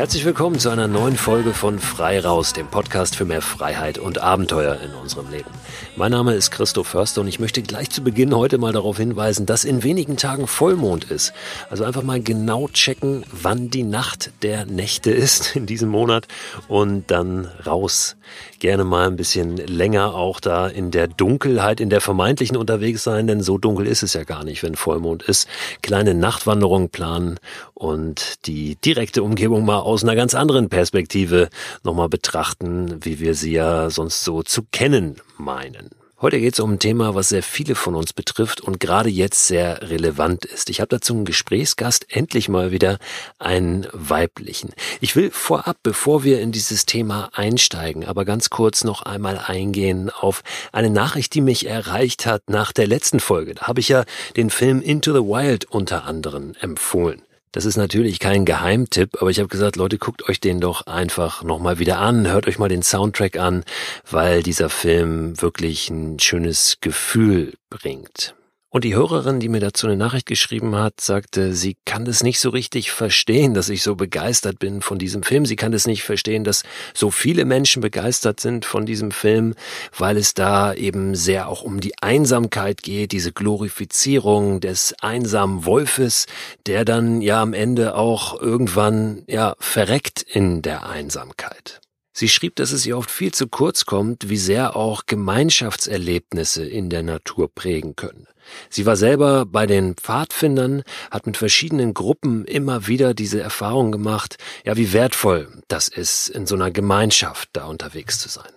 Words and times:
Herzlich 0.00 0.24
willkommen 0.24 0.58
zu 0.58 0.70
einer 0.70 0.88
neuen 0.88 1.14
Folge 1.14 1.52
von 1.52 1.78
Frei 1.78 2.20
Raus, 2.20 2.54
dem 2.54 2.68
Podcast 2.68 3.16
für 3.16 3.26
mehr 3.26 3.42
Freiheit 3.42 3.98
und 3.98 4.16
Abenteuer 4.16 4.80
in 4.80 4.94
unserem 4.94 5.30
Leben. 5.30 5.50
Mein 5.94 6.10
Name 6.10 6.32
ist 6.32 6.50
Christoph 6.50 6.86
Förster 6.86 7.20
und 7.20 7.28
ich 7.28 7.38
möchte 7.38 7.60
gleich 7.60 7.90
zu 7.90 8.02
Beginn 8.02 8.34
heute 8.34 8.56
mal 8.56 8.72
darauf 8.72 8.96
hinweisen, 8.96 9.44
dass 9.44 9.66
in 9.66 9.82
wenigen 9.82 10.16
Tagen 10.16 10.46
Vollmond 10.46 11.04
ist. 11.04 11.34
Also 11.68 11.84
einfach 11.84 12.02
mal 12.02 12.22
genau 12.22 12.68
checken, 12.68 13.26
wann 13.30 13.68
die 13.68 13.82
Nacht 13.82 14.30
der 14.40 14.64
Nächte 14.64 15.10
ist 15.10 15.54
in 15.54 15.66
diesem 15.66 15.90
Monat 15.90 16.28
und 16.66 17.10
dann 17.10 17.50
raus. 17.66 18.16
Gerne 18.60 18.84
mal 18.84 19.06
ein 19.06 19.16
bisschen 19.16 19.56
länger 19.56 20.14
auch 20.14 20.38
da 20.38 20.68
in 20.68 20.90
der 20.90 21.08
Dunkelheit, 21.08 21.80
in 21.80 21.88
der 21.88 22.02
vermeintlichen 22.02 22.58
unterwegs 22.58 23.02
sein, 23.02 23.26
denn 23.26 23.40
so 23.40 23.56
dunkel 23.56 23.86
ist 23.86 24.02
es 24.02 24.12
ja 24.12 24.24
gar 24.24 24.44
nicht, 24.44 24.62
wenn 24.62 24.74
Vollmond 24.74 25.22
ist. 25.22 25.48
Kleine 25.80 26.12
Nachtwanderung 26.12 26.90
planen 26.90 27.40
und 27.72 28.46
die 28.46 28.76
direkte 28.76 29.22
Umgebung 29.22 29.64
mal 29.64 29.78
aus 29.78 30.04
einer 30.04 30.14
ganz 30.14 30.34
anderen 30.34 30.68
Perspektive 30.68 31.48
nochmal 31.84 32.10
betrachten, 32.10 33.02
wie 33.02 33.18
wir 33.18 33.34
sie 33.34 33.52
ja 33.52 33.88
sonst 33.88 34.24
so 34.24 34.42
zu 34.42 34.62
kennen 34.70 35.16
meinen. 35.38 35.99
Heute 36.22 36.38
geht 36.38 36.52
es 36.52 36.60
um 36.60 36.72
ein 36.72 36.78
Thema, 36.78 37.14
was 37.14 37.30
sehr 37.30 37.42
viele 37.42 37.74
von 37.74 37.94
uns 37.94 38.12
betrifft 38.12 38.60
und 38.60 38.78
gerade 38.78 39.08
jetzt 39.08 39.46
sehr 39.46 39.88
relevant 39.88 40.44
ist. 40.44 40.68
Ich 40.68 40.82
habe 40.82 40.88
dazu 40.88 41.14
einen 41.14 41.24
Gesprächsgast, 41.24 42.04
endlich 42.10 42.50
mal 42.50 42.72
wieder 42.72 42.98
einen 43.38 43.86
weiblichen. 43.94 44.74
Ich 45.00 45.16
will 45.16 45.30
vorab, 45.30 45.78
bevor 45.82 46.22
wir 46.22 46.42
in 46.42 46.52
dieses 46.52 46.84
Thema 46.84 47.30
einsteigen, 47.32 48.04
aber 48.04 48.26
ganz 48.26 48.50
kurz 48.50 48.84
noch 48.84 49.00
einmal 49.00 49.38
eingehen 49.38 50.10
auf 50.10 50.42
eine 50.72 50.90
Nachricht, 50.90 51.32
die 51.32 51.40
mich 51.40 51.66
erreicht 51.66 52.26
hat 52.26 52.50
nach 52.50 52.72
der 52.72 52.86
letzten 52.86 53.20
Folge. 53.20 53.54
Da 53.54 53.62
habe 53.62 53.80
ich 53.80 53.88
ja 53.88 54.04
den 54.36 54.50
Film 54.50 54.82
Into 54.82 55.14
the 55.14 55.26
Wild 55.26 55.64
unter 55.70 56.04
anderem 56.04 56.52
empfohlen. 56.60 57.22
Das 57.52 57.64
ist 57.64 57.76
natürlich 57.76 58.20
kein 58.20 58.44
Geheimtipp, 58.44 59.20
aber 59.20 59.30
ich 59.30 59.40
habe 59.40 59.48
gesagt, 59.48 59.74
Leute, 59.74 59.98
guckt 59.98 60.28
euch 60.28 60.38
den 60.38 60.60
doch 60.60 60.86
einfach 60.86 61.42
nochmal 61.42 61.80
wieder 61.80 61.98
an, 61.98 62.28
hört 62.28 62.46
euch 62.46 62.60
mal 62.60 62.68
den 62.68 62.82
Soundtrack 62.82 63.38
an, 63.38 63.64
weil 64.08 64.44
dieser 64.44 64.68
Film 64.68 65.40
wirklich 65.42 65.90
ein 65.90 66.20
schönes 66.20 66.78
Gefühl 66.80 67.54
bringt. 67.68 68.36
Und 68.72 68.84
die 68.84 68.94
Hörerin, 68.94 69.40
die 69.40 69.48
mir 69.48 69.58
dazu 69.58 69.88
eine 69.88 69.96
Nachricht 69.96 70.26
geschrieben 70.26 70.76
hat, 70.76 71.00
sagte, 71.00 71.54
sie 71.54 71.76
kann 71.84 72.04
das 72.04 72.22
nicht 72.22 72.38
so 72.38 72.50
richtig 72.50 72.92
verstehen, 72.92 73.52
dass 73.52 73.68
ich 73.68 73.82
so 73.82 73.96
begeistert 73.96 74.60
bin 74.60 74.80
von 74.80 74.96
diesem 74.96 75.24
Film. 75.24 75.44
Sie 75.44 75.56
kann 75.56 75.72
das 75.72 75.88
nicht 75.88 76.04
verstehen, 76.04 76.44
dass 76.44 76.62
so 76.94 77.10
viele 77.10 77.44
Menschen 77.44 77.82
begeistert 77.82 78.38
sind 78.38 78.64
von 78.64 78.86
diesem 78.86 79.10
Film, 79.10 79.54
weil 79.98 80.16
es 80.16 80.34
da 80.34 80.72
eben 80.72 81.16
sehr 81.16 81.48
auch 81.48 81.62
um 81.62 81.80
die 81.80 82.00
Einsamkeit 82.00 82.84
geht, 82.84 83.10
diese 83.10 83.32
Glorifizierung 83.32 84.60
des 84.60 84.94
einsamen 85.00 85.64
Wolfes, 85.64 86.26
der 86.66 86.84
dann 86.84 87.22
ja 87.22 87.42
am 87.42 87.54
Ende 87.54 87.96
auch 87.96 88.40
irgendwann 88.40 89.24
ja 89.26 89.56
verreckt 89.58 90.22
in 90.22 90.62
der 90.62 90.88
Einsamkeit. 90.88 91.80
Sie 92.12 92.28
schrieb, 92.28 92.56
dass 92.56 92.72
es 92.72 92.86
ihr 92.86 92.98
oft 92.98 93.10
viel 93.10 93.32
zu 93.32 93.46
kurz 93.46 93.86
kommt, 93.86 94.28
wie 94.28 94.36
sehr 94.36 94.76
auch 94.76 95.06
Gemeinschaftserlebnisse 95.06 96.66
in 96.66 96.90
der 96.90 97.02
Natur 97.02 97.54
prägen 97.54 97.94
können. 97.94 98.26
Sie 98.68 98.84
war 98.84 98.96
selber 98.96 99.46
bei 99.46 99.66
den 99.66 99.94
Pfadfindern, 99.94 100.82
hat 101.10 101.26
mit 101.26 101.36
verschiedenen 101.36 101.94
Gruppen 101.94 102.44
immer 102.46 102.88
wieder 102.88 103.14
diese 103.14 103.40
Erfahrung 103.40 103.92
gemacht, 103.92 104.38
ja, 104.64 104.76
wie 104.76 104.92
wertvoll 104.92 105.48
das 105.68 105.88
ist, 105.88 106.28
in 106.28 106.46
so 106.46 106.56
einer 106.56 106.70
Gemeinschaft 106.70 107.50
da 107.52 107.66
unterwegs 107.66 108.18
zu 108.18 108.28
sein. 108.28 108.50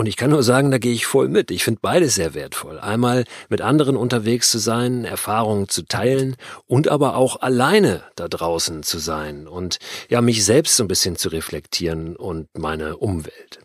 Und 0.00 0.06
ich 0.06 0.16
kann 0.16 0.30
nur 0.30 0.42
sagen, 0.42 0.70
da 0.70 0.78
gehe 0.78 0.94
ich 0.94 1.04
voll 1.04 1.28
mit. 1.28 1.50
Ich 1.50 1.62
finde 1.62 1.80
beides 1.82 2.14
sehr 2.14 2.32
wertvoll. 2.32 2.78
Einmal 2.78 3.26
mit 3.50 3.60
anderen 3.60 3.98
unterwegs 3.98 4.50
zu 4.50 4.58
sein, 4.58 5.04
Erfahrungen 5.04 5.68
zu 5.68 5.82
teilen 5.82 6.36
und 6.66 6.88
aber 6.88 7.16
auch 7.16 7.42
alleine 7.42 8.02
da 8.16 8.26
draußen 8.26 8.82
zu 8.82 8.98
sein 8.98 9.46
und 9.46 9.78
ja, 10.08 10.22
mich 10.22 10.42
selbst 10.42 10.76
so 10.76 10.84
ein 10.84 10.88
bisschen 10.88 11.16
zu 11.16 11.28
reflektieren 11.28 12.16
und 12.16 12.48
meine 12.56 12.96
Umwelt. 12.96 13.58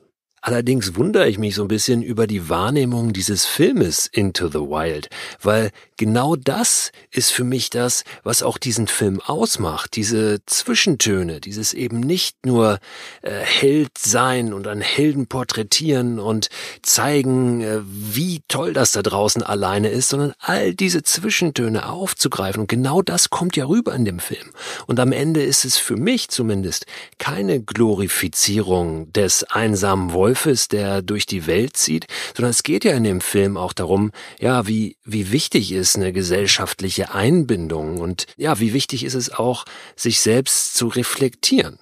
Allerdings 0.46 0.94
wundere 0.94 1.28
ich 1.28 1.40
mich 1.40 1.56
so 1.56 1.64
ein 1.64 1.68
bisschen 1.68 2.04
über 2.04 2.28
die 2.28 2.50
Wahrnehmung 2.50 3.14
dieses 3.14 3.48
Filmes 3.48 4.06
Into 4.06 4.48
the 4.48 4.60
Wild, 4.60 5.10
weil 5.42 5.72
genau 5.98 6.36
das 6.36 6.92
ist 7.10 7.32
für 7.32 7.44
mich 7.44 7.72
das, 7.72 8.04
was 8.24 8.44
auch 8.44 8.60
diesen 8.60 8.86
Film 8.86 9.20
ausmacht. 9.22 9.96
Diese 9.96 10.46
Zwischentöne, 10.46 11.42
dieses 11.42 11.74
eben 11.74 12.00
nicht 12.00 12.46
nur 12.46 12.78
äh, 13.24 13.32
Held 13.32 13.98
sein 13.98 14.54
und 14.54 14.68
an 14.68 14.82
Helden 14.82 15.26
porträtieren 15.26 16.20
und 16.20 16.50
zeigen, 16.84 17.62
äh, 17.62 17.80
wie 17.84 18.42
toll 18.48 18.74
das 18.74 18.92
da 18.92 19.02
draußen 19.02 19.42
alleine 19.42 19.90
ist, 19.90 20.10
sondern 20.10 20.34
all 20.38 20.76
diese 20.76 21.02
Zwischentöne 21.02 21.90
aufzugreifen. 21.90 22.62
Und 22.62 22.70
genau 22.70 23.02
das 23.02 23.32
kommt 23.32 23.56
ja 23.56 23.66
rüber 23.66 23.96
in 23.96 24.06
dem 24.06 24.20
Film. 24.20 24.52
Und 24.86 25.00
am 25.00 25.12
Ende 25.12 25.42
ist 25.42 25.66
es 25.66 25.78
für 25.78 25.96
mich 25.96 26.30
zumindest 26.30 26.86
keine 27.18 27.64
Glorifizierung 27.64 29.12
des 29.12 29.44
einsamen 29.46 30.14
Wolfs, 30.14 30.35
Wolfes, 30.36 30.68
der 30.68 31.02
durch 31.02 31.26
die 31.26 31.48
Welt 31.48 31.78
zieht, 31.78 32.08
sondern 32.36 32.50
es 32.50 32.64
geht 32.64 32.84
ja 32.84 32.92
in 32.92 33.06
dem 33.06 33.22
Film 33.22 33.56
auch 33.56 33.72
darum, 33.72 34.12
ja, 34.38 34.68
wie, 34.68 34.98
wie 35.06 35.32
wichtig 35.32 35.72
ist 35.72 35.96
eine 35.96 36.12
gesellschaftliche 36.12 37.14
Einbindung 37.14 38.02
und 38.02 38.26
ja, 38.36 38.60
wie 38.60 38.74
wichtig 38.74 39.06
ist 39.06 39.14
es 39.14 39.32
auch, 39.32 39.64
sich 39.96 40.20
selbst 40.20 40.76
zu 40.76 40.88
reflektieren. 40.88 41.80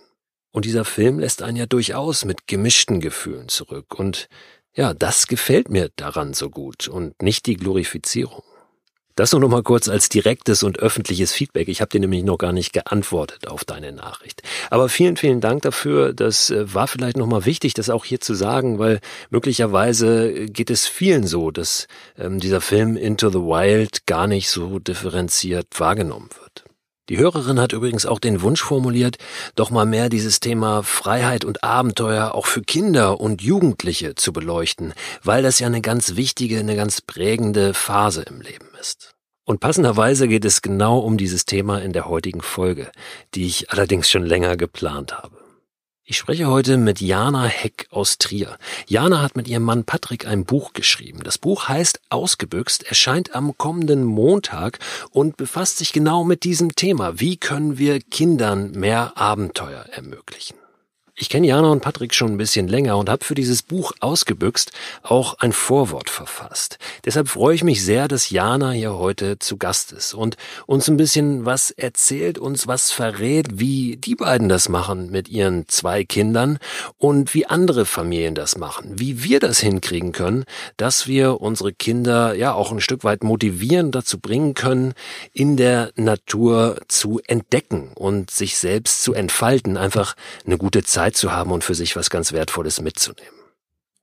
Und 0.52 0.66
dieser 0.66 0.86
Film 0.86 1.18
lässt 1.18 1.42
einen 1.42 1.58
ja 1.58 1.66
durchaus 1.66 2.26
mit 2.26 2.46
gemischten 2.46 3.00
Gefühlen 3.00 3.50
zurück 3.50 3.98
und 3.98 4.30
ja, 4.76 4.94
das 4.94 5.26
gefällt 5.26 5.70
mir 5.70 5.90
daran 5.96 6.36
so 6.36 6.52
gut 6.52 6.88
und 6.88 7.20
nicht 7.24 7.48
die 7.48 7.56
Glorifizierung. 7.56 8.44
Das 9.16 9.32
nur 9.32 9.42
noch 9.42 9.50
mal 9.50 9.62
kurz 9.62 9.90
als 9.90 10.10
direktes 10.10 10.64
und 10.64 10.80
öffentliches 10.80 11.34
Feedback. 11.34 11.68
Ich 11.68 11.82
habe 11.82 11.90
dir 11.90 12.00
nämlich 12.00 12.24
noch 12.24 12.40
gar 12.40 12.52
nicht 12.52 12.74
geantwortet 12.74 13.48
auf 13.48 13.64
deine 13.64 13.92
Nachricht. 13.92 14.42
Aber 14.72 14.90
vielen, 14.90 15.18
vielen 15.18 15.40
Dank 15.40 15.62
dafür. 15.62 16.14
Das 16.14 16.50
äh, 16.50 16.74
war 16.74 16.88
vielleicht 16.88 17.18
noch 17.18 17.28
mal 17.28 17.46
wichtig, 17.46 17.76
das 17.76 17.92
auch 17.92 18.06
hier 18.06 18.22
zu 18.22 18.34
sagen, 18.34 18.80
weil 18.80 19.00
möglicherweise 19.30 20.48
geht 20.48 20.72
es 20.72 20.88
vielen 20.88 21.28
so, 21.28 21.52
dass 21.52 21.88
ähm, 22.18 22.40
dieser 22.40 22.60
Film 22.60 22.98
Into 22.98 23.30
the 23.30 23.38
Wild 23.38 24.08
gar 24.08 24.26
nicht 24.26 24.50
so 24.50 24.80
differenziert 24.80 25.68
wahrgenommen 25.78 26.30
wird. 26.42 26.64
Die 27.10 27.18
Hörerin 27.18 27.60
hat 27.60 27.74
übrigens 27.74 28.08
auch 28.08 28.20
den 28.20 28.42
Wunsch 28.42 28.64
formuliert, 28.64 29.18
doch 29.56 29.70
mal 29.70 29.86
mehr 29.86 30.10
dieses 30.10 30.40
Thema 30.40 30.82
Freiheit 30.82 31.46
und 31.46 31.64
Abenteuer 31.64 32.34
auch 32.34 32.48
für 32.48 32.62
Kinder 32.62 33.20
und 33.20 33.44
Jugendliche 33.44 34.16
zu 34.16 34.34
beleuchten, 34.34 34.94
weil 35.22 35.44
das 35.44 35.60
ja 35.60 35.68
eine 35.68 35.82
ganz 35.82 36.16
wichtige, 36.16 36.58
eine 36.58 36.78
ganz 36.78 37.02
prägende 37.02 37.74
Phase 37.74 38.24
im 38.24 38.42
Leben 38.42 38.73
ist. 38.84 39.16
Und 39.46 39.60
passenderweise 39.60 40.28
geht 40.28 40.46
es 40.46 40.62
genau 40.62 41.00
um 41.00 41.18
dieses 41.18 41.46
Thema 41.46 41.82
in 41.82 41.94
der 41.94 42.08
heutigen 42.08 42.42
Folge, 42.42 42.92
die 43.34 43.46
ich 43.46 43.72
allerdings 43.72 44.10
schon 44.10 44.26
länger 44.26 44.56
geplant 44.58 45.18
habe. 45.18 45.38
Ich 46.06 46.18
spreche 46.18 46.48
heute 46.48 46.76
mit 46.78 47.00
Jana 47.00 47.46
Heck 47.46 47.88
aus 47.90 48.18
Trier. 48.18 48.58
Jana 48.88 49.22
hat 49.22 49.38
mit 49.38 49.48
ihrem 49.48 49.64
Mann 49.64 49.86
Patrick 49.86 50.28
ein 50.28 50.44
Buch 50.44 50.74
geschrieben. 50.74 51.22
Das 51.24 51.38
Buch 51.38 51.70
heißt 51.70 52.02
Ausgebüxt, 52.10 52.84
erscheint 52.84 53.36
am 53.36 53.58
kommenden 53.58 54.04
Montag 54.04 54.80
und 55.12 55.38
befasst 55.38 55.78
sich 55.78 55.94
genau 55.94 56.26
mit 56.26 56.44
diesem 56.44 56.76
Thema. 56.76 57.22
Wie 57.22 57.38
können 57.38 57.78
wir 57.78 58.02
Kindern 58.02 58.72
mehr 58.72 59.14
Abenteuer 59.16 59.86
ermöglichen? 59.92 60.58
Ich 61.16 61.30
kenne 61.30 61.46
Jana 61.46 61.70
und 61.70 61.82
Patrick 61.82 62.16
schon 62.16 62.32
ein 62.32 62.38
bisschen 62.38 62.68
länger 62.68 62.98
und 62.98 63.08
habe 63.08 63.24
für 63.24 63.36
dieses 63.36 63.62
Buch 63.62 63.92
ausgebüxt 64.00 64.72
auch 65.04 65.36
ein 65.38 65.54
Vorwort 65.54 66.10
verfasst. 66.10 66.80
Deshalb 67.06 67.30
freue 67.30 67.54
ich 67.54 67.64
mich 67.64 67.86
sehr, 67.86 68.08
dass 68.08 68.32
Jana 68.32 68.72
hier 68.72 68.96
heute 68.96 69.38
zu 69.38 69.58
Gast 69.58 69.92
ist 69.92 70.16
und 70.16 70.38
uns 70.66 70.88
ein 70.88 70.98
bisschen 70.98 71.46
was 71.46 71.70
erzählt, 71.70 72.40
uns 72.40 72.66
was 72.66 72.90
verrät, 72.90 73.60
wie 73.60 73.96
die 73.98 74.16
beiden 74.16 74.50
das 74.50 74.70
machen 74.70 75.12
mit 75.12 75.30
ihren 75.30 75.68
zwei 75.68 76.04
Kindern 76.04 76.58
und 76.98 77.36
wie 77.36 77.46
andere 77.46 77.86
Familien 77.86 78.34
das 78.34 78.58
machen, 78.58 78.94
wie 78.96 79.24
wir 79.24 79.40
das 79.40 79.60
hinkriegen 79.60 80.14
können, 80.14 80.46
dass 80.78 81.06
wir 81.06 81.42
unsere 81.42 81.74
Kinder 81.74 82.34
ja 82.34 82.56
auch 82.56 82.72
ein 82.72 82.82
Stück 82.82 83.04
weit 83.04 83.24
motivieren, 83.24 83.92
dazu 83.92 84.18
bringen 84.20 84.56
können, 84.56 84.96
in 85.32 85.58
der 85.58 85.92
Natur 85.96 86.82
zu 86.88 87.22
entdecken 87.28 87.92
und 87.94 88.32
sich 88.32 88.58
selbst 88.58 89.04
zu 89.04 89.14
entfalten, 89.14 89.78
einfach 89.78 90.16
eine 90.44 90.58
gute 90.58 90.82
Zeit 90.84 91.03
Zeit 91.04 91.18
zu 91.18 91.34
haben 91.34 91.52
und 91.52 91.66
für 91.66 91.76
sich 91.76 91.98
was 91.98 92.10
ganz 92.10 92.32
Wertvolles 92.32 92.80
mitzunehmen. 92.80 93.34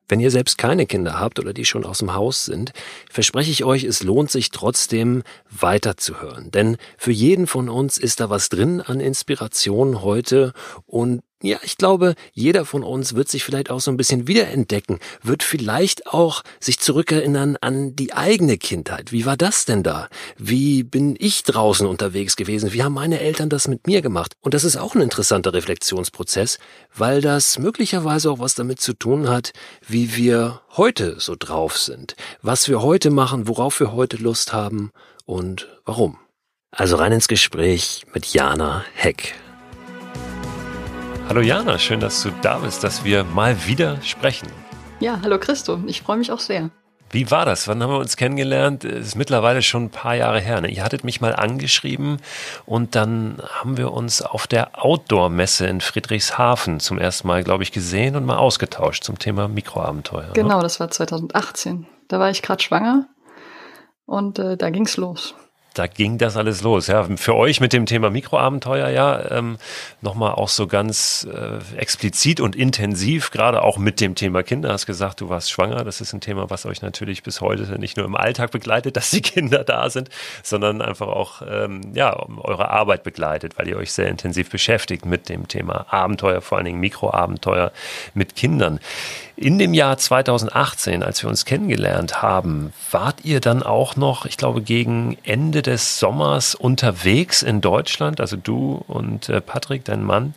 Wenn 0.06 0.20
ihr 0.20 0.30
selbst 0.30 0.58
keine 0.58 0.84
Kinder 0.84 1.18
habt 1.18 1.38
oder 1.38 1.54
die 1.54 1.64
schon 1.64 1.86
aus 1.86 2.00
dem 2.00 2.12
Haus 2.12 2.44
sind, 2.44 2.74
verspreche 3.10 3.50
ich 3.50 3.64
euch, 3.64 3.84
es 3.84 4.02
lohnt 4.02 4.30
sich 4.30 4.50
trotzdem 4.50 5.22
weiterzuhören. 5.48 6.50
Denn 6.50 6.76
für 6.98 7.12
jeden 7.12 7.46
von 7.46 7.70
uns 7.70 7.96
ist 7.96 8.20
da 8.20 8.28
was 8.28 8.50
drin 8.50 8.82
an 8.82 9.00
Inspiration 9.00 10.02
heute 10.02 10.52
und 10.84 11.22
ja, 11.42 11.58
ich 11.62 11.78
glaube, 11.78 12.14
jeder 12.32 12.66
von 12.66 12.84
uns 12.84 13.14
wird 13.14 13.30
sich 13.30 13.44
vielleicht 13.44 13.70
auch 13.70 13.80
so 13.80 13.90
ein 13.90 13.96
bisschen 13.96 14.28
wiederentdecken, 14.28 14.98
wird 15.22 15.42
vielleicht 15.42 16.06
auch 16.06 16.42
sich 16.60 16.78
zurückerinnern 16.78 17.56
an 17.62 17.96
die 17.96 18.12
eigene 18.12 18.58
Kindheit. 18.58 19.10
Wie 19.10 19.24
war 19.24 19.38
das 19.38 19.64
denn 19.64 19.82
da? 19.82 20.08
Wie 20.36 20.82
bin 20.82 21.16
ich 21.18 21.42
draußen 21.44 21.86
unterwegs 21.86 22.36
gewesen? 22.36 22.74
Wie 22.74 22.82
haben 22.82 22.92
meine 22.92 23.20
Eltern 23.20 23.48
das 23.48 23.68
mit 23.68 23.86
mir 23.86 24.02
gemacht? 24.02 24.34
Und 24.40 24.52
das 24.52 24.64
ist 24.64 24.76
auch 24.76 24.94
ein 24.94 25.00
interessanter 25.00 25.54
Reflexionsprozess, 25.54 26.58
weil 26.94 27.22
das 27.22 27.58
möglicherweise 27.58 28.30
auch 28.30 28.38
was 28.38 28.54
damit 28.54 28.80
zu 28.80 28.92
tun 28.92 29.28
hat, 29.28 29.52
wie 29.86 30.16
wir 30.16 30.60
heute 30.76 31.18
so 31.20 31.36
drauf 31.38 31.78
sind, 31.78 32.16
was 32.42 32.68
wir 32.68 32.82
heute 32.82 33.10
machen, 33.10 33.48
worauf 33.48 33.80
wir 33.80 33.92
heute 33.92 34.18
Lust 34.18 34.52
haben 34.52 34.90
und 35.24 35.68
warum. 35.86 36.18
Also 36.70 36.96
rein 36.96 37.12
ins 37.12 37.28
Gespräch 37.28 38.04
mit 38.12 38.26
Jana 38.26 38.84
Heck. 38.94 39.34
Hallo 41.30 41.42
Jana, 41.42 41.78
schön, 41.78 42.00
dass 42.00 42.24
du 42.24 42.30
da 42.42 42.58
bist, 42.58 42.82
dass 42.82 43.04
wir 43.04 43.22
mal 43.22 43.64
wieder 43.64 44.02
sprechen. 44.02 44.48
Ja, 44.98 45.20
hallo 45.22 45.38
Christo, 45.38 45.78
ich 45.86 46.02
freue 46.02 46.16
mich 46.16 46.32
auch 46.32 46.40
sehr. 46.40 46.70
Wie 47.08 47.30
war 47.30 47.44
das? 47.44 47.68
Wann 47.68 47.80
haben 47.80 47.92
wir 47.92 48.00
uns 48.00 48.16
kennengelernt? 48.16 48.84
Es 48.84 49.06
ist 49.06 49.14
mittlerweile 49.14 49.62
schon 49.62 49.84
ein 49.84 49.90
paar 49.90 50.16
Jahre 50.16 50.40
her. 50.40 50.60
Ne? 50.60 50.72
Ihr 50.72 50.82
hattet 50.82 51.04
mich 51.04 51.20
mal 51.20 51.32
angeschrieben 51.32 52.16
und 52.66 52.96
dann 52.96 53.40
haben 53.48 53.76
wir 53.76 53.92
uns 53.92 54.22
auf 54.22 54.48
der 54.48 54.84
Outdoor-Messe 54.84 55.68
in 55.68 55.80
Friedrichshafen 55.80 56.80
zum 56.80 56.98
ersten 56.98 57.28
Mal, 57.28 57.44
glaube 57.44 57.62
ich, 57.62 57.70
gesehen 57.70 58.16
und 58.16 58.26
mal 58.26 58.38
ausgetauscht 58.38 59.04
zum 59.04 59.16
Thema 59.20 59.46
Mikroabenteuer. 59.46 60.26
Ne? 60.26 60.32
Genau, 60.34 60.56
ne? 60.56 60.62
das 60.64 60.80
war 60.80 60.90
2018. 60.90 61.86
Da 62.08 62.18
war 62.18 62.30
ich 62.30 62.42
gerade 62.42 62.60
schwanger 62.60 63.06
und 64.04 64.40
äh, 64.40 64.56
da 64.56 64.70
ging's 64.70 64.96
los 64.96 65.36
da 65.74 65.86
ging 65.86 66.18
das 66.18 66.36
alles 66.36 66.62
los. 66.62 66.88
Ja, 66.88 67.04
für 67.16 67.36
euch 67.36 67.60
mit 67.60 67.72
dem 67.72 67.86
Thema 67.86 68.10
Mikroabenteuer 68.10 68.88
ja 68.88 69.30
ähm, 69.30 69.58
nochmal 70.00 70.32
auch 70.32 70.48
so 70.48 70.66
ganz 70.66 71.26
äh, 71.32 71.58
explizit 71.76 72.40
und 72.40 72.56
intensiv, 72.56 73.30
gerade 73.30 73.62
auch 73.62 73.78
mit 73.78 74.00
dem 74.00 74.14
Thema 74.14 74.42
Kinder. 74.42 74.72
Hast 74.72 74.86
gesagt, 74.86 75.20
du 75.20 75.28
warst 75.28 75.50
schwanger. 75.50 75.84
Das 75.84 76.00
ist 76.00 76.12
ein 76.12 76.20
Thema, 76.20 76.50
was 76.50 76.66
euch 76.66 76.82
natürlich 76.82 77.22
bis 77.22 77.40
heute 77.40 77.78
nicht 77.78 77.96
nur 77.96 78.06
im 78.06 78.16
Alltag 78.16 78.50
begleitet, 78.50 78.96
dass 78.96 79.10
die 79.10 79.22
Kinder 79.22 79.62
da 79.62 79.90
sind, 79.90 80.08
sondern 80.42 80.82
einfach 80.82 81.08
auch 81.08 81.42
ähm, 81.48 81.92
ja 81.94 82.16
eure 82.38 82.70
Arbeit 82.70 83.04
begleitet, 83.04 83.58
weil 83.58 83.68
ihr 83.68 83.76
euch 83.76 83.92
sehr 83.92 84.08
intensiv 84.08 84.50
beschäftigt 84.50 85.06
mit 85.06 85.28
dem 85.28 85.46
Thema 85.46 85.86
Abenteuer, 85.90 86.40
vor 86.40 86.58
allen 86.58 86.64
Dingen 86.64 86.80
Mikroabenteuer 86.80 87.72
mit 88.14 88.34
Kindern. 88.34 88.80
In 89.40 89.58
dem 89.58 89.72
Jahr 89.72 89.96
2018, 89.96 91.02
als 91.02 91.22
wir 91.22 91.30
uns 91.30 91.46
kennengelernt 91.46 92.20
haben, 92.20 92.74
wart 92.90 93.24
ihr 93.24 93.40
dann 93.40 93.62
auch 93.62 93.96
noch, 93.96 94.26
ich 94.26 94.36
glaube, 94.36 94.60
gegen 94.60 95.16
Ende 95.22 95.62
des 95.62 95.98
Sommers 95.98 96.54
unterwegs 96.54 97.40
in 97.40 97.62
Deutschland, 97.62 98.20
also 98.20 98.36
du 98.36 98.84
und 98.86 99.30
äh, 99.30 99.40
Patrick, 99.40 99.86
dein 99.86 100.04
Mann, 100.04 100.34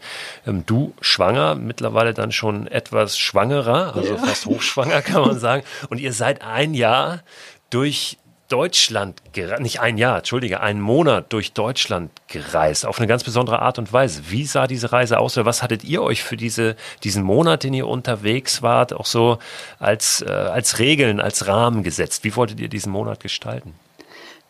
ähm, 0.48 0.66
du 0.66 0.94
schwanger, 1.02 1.56
mittlerweile 1.56 2.14
dann 2.14 2.32
schon 2.32 2.66
etwas 2.68 3.18
schwangerer, 3.18 3.94
also 3.94 4.14
ja. 4.14 4.20
fast 4.20 4.46
hochschwanger 4.46 5.02
kann 5.02 5.24
man 5.24 5.38
sagen, 5.38 5.64
und 5.90 6.00
ihr 6.00 6.14
seid 6.14 6.42
ein 6.42 6.74
Jahr 6.74 7.24
durch 7.72 8.18
Deutschland, 8.54 9.20
nicht 9.62 9.80
ein 9.80 9.98
Jahr, 9.98 10.18
entschuldige, 10.18 10.62
einen 10.62 10.80
Monat 10.80 11.34
durch 11.34 11.54
Deutschland 11.54 12.12
gereist, 12.28 12.86
auf 12.86 13.00
eine 13.00 13.08
ganz 13.08 13.24
besondere 13.24 13.64
Art 13.64 13.80
und 13.80 13.92
Weise. 13.92 14.30
Wie 14.30 14.46
sah 14.46 14.68
diese 14.68 14.92
Reise 14.92 15.18
aus 15.18 15.36
oder 15.36 15.48
was 15.48 15.64
hattet 15.64 15.84
ihr 15.84 16.04
euch 16.04 16.22
für 16.22 16.38
diese, 16.38 16.76
diesen 17.04 17.24
Monat, 17.24 17.64
den 17.64 17.74
ihr 17.74 17.88
unterwegs 17.88 18.62
wart, 18.62 18.94
auch 18.94 19.08
so 19.08 19.40
als, 19.80 20.22
äh, 20.22 20.30
als 20.30 20.78
Regeln, 20.78 21.20
als 21.20 21.48
Rahmen 21.48 21.82
gesetzt? 21.82 22.24
Wie 22.26 22.36
wolltet 22.36 22.60
ihr 22.60 22.70
diesen 22.70 22.92
Monat 22.92 23.22
gestalten? 23.22 23.74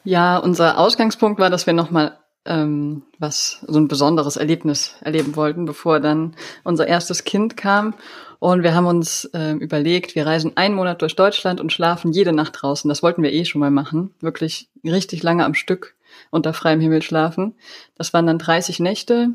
Ja, 0.04 0.38
unser 0.38 0.80
Ausgangspunkt 0.80 1.40
war, 1.40 1.50
dass 1.50 1.66
wir 1.66 1.74
nochmal 1.74 2.18
ähm, 2.46 3.04
was 3.20 3.64
so 3.68 3.80
ein 3.80 3.88
besonderes 3.88 4.36
Erlebnis 4.36 4.96
erleben 5.02 5.36
wollten, 5.36 5.66
bevor 5.66 6.00
dann 6.00 6.36
unser 6.64 6.88
erstes 6.88 7.24
Kind 7.24 7.58
kam. 7.58 7.94
Und 8.40 8.64
wir 8.64 8.76
haben 8.76 8.86
uns 8.86 9.26
äh, 9.34 9.54
überlegt, 9.54 10.16
wir 10.16 10.26
reisen 10.26 10.58
einen 10.58 10.76
Monat 10.76 11.02
durch 11.02 11.16
Deutschland 11.16 11.62
und 11.62 11.72
schlafen 11.72 12.12
jede 12.12 12.34
Nacht 12.34 12.62
draußen. 12.62 12.90
Das 12.90 13.02
wollten 13.02 13.24
wir 13.24 13.32
eh 13.32 13.46
schon 13.46 13.62
mal 13.62 13.72
machen. 13.72 14.14
Wirklich 14.20 14.68
richtig 14.84 15.24
lange 15.24 15.46
am 15.46 15.54
Stück 15.54 15.96
unter 16.30 16.54
freiem 16.54 16.82
Himmel 16.82 17.02
schlafen. 17.02 17.56
Das 17.96 18.14
waren 18.14 18.28
dann 18.28 18.40
30 18.40 18.80
Nächte. 18.80 19.30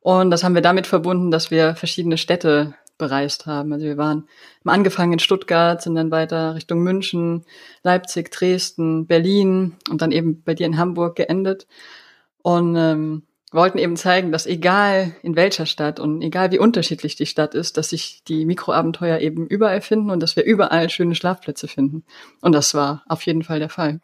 Und 0.00 0.30
das 0.30 0.44
haben 0.44 0.54
wir 0.54 0.62
damit 0.62 0.86
verbunden, 0.86 1.30
dass 1.30 1.50
wir 1.50 1.76
verschiedene 1.76 2.18
Städte 2.18 2.74
bereist 2.98 3.46
haben. 3.46 3.72
Also 3.72 3.86
wir 3.86 3.96
waren 3.96 4.28
haben 4.60 4.70
angefangen 4.70 5.14
in 5.14 5.18
Stuttgart, 5.18 5.80
sind 5.80 5.94
dann 5.94 6.10
weiter 6.10 6.54
Richtung 6.54 6.80
München, 6.80 7.44
Leipzig, 7.82 8.30
Dresden, 8.30 9.06
Berlin 9.06 9.76
und 9.90 10.02
dann 10.02 10.12
eben 10.12 10.42
bei 10.42 10.54
dir 10.54 10.66
in 10.66 10.78
Hamburg 10.78 11.16
geendet. 11.16 11.66
Und 12.42 12.76
ähm, 12.76 13.22
wollten 13.52 13.78
eben 13.78 13.96
zeigen, 13.96 14.32
dass 14.32 14.46
egal 14.46 15.14
in 15.22 15.36
welcher 15.36 15.66
Stadt 15.66 16.00
und 16.00 16.22
egal 16.22 16.50
wie 16.52 16.58
unterschiedlich 16.58 17.16
die 17.16 17.26
Stadt 17.26 17.54
ist, 17.54 17.76
dass 17.76 17.90
sich 17.90 18.22
die 18.26 18.46
Mikroabenteuer 18.46 19.18
eben 19.18 19.46
überall 19.46 19.82
finden 19.82 20.10
und 20.10 20.20
dass 20.20 20.36
wir 20.36 20.44
überall 20.44 20.88
schöne 20.88 21.14
Schlafplätze 21.14 21.68
finden. 21.68 22.04
Und 22.40 22.52
das 22.52 22.74
war 22.74 23.02
auf 23.08 23.22
jeden 23.26 23.42
Fall 23.42 23.58
der 23.58 23.68
Fall. 23.68 24.00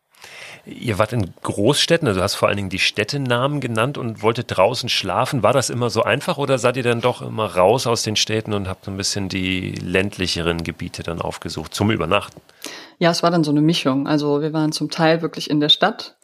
Ihr 0.67 0.99
wart 0.99 1.13
in 1.13 1.33
Großstädten, 1.43 2.09
also 2.09 2.19
du 2.19 2.25
hast 2.25 2.35
vor 2.35 2.49
allen 2.49 2.57
Dingen 2.57 2.69
die 2.69 2.81
Städtenamen 2.81 3.61
genannt 3.61 3.97
und 3.97 4.21
wolltet 4.23 4.57
draußen 4.57 4.89
schlafen. 4.89 5.43
War 5.43 5.53
das 5.53 5.71
immer 5.71 5.89
so 5.89 6.03
einfach 6.03 6.37
oder 6.37 6.59
seid 6.59 6.77
ihr 6.77 6.83
dann 6.83 7.01
doch 7.01 7.23
immer 7.23 7.47
raus 7.47 7.87
aus 7.87 8.03
den 8.03 8.17
Städten 8.17 8.53
und 8.53 8.69
habt 8.69 8.85
so 8.85 8.91
ein 8.91 8.97
bisschen 8.97 9.29
die 9.29 9.73
ländlicheren 9.73 10.65
Gebiete 10.65 11.03
dann 11.03 11.23
aufgesucht 11.23 11.73
zum 11.73 11.91
Übernachten? 11.91 12.41
Ja, 12.99 13.13
es 13.13 13.23
war 13.23 13.31
dann 13.31 13.45
so 13.45 13.53
eine 13.53 13.63
Mischung. 13.63 14.07
Also 14.07 14.43
wir 14.43 14.53
waren 14.53 14.73
zum 14.73 14.91
Teil 14.91 15.23
wirklich 15.23 15.49
in 15.49 15.61
der 15.61 15.69
Stadt, 15.69 16.17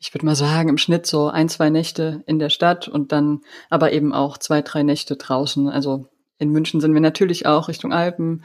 ich 0.00 0.14
würde 0.14 0.24
mal 0.24 0.34
sagen, 0.34 0.70
im 0.70 0.78
Schnitt 0.78 1.06
so 1.06 1.28
ein, 1.28 1.50
zwei 1.50 1.68
Nächte 1.68 2.22
in 2.26 2.38
der 2.38 2.48
Stadt 2.48 2.88
und 2.88 3.12
dann 3.12 3.42
aber 3.68 3.92
eben 3.92 4.14
auch 4.14 4.38
zwei, 4.38 4.62
drei 4.62 4.82
Nächte 4.82 5.16
draußen. 5.16 5.68
Also 5.68 6.06
in 6.38 6.50
München 6.50 6.80
sind 6.80 6.94
wir 6.94 7.02
natürlich 7.02 7.44
auch 7.44 7.68
Richtung 7.68 7.92
Alpen. 7.92 8.42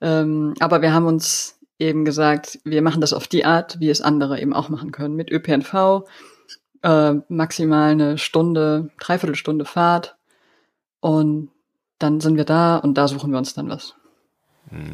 Ähm, 0.00 0.54
aber 0.60 0.80
wir 0.80 0.94
haben 0.94 1.06
uns 1.06 1.58
eben 1.80 2.04
gesagt, 2.04 2.60
wir 2.64 2.82
machen 2.82 3.00
das 3.00 3.12
auf 3.12 3.26
die 3.26 3.44
Art, 3.44 3.80
wie 3.80 3.90
es 3.90 4.00
andere 4.00 4.40
eben 4.40 4.52
auch 4.52 4.68
machen 4.68 4.92
können. 4.92 5.16
Mit 5.16 5.32
ÖPNV, 5.32 6.04
äh, 6.82 7.14
maximal 7.28 7.90
eine 7.90 8.16
Stunde, 8.16 8.90
dreiviertel 9.00 9.34
Stunde 9.34 9.64
Fahrt. 9.64 10.16
Und 11.00 11.50
dann 11.98 12.20
sind 12.20 12.36
wir 12.36 12.44
da 12.44 12.76
und 12.76 12.94
da 12.94 13.08
suchen 13.08 13.32
wir 13.32 13.38
uns 13.38 13.54
dann 13.54 13.68
was 13.68 13.96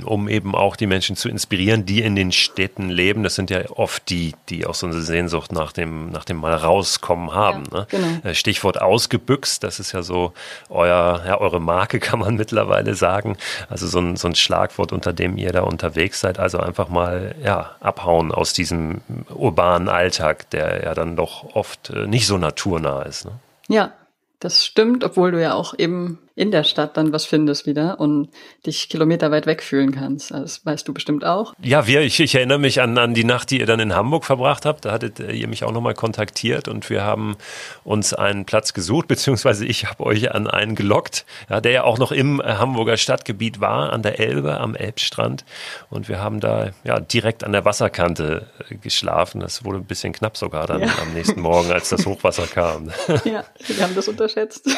um 0.05 0.29
eben 0.29 0.55
auch 0.55 0.77
die 0.77 0.87
Menschen 0.87 1.17
zu 1.17 1.29
inspirieren, 1.29 1.87
die 1.87 2.03
in 2.03 2.17
den 2.17 2.33
Städten 2.33 2.89
leben. 2.91 3.23
Das 3.23 3.35
sind 3.35 3.51
ja 3.51 3.71
oft 3.71 4.09
die, 4.11 4.35
die 4.49 4.67
auch 4.67 4.75
so 4.75 4.87
eine 4.87 5.01
Sehnsucht 5.01 5.53
nach 5.53 5.73
dem, 5.73 6.11
nach 6.11 6.25
dem 6.25 6.39
mal 6.39 6.55
rauskommen 6.55 7.33
haben. 7.33 7.65
Ja, 7.73 7.79
ne? 7.79 7.87
genau. 7.91 8.09
Äh, 8.25 8.35
Stichwort 8.35 8.81
ausgebüxt, 8.81 9.63
das 9.63 9.81
ist 9.81 9.93
ja 9.93 10.03
so 10.03 10.33
euer, 10.69 11.23
ja, 11.27 11.41
eure 11.41 11.61
Marke 11.61 12.01
kann 12.01 12.19
man 12.19 12.37
mittlerweile 12.37 12.95
sagen. 12.95 13.37
Also 13.69 13.87
so 13.87 13.99
ein, 13.99 14.17
so 14.17 14.29
ein 14.29 14.35
Schlagwort, 14.35 14.93
unter 14.93 15.13
dem 15.13 15.37
ihr 15.37 15.53
da 15.53 15.63
unterwegs 15.63 16.21
seid. 16.21 16.39
Also 16.39 16.59
einfach 16.59 16.89
mal, 16.89 17.35
ja, 17.43 17.77
abhauen 17.81 18.33
aus 18.33 18.53
diesem 18.53 19.01
urbanen 19.29 19.89
Alltag, 19.89 20.51
der 20.51 20.85
ja 20.85 20.95
dann 20.95 21.17
doch 21.17 21.55
oft 21.55 21.91
äh, 21.91 22.07
nicht 22.07 22.27
so 22.27 22.39
naturnah 22.39 23.03
ist. 23.03 23.27
Ne? 23.27 23.33
Ja, 23.69 23.93
das 24.41 24.65
stimmt, 24.65 25.05
obwohl 25.05 25.33
du 25.33 25.43
ja 25.43 25.55
auch 25.55 25.75
eben 25.77 26.19
in 26.39 26.53
der 26.53 26.63
Stadt 26.63 26.97
dann 26.97 27.13
was 27.13 27.25
findest 27.25 27.67
wieder 27.67 27.99
und 27.99 28.29
dich 28.65 28.89
kilometerweit 28.89 29.47
wegfühlen 29.47 29.91
kannst. 29.93 30.31
Das 30.31 30.65
weißt 30.65 30.87
du 30.87 30.95
bestimmt 30.95 31.25
auch. 31.25 31.53
Ja, 31.61 31.89
wir, 31.89 32.03
ich, 32.03 32.21
ich 32.21 32.33
erinnere 32.37 32.61
mich 32.61 32.81
an, 32.81 32.97
an 32.97 33.13
die 33.13 33.25
Nacht, 33.25 33.51
die 33.51 33.59
ihr 33.59 33.67
dann 33.67 33.81
in 33.81 33.93
Hamburg 33.93 34.25
verbracht 34.25 34.65
habt. 34.65 34.85
Da 34.85 34.93
hattet 34.93 35.19
ihr 35.19 35.49
mich 35.49 35.65
auch 35.65 35.73
nochmal 35.73 35.95
kontaktiert 35.95 36.69
und 36.69 36.89
wir 36.91 37.03
haben 37.03 37.37
uns 37.83 38.15
einen 38.15 38.45
Platz 38.45 38.73
gesucht, 38.73 39.09
beziehungsweise 39.09 39.67
ich 39.67 39.87
habe 39.87 40.05
euch 40.05 40.31
an 40.33 40.47
einen 40.47 40.77
gelockt, 40.77 41.27
ja, 41.51 41.61
der 41.61 41.73
ja 41.73 41.83
auch 41.83 41.99
noch 41.99 42.13
im 42.13 42.41
Hamburger 42.41 42.97
Stadtgebiet 42.97 43.61
war, 43.61 43.93
an 43.93 44.03
der 44.03 44.21
Elbe, 44.21 44.61
am 44.61 44.77
Elbstrand. 44.77 45.45
Und 45.91 46.09
wir 46.09 46.21
haben 46.21 46.39
da 46.39 46.71
ja 46.85 47.01
direkt 47.01 47.43
an 47.43 47.51
der 47.51 47.65
Wasserkante 47.65 48.47
äh, 48.71 48.77
geschlafen. 48.77 49.41
Das 49.41 49.65
wurde 49.65 49.79
ein 49.79 49.87
bisschen 49.87 50.13
knapp 50.13 50.37
sogar 50.37 50.69
dann 50.69 50.83
ja. 50.83 50.89
am 51.03 51.15
nächsten 51.15 51.41
Morgen, 51.41 51.73
als 51.73 51.89
das 51.89 52.07
Hochwasser 52.07 52.47
kam. 52.47 52.93
Ja, 53.25 53.45
wir 53.67 53.83
haben 53.83 53.97
das 53.97 54.07
unterschätzt. 54.07 54.69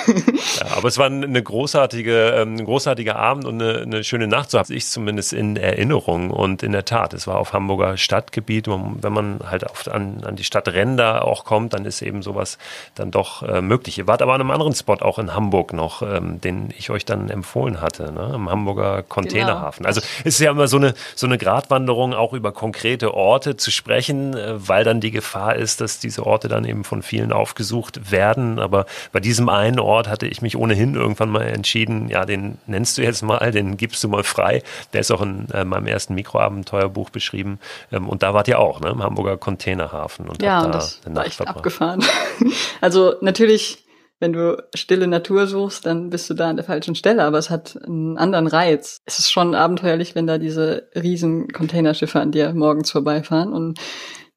Ja, 0.58 0.76
aber 0.76 0.88
es 0.88 0.96
war 0.96 1.06
eine 1.06 1.42
großartige, 1.50 2.34
ähm, 2.36 2.56
ein 2.56 2.64
großartiger 2.64 3.16
Abend 3.16 3.44
und 3.44 3.60
eine, 3.60 3.82
eine 3.82 4.04
schöne 4.04 4.26
Nacht, 4.26 4.50
so 4.50 4.58
habe 4.58 4.72
ich 4.72 4.86
zumindest 4.86 5.32
in 5.32 5.56
Erinnerung. 5.56 6.30
Und 6.30 6.62
in 6.62 6.72
der 6.72 6.84
Tat, 6.84 7.12
es 7.14 7.26
war 7.26 7.38
auf 7.38 7.52
Hamburger 7.52 7.96
Stadtgebiet. 7.96 8.66
wenn 8.68 9.12
man 9.12 9.40
halt 9.48 9.68
auf, 9.68 9.88
an, 9.88 10.24
an 10.24 10.36
die 10.36 10.44
Stadtränder 10.44 11.24
auch 11.24 11.44
kommt, 11.44 11.74
dann 11.74 11.84
ist 11.84 12.02
eben 12.02 12.22
sowas 12.22 12.58
dann 12.94 13.10
doch 13.10 13.42
äh, 13.42 13.60
möglich. 13.60 13.98
Ihr 13.98 14.06
wart 14.06 14.22
aber 14.22 14.34
an 14.34 14.40
einem 14.40 14.50
anderen 14.50 14.74
Spot 14.74 14.94
auch 14.94 15.18
in 15.18 15.34
Hamburg 15.34 15.72
noch, 15.72 16.02
ähm, 16.02 16.40
den 16.40 16.72
ich 16.76 16.90
euch 16.90 17.04
dann 17.04 17.28
empfohlen 17.28 17.80
hatte, 17.80 18.12
ne? 18.12 18.30
am 18.32 18.50
Hamburger 18.50 19.02
Containerhafen. 19.02 19.84
Genau. 19.84 19.88
Also 19.88 20.00
es 20.24 20.34
ist 20.34 20.40
ja 20.40 20.50
immer 20.50 20.68
so 20.68 20.76
eine, 20.76 20.94
so 21.14 21.26
eine 21.26 21.38
Gratwanderung, 21.38 22.14
auch 22.14 22.32
über 22.32 22.52
konkrete 22.52 23.14
Orte 23.14 23.56
zu 23.56 23.70
sprechen, 23.70 24.36
äh, 24.36 24.54
weil 24.56 24.84
dann 24.84 25.00
die 25.00 25.10
Gefahr 25.10 25.56
ist, 25.56 25.80
dass 25.80 25.98
diese 25.98 26.26
Orte 26.26 26.48
dann 26.48 26.64
eben 26.64 26.84
von 26.84 27.02
vielen 27.02 27.32
aufgesucht 27.32 28.10
werden. 28.10 28.58
Aber 28.58 28.86
bei 29.12 29.20
diesem 29.20 29.48
einen 29.48 29.80
Ort 29.80 30.08
hatte 30.08 30.26
ich 30.26 30.42
mich 30.42 30.56
ohnehin 30.56 30.94
irgendwann 30.94 31.30
mal 31.30 31.39
mal 31.40 31.48
entschieden, 31.48 32.08
ja, 32.08 32.24
den 32.24 32.58
nennst 32.66 32.98
du 32.98 33.02
jetzt 33.02 33.22
mal, 33.22 33.50
den 33.50 33.76
gibst 33.76 34.02
du 34.04 34.08
mal 34.08 34.24
frei. 34.24 34.62
Der 34.92 35.00
ist 35.00 35.10
auch 35.10 35.22
in 35.22 35.48
äh, 35.52 35.64
meinem 35.64 35.86
ersten 35.86 36.14
Mikroabenteuerbuch 36.14 37.10
beschrieben. 37.10 37.58
Ähm, 37.90 38.08
und 38.08 38.22
da 38.22 38.34
wart 38.34 38.48
ihr 38.48 38.58
auch, 38.58 38.80
ne, 38.80 38.90
im 38.90 39.02
Hamburger 39.02 39.36
Containerhafen. 39.36 40.28
Und 40.28 40.42
ja, 40.42 40.62
und 40.62 40.74
da 40.74 40.78
das 40.78 41.00
war 41.04 41.26
echt 41.26 41.40
abgefahren. 41.40 42.04
also 42.80 43.14
natürlich, 43.20 43.84
wenn 44.20 44.32
du 44.32 44.62
stille 44.74 45.06
Natur 45.06 45.46
suchst, 45.46 45.86
dann 45.86 46.10
bist 46.10 46.28
du 46.28 46.34
da 46.34 46.50
an 46.50 46.56
der 46.56 46.64
falschen 46.64 46.94
Stelle, 46.94 47.24
aber 47.24 47.38
es 47.38 47.50
hat 47.50 47.78
einen 47.84 48.18
anderen 48.18 48.46
Reiz. 48.46 48.98
Es 49.06 49.18
ist 49.18 49.30
schon 49.30 49.54
abenteuerlich, 49.54 50.14
wenn 50.14 50.26
da 50.26 50.38
diese 50.38 50.88
riesen 50.94 51.48
Containerschiffe 51.48 52.20
an 52.20 52.32
dir 52.32 52.52
morgens 52.52 52.90
vorbeifahren 52.90 53.52
und 53.52 53.78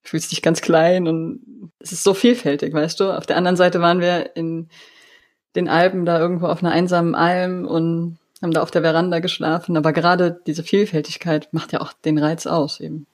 fühlst 0.02 0.32
dich 0.32 0.42
ganz 0.42 0.62
klein 0.62 1.08
und 1.08 1.72
es 1.80 1.92
ist 1.92 2.04
so 2.04 2.14
vielfältig, 2.14 2.74
weißt 2.74 3.00
du. 3.00 3.12
Auf 3.12 3.26
der 3.26 3.38
anderen 3.38 3.56
Seite 3.56 3.82
waren 3.82 4.02
wir 4.02 4.36
in 4.36 4.70
den 5.56 5.70
Alpen 5.70 6.06
da 6.06 6.20
irgendwo 6.20 6.48
auf 6.48 6.64
einer 6.64 6.72
einsamen 6.72 7.16
Alm 7.16 7.66
und 7.66 8.18
haben 8.42 8.52
da 8.52 8.62
auf 8.62 8.72
der 8.72 8.82
Veranda 8.82 9.20
geschlafen. 9.20 9.78
Aber 9.78 9.94
gerade 9.94 10.40
diese 10.46 10.64
Vielfältigkeit 10.64 11.50
macht 11.52 11.72
ja 11.72 11.82
auch 11.82 11.94
den 11.94 12.18
Reiz 12.18 12.46
aus 12.46 12.80
eben. 12.80 13.08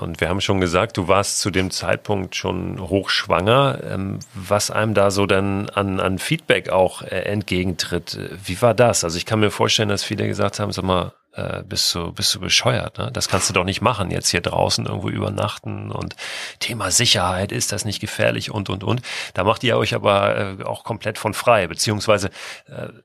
Und 0.00 0.20
wir 0.20 0.28
haben 0.28 0.40
schon 0.40 0.60
gesagt, 0.60 0.96
du 0.96 1.08
warst 1.08 1.40
zu 1.40 1.50
dem 1.50 1.72
Zeitpunkt 1.72 2.36
schon 2.36 2.80
hochschwanger. 2.80 3.80
Ähm, 3.84 4.20
was 4.32 4.70
einem 4.70 4.94
da 4.94 5.10
so 5.10 5.26
dann 5.26 5.68
an, 5.70 5.98
an 5.98 6.18
Feedback 6.18 6.70
auch 6.70 7.02
äh, 7.02 7.22
entgegentritt, 7.22 8.16
wie 8.44 8.62
war 8.62 8.74
das? 8.74 9.02
Also 9.02 9.16
ich 9.16 9.26
kann 9.26 9.40
mir 9.40 9.50
vorstellen, 9.50 9.88
dass 9.88 10.04
viele 10.04 10.28
gesagt 10.28 10.60
haben, 10.60 10.70
sag 10.70 10.84
mal, 10.84 11.12
äh, 11.32 11.62
bist 11.62 11.94
du, 11.94 12.12
bist 12.12 12.34
du 12.34 12.40
bescheuert, 12.40 12.98
ne? 12.98 13.10
Das 13.12 13.28
kannst 13.28 13.48
du 13.48 13.54
doch 13.54 13.64
nicht 13.64 13.80
machen, 13.80 14.10
jetzt 14.10 14.28
hier 14.28 14.40
draußen 14.40 14.86
irgendwo 14.86 15.08
übernachten 15.08 15.90
und 15.90 16.16
Thema 16.58 16.90
Sicherheit, 16.90 17.52
ist 17.52 17.72
das 17.72 17.84
nicht 17.84 18.00
gefährlich 18.00 18.50
und, 18.50 18.70
und, 18.70 18.84
und. 18.84 19.02
Da 19.34 19.44
macht 19.44 19.64
ihr 19.64 19.76
euch 19.76 19.94
aber 19.94 20.36
äh, 20.36 20.64
auch 20.64 20.84
komplett 20.84 21.18
von 21.18 21.34
frei, 21.34 21.66
beziehungsweise 21.66 22.30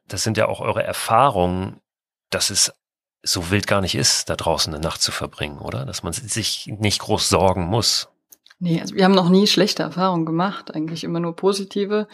das 0.07 0.23
sind 0.23 0.37
ja 0.37 0.47
auch 0.47 0.59
eure 0.59 0.83
Erfahrungen, 0.83 1.81
dass 2.29 2.49
es 2.49 2.73
so 3.23 3.51
wild 3.51 3.67
gar 3.67 3.81
nicht 3.81 3.95
ist, 3.95 4.29
da 4.29 4.35
draußen 4.35 4.73
eine 4.73 4.81
Nacht 4.81 5.01
zu 5.01 5.11
verbringen, 5.11 5.59
oder? 5.59 5.85
Dass 5.85 6.03
man 6.03 6.13
sich 6.13 6.67
nicht 6.67 6.99
groß 6.99 7.29
sorgen 7.29 7.65
muss. 7.65 8.09
Nee, 8.59 8.81
also 8.81 8.95
wir 8.95 9.03
haben 9.03 9.13
noch 9.13 9.29
nie 9.29 9.47
schlechte 9.47 9.83
Erfahrungen 9.83 10.25
gemacht, 10.25 10.73
eigentlich 10.73 11.03
immer 11.03 11.19
nur 11.19 11.35
positive. 11.35 12.07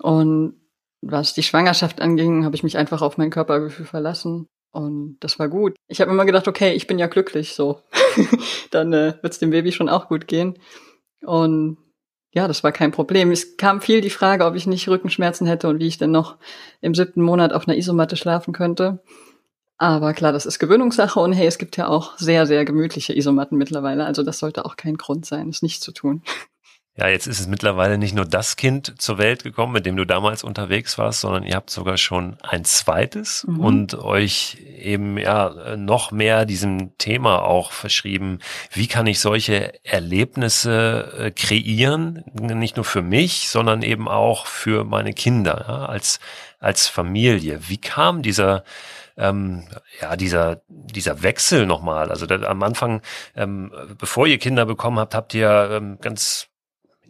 Und 0.00 0.60
was 1.00 1.34
die 1.34 1.42
Schwangerschaft 1.42 2.00
anging, 2.00 2.44
habe 2.44 2.56
ich 2.56 2.62
mich 2.62 2.76
einfach 2.76 3.02
auf 3.02 3.16
mein 3.16 3.30
Körpergefühl 3.30 3.86
verlassen. 3.86 4.46
Und 4.72 5.18
das 5.20 5.38
war 5.38 5.48
gut. 5.48 5.76
Ich 5.88 6.00
habe 6.00 6.10
immer 6.10 6.24
gedacht, 6.24 6.46
okay, 6.46 6.72
ich 6.74 6.86
bin 6.86 6.98
ja 6.98 7.06
glücklich, 7.06 7.54
so. 7.54 7.80
Dann 8.70 8.92
äh, 8.92 9.14
wird 9.20 9.32
es 9.32 9.38
dem 9.38 9.50
Baby 9.50 9.72
schon 9.72 9.88
auch 9.88 10.08
gut 10.08 10.28
gehen. 10.28 10.58
Und 11.22 11.78
ja, 12.32 12.46
das 12.46 12.62
war 12.62 12.70
kein 12.70 12.92
Problem. 12.92 13.32
Es 13.32 13.56
kam 13.56 13.80
viel 13.80 14.00
die 14.00 14.10
Frage, 14.10 14.44
ob 14.44 14.54
ich 14.54 14.66
nicht 14.66 14.88
Rückenschmerzen 14.88 15.46
hätte 15.46 15.68
und 15.68 15.80
wie 15.80 15.88
ich 15.88 15.98
denn 15.98 16.12
noch 16.12 16.36
im 16.80 16.94
siebten 16.94 17.22
Monat 17.22 17.52
auf 17.52 17.66
einer 17.66 17.76
Isomatte 17.76 18.16
schlafen 18.16 18.52
könnte. 18.52 19.02
Aber 19.78 20.12
klar, 20.12 20.32
das 20.32 20.46
ist 20.46 20.58
Gewöhnungssache 20.58 21.18
und 21.18 21.32
hey, 21.32 21.46
es 21.46 21.58
gibt 21.58 21.76
ja 21.78 21.88
auch 21.88 22.16
sehr, 22.18 22.46
sehr 22.46 22.64
gemütliche 22.64 23.16
Isomatten 23.16 23.56
mittlerweile. 23.56 24.04
Also 24.04 24.22
das 24.22 24.38
sollte 24.38 24.66
auch 24.66 24.76
kein 24.76 24.96
Grund 24.96 25.24
sein, 25.26 25.48
es 25.48 25.62
nicht 25.62 25.82
zu 25.82 25.90
tun. 25.90 26.22
Ja, 27.00 27.08
jetzt 27.08 27.26
ist 27.26 27.40
es 27.40 27.46
mittlerweile 27.46 27.96
nicht 27.96 28.14
nur 28.14 28.26
das 28.26 28.56
Kind 28.56 29.00
zur 29.00 29.16
Welt 29.16 29.42
gekommen, 29.42 29.72
mit 29.72 29.86
dem 29.86 29.96
du 29.96 30.04
damals 30.04 30.44
unterwegs 30.44 30.98
warst, 30.98 31.22
sondern 31.22 31.44
ihr 31.44 31.54
habt 31.54 31.70
sogar 31.70 31.96
schon 31.96 32.36
ein 32.42 32.66
zweites 32.66 33.46
mhm. 33.48 33.60
und 33.60 33.94
euch 33.94 34.58
eben 34.78 35.16
ja 35.16 35.78
noch 35.78 36.12
mehr 36.12 36.44
diesem 36.44 36.98
Thema 36.98 37.42
auch 37.42 37.72
verschrieben. 37.72 38.40
Wie 38.70 38.86
kann 38.86 39.06
ich 39.06 39.18
solche 39.18 39.82
Erlebnisse 39.82 41.14
äh, 41.18 41.30
kreieren? 41.30 42.22
Nicht 42.34 42.76
nur 42.76 42.84
für 42.84 43.00
mich, 43.00 43.48
sondern 43.48 43.80
eben 43.80 44.06
auch 44.06 44.44
für 44.44 44.84
meine 44.84 45.14
Kinder, 45.14 45.64
ja, 45.66 45.86
als, 45.86 46.20
als 46.58 46.86
Familie. 46.86 47.60
Wie 47.66 47.78
kam 47.78 48.20
dieser, 48.20 48.62
ähm, 49.16 49.64
ja, 50.02 50.16
dieser, 50.16 50.60
dieser 50.68 51.22
Wechsel 51.22 51.64
nochmal. 51.64 52.10
Also 52.10 52.26
da, 52.26 52.42
am 52.46 52.62
Anfang, 52.62 53.00
ähm, 53.34 53.72
bevor 53.96 54.26
ihr 54.26 54.36
Kinder 54.36 54.66
bekommen 54.66 54.98
habt, 54.98 55.14
habt 55.14 55.32
ihr 55.32 55.70
ähm, 55.72 55.96
ganz 56.02 56.49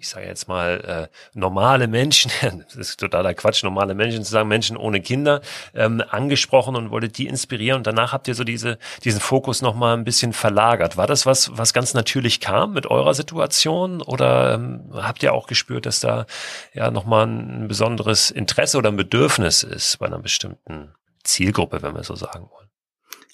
ich 0.01 0.09
sage 0.09 0.27
jetzt 0.27 0.49
mal, 0.49 1.09
äh, 1.13 1.39
normale 1.39 1.87
Menschen, 1.87 2.31
das 2.65 2.75
ist 2.75 3.01
totaler 3.01 3.35
Quatsch, 3.35 3.63
normale 3.63 3.95
Menschen 3.95 4.25
zu 4.25 4.31
sagen, 4.31 4.49
Menschen 4.49 4.79
ohne 4.79 5.03
Kinder, 5.03 5.43
ähm, 5.75 6.03
angesprochen 6.09 6.75
und 6.75 6.91
wolltet 6.91 7.19
die 7.19 7.27
inspirieren 7.27 7.77
und 7.77 7.87
danach 7.87 8.13
habt 8.13 8.27
ihr 8.27 8.35
so 8.35 8.43
diese, 8.43 8.79
diesen 9.05 9.21
Fokus 9.21 9.61
nochmal 9.61 9.97
ein 9.97 10.05
bisschen 10.05 10.33
verlagert. 10.33 10.97
War 10.97 11.07
das 11.07 11.27
was, 11.27 11.57
was 11.57 11.75
ganz 11.75 11.93
natürlich 11.93 12.41
kam 12.41 12.73
mit 12.73 12.87
eurer 12.87 13.13
Situation 13.13 14.01
oder 14.01 14.55
ähm, 14.55 14.91
habt 14.95 15.23
ihr 15.23 15.35
auch 15.35 15.47
gespürt, 15.47 15.85
dass 15.85 16.01
da 16.01 16.25
ja 16.73 16.91
nochmal 16.91 17.27
ein 17.27 17.69
besonderes 17.69 18.31
Interesse 18.31 18.79
oder 18.79 18.89
ein 18.89 18.97
Bedürfnis 18.97 19.63
ist 19.63 19.99
bei 19.99 20.07
einer 20.07 20.19
bestimmten 20.19 20.95
Zielgruppe, 21.25 21.83
wenn 21.83 21.95
wir 21.95 22.05
so 22.05 22.15
sagen 22.15 22.49
wollen? 22.51 22.69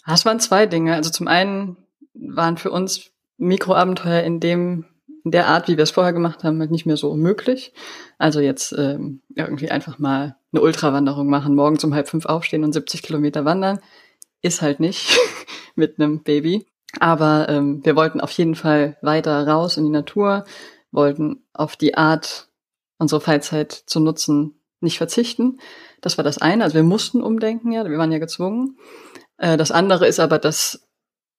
Das 0.04 0.25
waren 0.25 0.40
zwei 0.40 0.66
Dinge. 0.66 0.94
Also 0.94 1.11
zum 1.11 1.28
einen 1.28 1.76
waren 2.14 2.56
für 2.56 2.73
uns 2.73 3.12
Mikroabenteuer 3.38 4.23
in 4.23 4.40
dem 4.40 4.85
in 5.26 5.33
der 5.33 5.49
Art, 5.49 5.66
wie 5.66 5.76
wir 5.76 5.83
es 5.83 5.90
vorher 5.90 6.12
gemacht 6.12 6.45
haben, 6.45 6.61
halt 6.61 6.71
nicht 6.71 6.87
mehr 6.87 6.97
so 6.97 7.16
möglich. 7.16 7.73
Also 8.16 8.38
jetzt 8.38 8.73
ähm, 8.78 9.23
irgendwie 9.35 9.73
einfach 9.73 9.99
mal 9.99 10.37
eine 10.52 10.62
Ultrawanderung 10.62 11.28
machen, 11.28 11.56
morgens 11.56 11.83
um 11.83 11.92
halb 11.92 12.09
fünf 12.09 12.26
aufstehen 12.26 12.62
und 12.62 12.73
70 12.73 13.02
Kilometer 13.02 13.45
wandern, 13.45 13.80
ist 14.40 14.62
halt 14.62 14.78
nicht 14.78 15.18
mit 15.75 15.99
einem 15.99 16.23
Baby. 16.23 16.68
Aber 17.00 17.49
ähm, 17.49 17.85
wir 17.85 17.97
wollten 17.97 18.21
auf 18.21 18.30
jeden 18.30 18.54
Fall 18.54 18.99
weiter 19.02 19.49
raus 19.49 19.76
in 19.76 19.83
die 19.87 19.90
Natur, 19.90 20.45
wollten 20.92 21.45
auf 21.52 21.75
die 21.75 21.97
Art, 21.97 22.49
unsere 22.99 23.21
Freizeit 23.21 23.73
zu 23.73 23.99
nutzen, 23.99 24.61
nicht 24.80 24.97
verzichten. 24.97 25.59
Das 26.02 26.18
war 26.18 26.25
das 26.25 26.38
eine. 26.38 26.62
Also 26.62 26.76
wir 26.76 26.85
mussten 26.85 27.21
umdenken, 27.21 27.73
ja, 27.73 27.85
wir 27.85 27.99
waren 27.99 28.12
ja 28.12 28.21
gezwungen. 28.21 28.78
Äh, 29.38 29.56
das 29.56 29.73
andere 29.73 30.06
ist 30.06 30.21
aber, 30.21 30.38
dass 30.38 30.87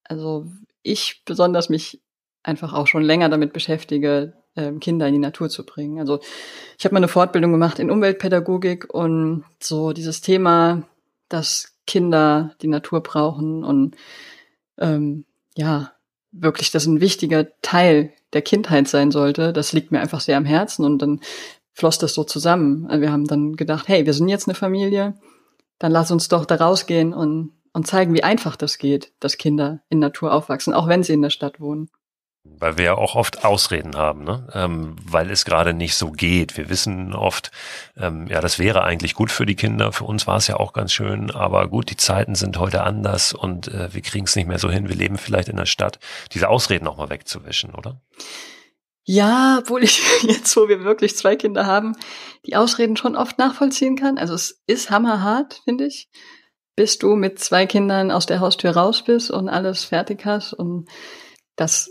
also 0.04 0.46
ich 0.84 1.24
besonders 1.24 1.70
mich 1.70 2.02
einfach 2.48 2.74
auch 2.74 2.88
schon 2.88 3.04
länger 3.04 3.30
damit 3.30 3.54
beschäftige, 3.54 4.34
ähm, 4.56 4.80
Kinder 4.80 5.08
in 5.08 5.14
die 5.14 5.20
Natur 5.20 5.50
zu 5.50 5.66
bringen. 5.66 6.00
Also 6.00 6.20
ich 6.78 6.86
habe 6.86 6.94
mal 6.94 7.00
eine 7.00 7.08
Fortbildung 7.08 7.52
gemacht 7.52 7.80
in 7.80 7.92
Umweltpädagogik 7.92 8.94
und 8.94 9.44
so 9.60 9.94
dieses 9.94 10.22
Thema, 10.22 10.84
dass 11.30 11.76
Kinder 11.86 12.56
die 12.62 12.68
Natur 12.68 13.02
brauchen 13.02 13.64
und 13.64 13.96
ähm, 14.78 15.26
ja, 15.56 15.92
wirklich 16.32 16.72
das 16.72 16.86
ein 16.86 17.02
wichtiger 17.02 17.48
Teil 17.62 18.14
der 18.34 18.42
Kindheit 18.42 18.88
sein 18.88 19.12
sollte, 19.12 19.54
das 19.54 19.74
liegt 19.74 19.92
mir 19.92 20.00
einfach 20.00 20.22
sehr 20.22 20.38
am 20.38 20.46
Herzen 20.46 20.86
und 20.86 21.02
dann 21.02 21.22
floss 21.74 21.98
das 21.98 22.14
so 22.14 22.24
zusammen. 22.24 22.88
Also 22.88 23.02
wir 23.02 23.12
haben 23.12 23.26
dann 23.26 23.56
gedacht, 23.56 23.88
hey, 23.88 24.06
wir 24.06 24.14
sind 24.14 24.30
jetzt 24.30 24.48
eine 24.48 24.56
Familie, 24.56 25.16
dann 25.80 25.92
lass 25.92 26.12
uns 26.12 26.28
doch 26.28 26.46
da 26.46 26.56
rausgehen 26.56 27.14
und, 27.14 27.52
und 27.74 27.88
zeigen, 27.88 28.14
wie 28.14 28.24
einfach 28.24 28.56
das 28.56 28.78
geht, 28.78 29.14
dass 29.20 29.38
Kinder 29.38 29.82
in 29.90 30.00
Natur 30.00 30.34
aufwachsen, 30.34 30.74
auch 30.74 30.88
wenn 30.88 31.04
sie 31.04 31.14
in 31.14 31.22
der 31.22 31.30
Stadt 31.30 31.60
wohnen. 31.60 31.90
Weil 32.60 32.78
wir 32.78 32.86
ja 32.86 32.96
auch 32.96 33.16
oft 33.16 33.46
Ausreden 33.46 33.96
haben, 33.96 34.24
ne? 34.24 34.48
ähm, 34.54 34.96
weil 35.04 35.30
es 35.30 35.46
gerade 35.46 35.74
nicht 35.74 35.96
so 35.96 36.12
geht. 36.12 36.58
Wir 36.58 36.70
wissen 36.70 37.14
oft, 37.14 37.52
ähm, 37.98 38.28
ja, 38.28 38.42
das 38.42 38.58
wäre 38.58 38.84
eigentlich 38.84 39.14
gut 39.14 39.32
für 39.32 39.46
die 39.46 39.56
Kinder. 39.56 39.92
Für 39.92 40.06
uns 40.06 40.26
war 40.26 40.38
es 40.38 40.48
ja 40.48 40.58
auch 40.58 40.74
ganz 40.74 40.92
schön, 40.92 41.30
aber 41.32 41.68
gut, 41.68 41.90
die 41.90 41.98
Zeiten 41.98 42.36
sind 42.36 42.58
heute 42.58 42.84
anders 42.84 43.34
und 43.34 43.68
äh, 43.68 43.94
wir 43.94 44.02
kriegen 44.02 44.26
es 44.26 44.36
nicht 44.36 44.48
mehr 44.48 44.60
so 44.60 44.72
hin. 44.72 44.90
Wir 44.90 44.96
leben 44.96 45.18
vielleicht 45.18 45.50
in 45.50 45.58
der 45.58 45.66
Stadt. 45.66 46.00
Diese 46.34 46.50
Ausreden 46.50 46.88
auch 46.88 46.98
mal 46.98 47.10
wegzuwischen, 47.10 47.76
oder? 47.76 48.02
Ja, 49.10 49.60
obwohl 49.62 49.84
ich 49.84 50.02
jetzt, 50.24 50.56
wo 50.58 50.68
wir 50.68 50.84
wirklich 50.84 51.16
zwei 51.16 51.38
Kinder 51.38 51.66
haben, 51.66 51.96
die 52.46 52.56
Ausreden 52.56 52.98
schon 52.98 53.16
oft 53.16 53.38
nachvollziehen 53.38 53.96
kann. 53.96 54.18
Also 54.18 54.34
es 54.34 54.62
ist 54.68 54.90
hammerhart, 54.90 55.62
finde 55.64 55.86
ich, 55.86 56.10
bis 56.76 56.98
du 56.98 57.16
mit 57.16 57.40
zwei 57.40 57.66
Kindern 57.66 58.12
aus 58.12 58.26
der 58.26 58.42
Haustür 58.42 58.72
raus 58.72 59.04
bist 59.04 59.32
und 59.32 59.48
alles 59.48 59.86
fertig 59.86 60.26
hast. 60.26 60.54
Und 60.54 60.90
das 61.56 61.90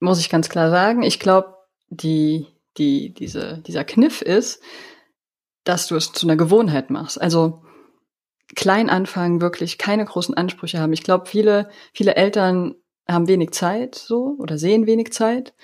muss 0.00 0.20
ich 0.20 0.28
ganz 0.30 0.48
klar 0.48 0.70
sagen. 0.70 1.02
Ich 1.02 1.20
glaube, 1.20 1.54
die, 1.88 2.46
die, 2.76 3.14
diese, 3.14 3.58
dieser 3.66 3.84
Kniff 3.84 4.22
ist, 4.22 4.62
dass 5.64 5.86
du 5.86 5.96
es 5.96 6.12
zu 6.12 6.26
einer 6.26 6.36
Gewohnheit 6.36 6.90
machst. 6.90 7.20
Also 7.20 7.62
klein 8.56 8.90
anfangen, 8.90 9.40
wirklich 9.40 9.78
keine 9.78 10.04
großen 10.04 10.34
Ansprüche 10.34 10.80
haben. 10.80 10.92
Ich 10.92 11.02
glaube, 11.02 11.26
viele, 11.26 11.68
viele 11.92 12.16
Eltern 12.16 12.74
haben 13.08 13.28
wenig 13.28 13.52
Zeit 13.52 13.94
so 13.94 14.36
oder 14.38 14.58
sehen 14.58 14.86
wenig 14.86 15.12
Zeit 15.12 15.54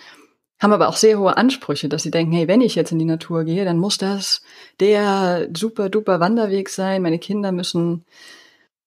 haben 0.58 0.72
aber 0.72 0.88
auch 0.88 0.96
sehr 0.96 1.18
hohe 1.18 1.36
Ansprüche, 1.36 1.88
dass 1.88 2.02
sie 2.02 2.10
denken, 2.10 2.32
hey, 2.32 2.48
wenn 2.48 2.60
ich 2.60 2.74
jetzt 2.74 2.92
in 2.92 2.98
die 2.98 3.04
Natur 3.04 3.44
gehe, 3.44 3.64
dann 3.64 3.78
muss 3.78 3.98
das 3.98 4.42
der 4.80 5.48
super 5.54 5.90
duper 5.90 6.20
Wanderweg 6.20 6.68
sein. 6.68 7.02
Meine 7.02 7.18
Kinder 7.18 7.52
müssen 7.52 8.04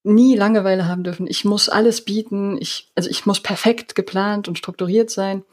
nie 0.04 0.36
Langeweile 0.36 0.88
haben 0.88 1.04
dürfen. 1.04 1.28
Ich 1.28 1.46
muss 1.46 1.70
alles 1.70 2.06
bieten. 2.06 2.58
Ich, 2.60 2.92
also 2.96 3.10
ich 3.10 3.26
muss 3.26 3.42
perfekt 3.42 3.96
geplant 3.96 4.48
und 4.48 4.58
strukturiert 4.58 5.10
sein. 5.10 5.44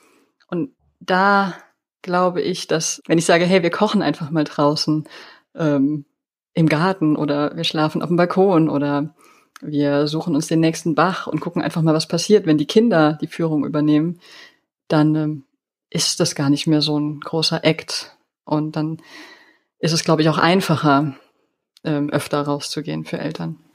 Und 0.48 0.70
da 1.00 1.54
glaube 2.02 2.40
ich, 2.40 2.66
dass, 2.66 3.02
wenn 3.06 3.18
ich 3.18 3.26
sage, 3.26 3.44
hey, 3.44 3.62
wir 3.62 3.70
kochen 3.70 4.02
einfach 4.02 4.30
mal 4.30 4.44
draußen 4.44 5.08
ähm, 5.54 6.04
im 6.54 6.68
Garten 6.68 7.16
oder 7.16 7.56
wir 7.56 7.64
schlafen 7.64 8.02
auf 8.02 8.08
dem 8.08 8.16
Balkon 8.16 8.68
oder 8.68 9.14
wir 9.60 10.06
suchen 10.06 10.34
uns 10.34 10.46
den 10.46 10.60
nächsten 10.60 10.94
Bach 10.94 11.26
und 11.26 11.40
gucken 11.40 11.62
einfach 11.62 11.82
mal, 11.82 11.94
was 11.94 12.08
passiert, 12.08 12.46
wenn 12.46 12.58
die 12.58 12.66
Kinder 12.66 13.18
die 13.20 13.26
Führung 13.26 13.64
übernehmen, 13.64 14.20
dann 14.88 15.14
ähm, 15.14 15.44
ist 15.90 16.20
das 16.20 16.34
gar 16.34 16.50
nicht 16.50 16.66
mehr 16.66 16.82
so 16.82 16.98
ein 16.98 17.20
großer 17.20 17.64
Act. 17.64 18.16
Und 18.44 18.76
dann 18.76 18.98
ist 19.78 19.92
es, 19.92 20.04
glaube 20.04 20.22
ich, 20.22 20.28
auch 20.28 20.38
einfacher, 20.38 21.16
ähm, 21.84 22.10
öfter 22.10 22.42
rauszugehen 22.42 23.04
für 23.04 23.18
Eltern. 23.18 23.65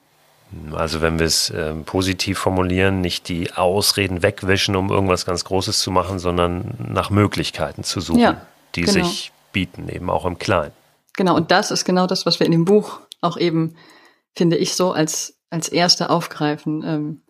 Also 0.74 1.02
wenn 1.02 1.20
wir 1.20 1.26
es 1.26 1.52
ähm, 1.56 1.86
positiv 1.86 2.40
formulieren, 2.40 3.02
nicht 3.02 3.30
die 3.30 3.54
Ausreden 3.54 4.22
wegwischen, 4.22 4.76
um 4.76 4.90
irgendwas 4.90 5.26
ganz 5.26 5.46
Großes 5.46 5.80
zu 5.80 5.92
machen, 5.92 6.20
sondern 6.20 6.76
nach 6.78 7.10
Möglichkeiten 7.10 7.84
zu 7.84 8.02
suchen, 8.02 8.20
ja, 8.20 8.46
die 8.76 8.82
genau. 8.82 9.06
sich 9.06 9.32
bieten, 9.54 9.88
eben 9.90 10.10
auch 10.10 10.26
im 10.26 10.38
Kleinen. 10.40 10.74
Genau, 11.14 11.36
und 11.36 11.52
das 11.52 11.72
ist 11.72 11.86
genau 11.86 12.08
das, 12.08 12.26
was 12.26 12.40
wir 12.40 12.46
in 12.46 12.52
dem 12.52 12.66
Buch 12.66 13.00
auch 13.22 13.38
eben, 13.38 13.76
finde 14.36 14.58
ich, 14.58 14.76
so 14.76 14.92
als, 14.92 15.38
als 15.50 15.70
erste 15.70 16.10
aufgreifen. 16.10 16.84
Ähm, 16.86 17.22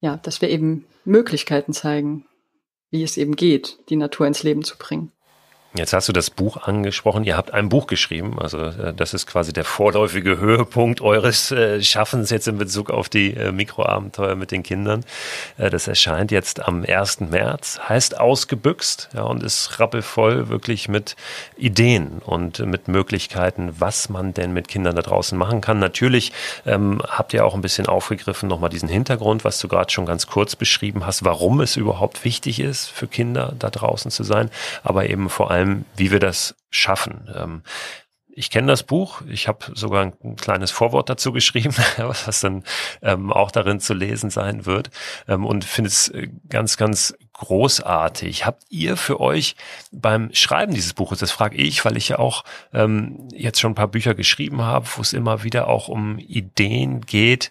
ja, 0.00 0.16
dass 0.18 0.40
wir 0.40 0.50
eben 0.50 0.86
Möglichkeiten 1.04 1.72
zeigen, 1.72 2.26
wie 2.90 3.02
es 3.02 3.16
eben 3.16 3.36
geht, 3.36 3.78
die 3.88 3.96
Natur 3.96 4.26
ins 4.26 4.42
Leben 4.42 4.62
zu 4.62 4.76
bringen. 4.78 5.12
Jetzt 5.76 5.92
hast 5.92 6.08
du 6.08 6.12
das 6.12 6.30
Buch 6.30 6.56
angesprochen. 6.56 7.24
Ihr 7.24 7.36
habt 7.36 7.52
ein 7.52 7.68
Buch 7.68 7.86
geschrieben. 7.86 8.38
Also 8.40 8.58
äh, 8.58 8.94
das 8.94 9.14
ist 9.14 9.26
quasi 9.26 9.52
der 9.52 9.64
vorläufige 9.64 10.38
Höhepunkt 10.38 11.00
eures 11.00 11.50
äh, 11.50 11.82
Schaffens 11.82 12.30
jetzt 12.30 12.48
in 12.48 12.58
Bezug 12.58 12.90
auf 12.90 13.08
die 13.08 13.34
äh, 13.34 13.52
Mikroabenteuer 13.52 14.34
mit 14.36 14.50
den 14.50 14.62
Kindern. 14.62 15.04
Das 15.56 15.88
erscheint 15.88 16.30
jetzt 16.30 16.66
am 16.66 16.84
1. 16.84 17.20
März, 17.20 17.78
heißt 17.88 18.18
ausgebüxt 18.18 19.10
ja, 19.14 19.22
und 19.22 19.42
ist 19.42 19.78
rappelvoll 19.80 20.48
wirklich 20.48 20.88
mit 20.88 21.16
Ideen 21.56 22.20
und 22.24 22.58
mit 22.60 22.88
Möglichkeiten, 22.88 23.74
was 23.78 24.08
man 24.08 24.34
denn 24.34 24.52
mit 24.52 24.68
Kindern 24.68 24.96
da 24.96 25.02
draußen 25.02 25.36
machen 25.36 25.60
kann. 25.60 25.78
Natürlich 25.78 26.32
ähm, 26.64 27.00
habt 27.06 27.32
ihr 27.32 27.44
auch 27.44 27.54
ein 27.54 27.60
bisschen 27.60 27.86
aufgegriffen, 27.86 28.48
nochmal 28.48 28.70
diesen 28.70 28.88
Hintergrund, 28.88 29.44
was 29.44 29.58
du 29.58 29.68
gerade 29.68 29.90
schon 29.90 30.06
ganz 30.06 30.26
kurz 30.26 30.56
beschrieben 30.56 31.06
hast, 31.06 31.24
warum 31.24 31.60
es 31.60 31.76
überhaupt 31.76 32.24
wichtig 32.24 32.60
ist, 32.60 32.88
für 32.88 33.06
Kinder 33.06 33.54
da 33.58 33.70
draußen 33.70 34.10
zu 34.10 34.24
sein, 34.24 34.50
aber 34.82 35.08
eben 35.08 35.28
vor 35.28 35.50
allem 35.50 35.65
allem, 35.66 35.84
wie 35.96 36.10
wir 36.10 36.20
das 36.20 36.56
schaffen. 36.70 37.28
Ähm, 37.34 37.62
ich 38.38 38.50
kenne 38.50 38.66
das 38.66 38.82
Buch, 38.82 39.22
ich 39.30 39.48
habe 39.48 39.64
sogar 39.74 40.02
ein 40.04 40.36
kleines 40.36 40.70
Vorwort 40.70 41.08
dazu 41.08 41.32
geschrieben, 41.32 41.74
was 41.96 42.40
dann 42.40 42.64
ähm, 43.00 43.32
auch 43.32 43.50
darin 43.50 43.80
zu 43.80 43.94
lesen 43.94 44.28
sein 44.28 44.66
wird 44.66 44.90
ähm, 45.26 45.46
und 45.46 45.64
finde 45.64 45.88
es 45.88 46.08
äh, 46.08 46.28
ganz, 46.50 46.76
ganz 46.76 47.14
großartig. 47.32 48.44
Habt 48.44 48.64
ihr 48.68 48.98
für 48.98 49.20
euch 49.20 49.56
beim 49.90 50.28
Schreiben 50.34 50.74
dieses 50.74 50.92
Buches, 50.92 51.20
das 51.20 51.30
frage 51.30 51.56
ich, 51.56 51.84
weil 51.86 51.96
ich 51.96 52.10
ja 52.10 52.18
auch 52.18 52.44
ähm, 52.74 53.28
jetzt 53.32 53.58
schon 53.58 53.72
ein 53.72 53.76
paar 53.76 53.88
Bücher 53.88 54.14
geschrieben 54.14 54.60
habe, 54.60 54.86
wo 54.96 55.00
es 55.00 55.14
immer 55.14 55.42
wieder 55.42 55.68
auch 55.68 55.88
um 55.88 56.18
Ideen 56.18 57.00
geht, 57.00 57.50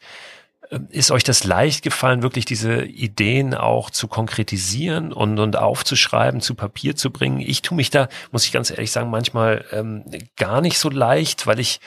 ist 0.89 1.11
euch 1.11 1.23
das 1.23 1.43
leicht 1.43 1.83
gefallen, 1.83 2.21
wirklich 2.23 2.45
diese 2.45 2.83
Ideen 2.83 3.53
auch 3.53 3.89
zu 3.89 4.07
konkretisieren 4.07 5.13
und, 5.13 5.39
und 5.39 5.57
aufzuschreiben, 5.57 6.41
zu 6.41 6.55
Papier 6.55 6.95
zu 6.95 7.11
bringen? 7.11 7.39
Ich 7.39 7.61
tue 7.61 7.75
mich 7.75 7.89
da, 7.89 8.07
muss 8.31 8.45
ich 8.45 8.51
ganz 8.51 8.71
ehrlich 8.71 8.91
sagen, 8.91 9.09
manchmal 9.09 9.65
ähm, 9.71 10.05
gar 10.35 10.61
nicht 10.61 10.79
so 10.79 10.89
leicht, 10.89 11.47
weil 11.47 11.59
ich 11.59 11.79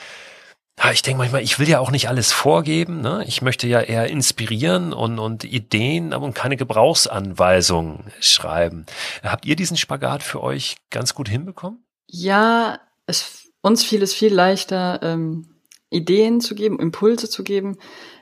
ja, 0.81 0.91
ich 0.91 1.01
denke 1.01 1.17
manchmal, 1.17 1.43
ich 1.43 1.59
will 1.59 1.67
ja 1.67 1.79
auch 1.79 1.91
nicht 1.91 2.07
alles 2.07 2.31
vorgeben. 2.31 3.01
Ne? 3.01 3.25
Ich 3.27 3.41
möchte 3.41 3.67
ja 3.67 3.81
eher 3.81 4.07
inspirieren 4.07 4.93
und, 4.93 5.19
und 5.19 5.43
Ideen, 5.43 6.13
aber 6.13 6.31
keine 6.31 6.55
Gebrauchsanweisungen 6.55 8.05
schreiben. 8.21 8.85
Habt 9.21 9.45
ihr 9.45 9.57
diesen 9.57 9.75
Spagat 9.75 10.23
für 10.23 10.41
euch 10.41 10.77
ganz 10.89 11.13
gut 11.13 11.27
hinbekommen? 11.27 11.83
Ja, 12.07 12.79
es, 13.07 13.51
uns 13.61 13.83
fiel 13.83 14.01
es 14.01 14.13
viel 14.13 14.33
leichter, 14.33 15.01
ähm, 15.03 15.49
Ideen 15.89 16.39
zu 16.39 16.55
geben, 16.55 16.79
Impulse 16.79 17.29
zu 17.29 17.43
geben, 17.43 17.77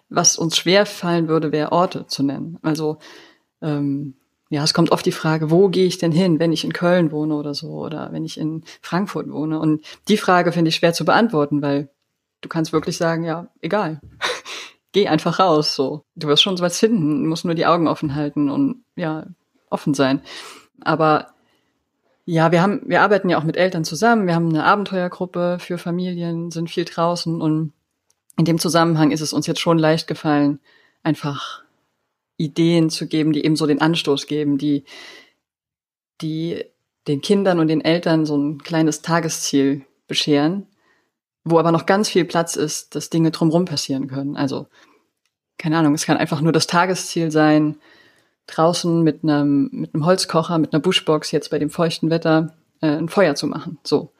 was 0.09 0.37
uns 0.37 0.57
schwer 0.57 0.85
fallen 0.85 1.27
würde, 1.27 1.51
wäre 1.51 1.71
Orte 1.71 2.07
zu 2.07 2.23
nennen. 2.23 2.57
Also 2.61 2.97
ähm, 3.61 4.15
ja, 4.49 4.63
es 4.63 4.73
kommt 4.73 4.91
oft 4.91 5.05
die 5.05 5.11
Frage, 5.11 5.51
wo 5.51 5.67
gehe 5.67 5.85
ich 5.85 5.97
denn 5.97 6.11
hin, 6.11 6.39
wenn 6.39 6.53
ich 6.53 6.63
in 6.63 6.71
Köln 6.71 7.11
wohne 7.11 7.35
oder 7.35 7.53
so 7.53 7.69
oder 7.71 8.11
wenn 8.13 8.23
ich 8.23 8.39
in 8.39 8.63
Frankfurt 8.81 9.29
wohne. 9.29 9.59
Und 9.59 9.83
die 10.07 10.17
Frage 10.17 10.51
finde 10.51 10.69
ich 10.69 10.75
schwer 10.75 10.93
zu 10.93 11.03
beantworten, 11.03 11.61
weil 11.61 11.89
du 12.41 12.47
kannst 12.47 12.71
wirklich 12.71 12.97
sagen, 12.97 13.23
ja, 13.23 13.47
egal. 13.61 13.99
Geh 14.93 15.09
einfach 15.09 15.39
raus, 15.39 15.75
so. 15.75 16.05
Du 16.15 16.27
wirst 16.27 16.43
schon 16.43 16.57
was 16.59 16.79
finden, 16.79 17.23
du 17.23 17.29
musst 17.29 17.43
nur 17.43 17.55
die 17.55 17.65
Augen 17.65 17.87
offen 17.87 18.15
halten 18.15 18.49
und 18.49 18.83
ja, 18.95 19.25
offen 19.69 19.93
sein. 19.93 20.21
Aber 20.81 21.33
ja, 22.23 22.51
wir 22.51 22.61
haben, 22.61 22.81
wir 22.85 23.01
arbeiten 23.01 23.29
ja 23.29 23.37
auch 23.37 23.43
mit 23.43 23.57
Eltern 23.57 23.83
zusammen. 23.83 24.27
Wir 24.27 24.35
haben 24.35 24.49
eine 24.49 24.63
Abenteuergruppe 24.63 25.57
für 25.59 25.77
Familien, 25.77 26.51
sind 26.51 26.69
viel 26.69 26.85
draußen 26.85 27.41
und 27.41 27.73
in 28.37 28.45
dem 28.45 28.59
Zusammenhang 28.59 29.11
ist 29.11 29.21
es 29.21 29.33
uns 29.33 29.47
jetzt 29.47 29.59
schon 29.59 29.79
leicht 29.79 30.07
gefallen, 30.07 30.59
einfach 31.03 31.63
Ideen 32.37 32.89
zu 32.89 33.07
geben, 33.07 33.33
die 33.33 33.43
eben 33.43 33.55
so 33.55 33.65
den 33.65 33.81
Anstoß 33.81 34.27
geben, 34.27 34.57
die, 34.57 34.85
die 36.21 36.63
den 37.07 37.21
Kindern 37.21 37.59
und 37.59 37.67
den 37.67 37.81
Eltern 37.81 38.25
so 38.25 38.37
ein 38.37 38.61
kleines 38.61 39.01
Tagesziel 39.01 39.85
bescheren, 40.07 40.67
wo 41.43 41.57
aber 41.57 41.71
noch 41.71 41.85
ganz 41.85 42.09
viel 42.09 42.25
Platz 42.25 42.55
ist, 42.55 42.95
dass 42.95 43.09
Dinge 43.09 43.31
drumherum 43.31 43.65
passieren 43.65 44.07
können. 44.07 44.35
Also, 44.35 44.67
keine 45.57 45.77
Ahnung, 45.77 45.95
es 45.95 46.05
kann 46.05 46.17
einfach 46.17 46.41
nur 46.41 46.51
das 46.51 46.67
Tagesziel 46.67 47.31
sein, 47.31 47.77
draußen 48.45 49.01
mit 49.01 49.23
einem, 49.23 49.69
mit 49.71 49.93
einem 49.93 50.05
Holzkocher, 50.05 50.57
mit 50.59 50.73
einer 50.73 50.81
Bushbox 50.81 51.31
jetzt 51.31 51.49
bei 51.49 51.59
dem 51.59 51.69
feuchten 51.69 52.09
Wetter 52.09 52.55
äh, 52.81 52.87
ein 52.87 53.09
Feuer 53.09 53.35
zu 53.35 53.47
machen. 53.47 53.79
So. 53.83 54.13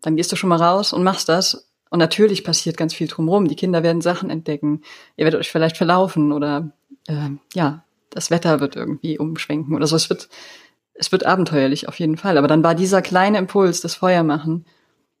Dann 0.00 0.16
gehst 0.16 0.32
du 0.32 0.36
schon 0.36 0.48
mal 0.48 0.62
raus 0.62 0.92
und 0.92 1.02
machst 1.02 1.28
das 1.28 1.67
und 1.90 1.98
natürlich 1.98 2.44
passiert 2.44 2.76
ganz 2.76 2.94
viel 2.94 3.08
drumherum. 3.08 3.48
Die 3.48 3.56
Kinder 3.56 3.82
werden 3.82 4.02
Sachen 4.02 4.30
entdecken. 4.30 4.82
Ihr 5.16 5.24
werdet 5.24 5.40
euch 5.40 5.50
vielleicht 5.50 5.76
verlaufen 5.76 6.32
oder 6.32 6.70
äh, 7.06 7.30
ja, 7.54 7.84
das 8.10 8.30
Wetter 8.30 8.60
wird 8.60 8.76
irgendwie 8.76 9.18
umschwenken 9.18 9.74
oder 9.74 9.86
so. 9.86 9.96
Es 9.96 10.10
wird, 10.10 10.28
es 10.94 11.12
wird 11.12 11.24
abenteuerlich 11.24 11.88
auf 11.88 11.98
jeden 11.98 12.16
Fall. 12.16 12.38
Aber 12.38 12.48
dann 12.48 12.62
war 12.62 12.74
dieser 12.74 13.02
kleine 13.02 13.38
Impuls, 13.38 13.80
das 13.80 13.94
Feuer 13.94 14.22
machen, 14.22 14.66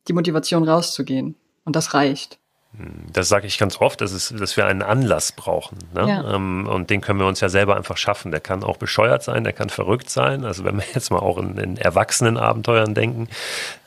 die 0.08 0.12
Motivation 0.12 0.68
rauszugehen. 0.68 1.36
Und 1.64 1.76
das 1.76 1.94
reicht. 1.94 2.38
Das 3.12 3.28
sage 3.28 3.46
ich 3.46 3.58
ganz 3.58 3.80
oft, 3.80 4.00
dass, 4.02 4.12
es, 4.12 4.28
dass 4.28 4.56
wir 4.58 4.66
einen 4.66 4.82
Anlass 4.82 5.32
brauchen. 5.32 5.78
Ne? 5.94 6.06
Ja. 6.06 6.34
Ähm, 6.34 6.66
und 6.66 6.90
den 6.90 7.00
können 7.00 7.18
wir 7.18 7.26
uns 7.26 7.40
ja 7.40 7.48
selber 7.48 7.76
einfach 7.76 7.96
schaffen. 7.96 8.30
Der 8.30 8.40
kann 8.40 8.62
auch 8.62 8.76
bescheuert 8.76 9.22
sein, 9.22 9.42
der 9.42 9.54
kann 9.54 9.70
verrückt 9.70 10.10
sein. 10.10 10.44
Also 10.44 10.64
wenn 10.64 10.76
wir 10.76 10.84
jetzt 10.94 11.10
mal 11.10 11.18
auch 11.18 11.38
in, 11.38 11.56
in 11.56 11.76
Erwachsenenabenteuern 11.78 12.94
denken, 12.94 13.28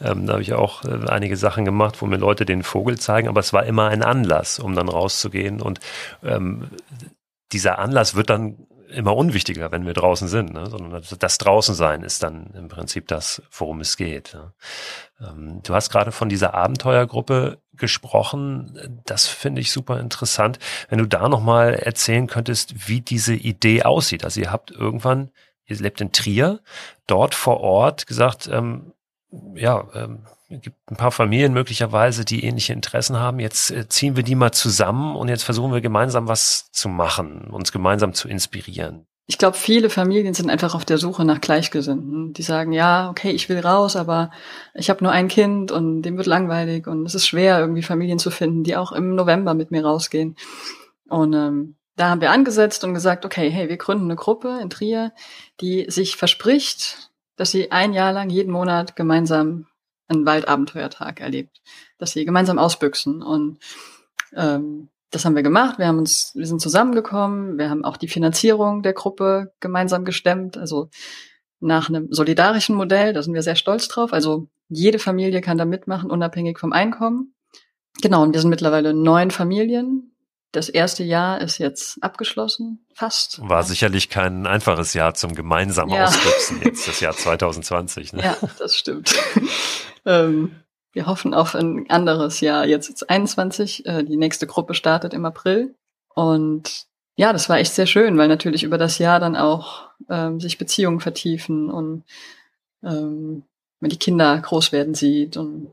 ähm, 0.02 0.26
da 0.26 0.34
habe 0.34 0.42
ich 0.42 0.54
auch 0.54 0.84
äh, 0.84 1.08
einige 1.08 1.38
Sachen 1.38 1.64
gemacht, 1.64 2.02
wo 2.02 2.08
mir 2.08 2.18
Leute 2.18 2.44
den 2.46 2.64
Vogel 2.64 2.98
zeigen, 2.98 3.28
aber 3.28 3.40
es 3.40 3.54
war 3.54 3.66
immer 3.66 3.88
ein 3.88 4.02
Anlass, 4.02 4.58
um 4.58 4.76
dann 4.76 4.90
rauszugehen. 4.90 5.62
Und 5.62 5.80
ähm, 6.24 6.72
dieser 7.52 7.78
Anlass 7.78 8.16
wird 8.16 8.32
dann 8.32 8.58
immer 8.92 9.16
unwichtiger, 9.16 9.72
wenn 9.72 9.86
wir 9.86 9.94
draußen 9.94 10.28
sind, 10.28 10.54
ne? 10.54 10.70
sondern 10.70 11.04
das 11.20 11.38
Draußensein 11.38 12.04
ist 12.04 12.24
dann 12.24 12.52
im 12.54 12.68
Prinzip 12.68 13.08
das, 13.08 13.42
worum 13.52 13.82
es 13.82 13.98
geht. 13.98 14.34
Ja? 14.34 14.54
Ähm, 15.20 15.62
du 15.64 15.74
hast 15.74 15.90
gerade 15.90 16.12
von 16.12 16.30
dieser 16.30 16.54
Abenteuergruppe 16.54 17.60
gesprochen. 17.74 19.02
Das 19.06 19.28
finde 19.28 19.62
ich 19.62 19.72
super 19.72 20.00
interessant. 20.00 20.60
Wenn 20.90 21.00
du 21.00 21.06
da 21.06 21.30
nochmal 21.30 21.74
erzählen 21.74 22.28
könntest, 22.28 22.88
wie 22.88 23.02
diese 23.02 23.34
Idee 23.34 23.84
aussieht. 23.84 24.24
Also 24.24 24.40
ihr 24.40 24.52
habt 24.52 24.72
irgendwann, 24.72 25.32
ihr 25.66 25.78
lebt 25.78 26.02
in 26.02 26.12
Trier, 26.12 26.60
dort 27.08 27.36
vor 27.36 27.62
Ort 27.62 28.08
gesagt, 28.08 28.50
ähm, 28.52 28.94
ja, 29.56 29.88
ähm, 29.94 30.26
gibt 30.60 30.78
ein 30.92 30.98
paar 30.98 31.12
Familien 31.12 31.54
möglicherweise, 31.54 32.26
die 32.26 32.44
ähnliche 32.44 32.74
Interessen 32.74 33.20
haben. 33.20 33.40
Jetzt 33.40 33.72
äh, 33.72 33.88
ziehen 33.88 34.16
wir 34.16 34.24
die 34.24 34.36
mal 34.36 34.52
zusammen 34.52 35.16
und 35.16 35.30
jetzt 35.30 35.44
versuchen 35.44 35.74
wir 35.74 35.82
gemeinsam 35.82 36.28
was 36.28 36.72
zu 36.72 36.90
machen, 36.90 37.50
uns 37.52 37.72
gemeinsam 37.72 38.14
zu 38.14 38.28
inspirieren. 38.28 39.06
Ich 39.28 39.38
glaube, 39.38 39.56
viele 39.56 39.90
Familien 39.90 40.34
sind 40.34 40.50
einfach 40.50 40.76
auf 40.76 40.84
der 40.84 40.98
Suche 40.98 41.24
nach 41.24 41.40
Gleichgesinnten. 41.40 42.34
Die 42.34 42.42
sagen, 42.42 42.74
ja, 42.74 43.10
okay, 43.10 43.32
ich 43.32 43.48
will 43.48 43.60
raus, 43.60 43.96
aber 43.96 44.32
ich 44.74 44.90
habe 44.90 45.04
nur 45.04 45.14
ein 45.14 45.30
Kind 45.30 45.72
und 45.72 46.02
dem 46.02 46.18
wird 46.18 46.28
langweilig 46.28 46.88
und 46.88 47.06
es 47.06 47.16
ist 47.16 47.28
schwer, 47.28 47.60
irgendwie 47.60 47.84
Familien 47.84 48.20
zu 48.20 48.30
finden, 48.30 48.64
die 48.64 48.76
auch 48.76 48.92
im 48.92 49.16
November 49.16 49.54
mit 49.54 49.72
mir 49.72 49.86
rausgehen. 49.86 50.36
Und 51.08 51.34
ähm, 51.34 51.76
da 51.96 52.10
haben 52.10 52.20
wir 52.20 52.32
angesetzt 52.32 52.84
und 52.84 52.94
gesagt, 52.94 53.26
okay, 53.26 53.50
hey, 53.50 53.70
wir 53.70 53.78
gründen 53.78 54.06
eine 54.06 54.16
Gruppe 54.16 54.60
in 54.62 54.70
Trier, 54.70 55.14
die 55.62 55.86
sich 55.90 56.18
verspricht, 56.18 57.12
dass 57.38 57.52
sie 57.52 57.72
ein 57.72 57.94
Jahr 57.94 58.12
lang 58.12 58.30
jeden 58.30 58.52
Monat 58.52 58.96
gemeinsam 58.96 59.68
einen 60.12 60.26
Waldabenteuertag 60.26 61.20
erlebt, 61.20 61.62
dass 61.98 62.12
sie 62.12 62.26
gemeinsam 62.26 62.60
ausbüchsen 62.60 63.22
und 63.22 63.60
ähm, 64.36 64.90
das 65.12 65.26
haben 65.26 65.36
wir 65.36 65.44
gemacht. 65.44 65.78
Wir 65.78 65.88
haben 65.88 66.00
uns, 66.00 66.32
wir 66.36 66.48
sind 66.48 66.62
zusammengekommen. 66.62 67.58
Wir 67.58 67.70
haben 67.70 67.84
auch 67.84 67.98
die 67.98 68.08
Finanzierung 68.08 68.82
der 68.82 68.94
Gruppe 68.94 69.54
gemeinsam 69.60 70.06
gestemmt. 70.06 70.58
Also 70.58 70.90
nach 71.60 71.90
einem 71.90 72.08
solidarischen 72.12 72.76
Modell. 72.76 73.14
Da 73.14 73.22
sind 73.22 73.34
wir 73.34 73.44
sehr 73.44 73.58
stolz 73.58 73.90
drauf. 73.90 74.14
Also 74.14 74.48
jede 74.70 75.00
Familie 75.00 75.42
kann 75.42 75.58
da 75.58 75.66
mitmachen, 75.66 76.10
unabhängig 76.10 76.58
vom 76.58 76.72
Einkommen. 76.72 77.36
Genau. 78.02 78.24
Und 78.24 78.34
wir 78.34 78.40
sind 78.40 78.50
mittlerweile 78.50 78.94
neun 78.94 79.32
Familien. 79.32 80.16
Das 80.54 80.68
erste 80.68 81.04
Jahr 81.04 81.40
ist 81.40 81.60
jetzt 81.60 82.04
abgeschlossen, 82.04 82.86
fast. 82.94 83.40
War 83.42 83.64
sicherlich 83.64 84.10
kein 84.10 84.46
einfaches 84.46 84.94
Jahr 84.94 85.14
zum 85.14 85.34
gemeinsamen 85.34 85.94
ja. 85.94 86.06
Ausbüchsen 86.06 86.62
jetzt, 86.62 86.88
das 86.90 87.00
Jahr 87.00 87.14
2020. 87.18 88.14
Ne? 88.14 88.24
Ja, 88.24 88.38
das 88.60 88.76
stimmt. 88.76 89.14
Ähm, 90.06 90.56
wir 90.94 91.06
hoffen 91.08 91.34
auf 91.34 91.56
ein 91.56 91.90
anderes 91.90 92.42
Jahr. 92.42 92.66
Jetzt 92.66 92.90
ist 92.90 93.10
21. 93.10 93.86
Äh, 93.86 94.04
die 94.04 94.18
nächste 94.18 94.48
Gruppe 94.48 94.74
startet 94.74 95.14
im 95.14 95.26
April. 95.26 95.76
Und 96.14 96.86
ja, 97.16 97.34
das 97.34 97.50
war 97.50 97.60
echt 97.60 97.74
sehr 97.74 97.88
schön, 97.88 98.18
weil 98.18 98.28
natürlich 98.28 98.64
über 98.64 98.78
das 98.78 98.98
Jahr 98.98 99.20
dann 99.20 99.36
auch 99.36 99.90
ähm, 100.10 100.40
sich 100.40 100.58
Beziehungen 100.58 101.00
vertiefen 101.00 101.70
und 101.70 102.04
ähm, 102.84 103.44
man 103.80 103.90
die 103.90 104.00
Kinder 104.00 104.38
groß 104.38 104.72
werden 104.72 104.94
sieht. 104.94 105.38
Und 105.38 105.72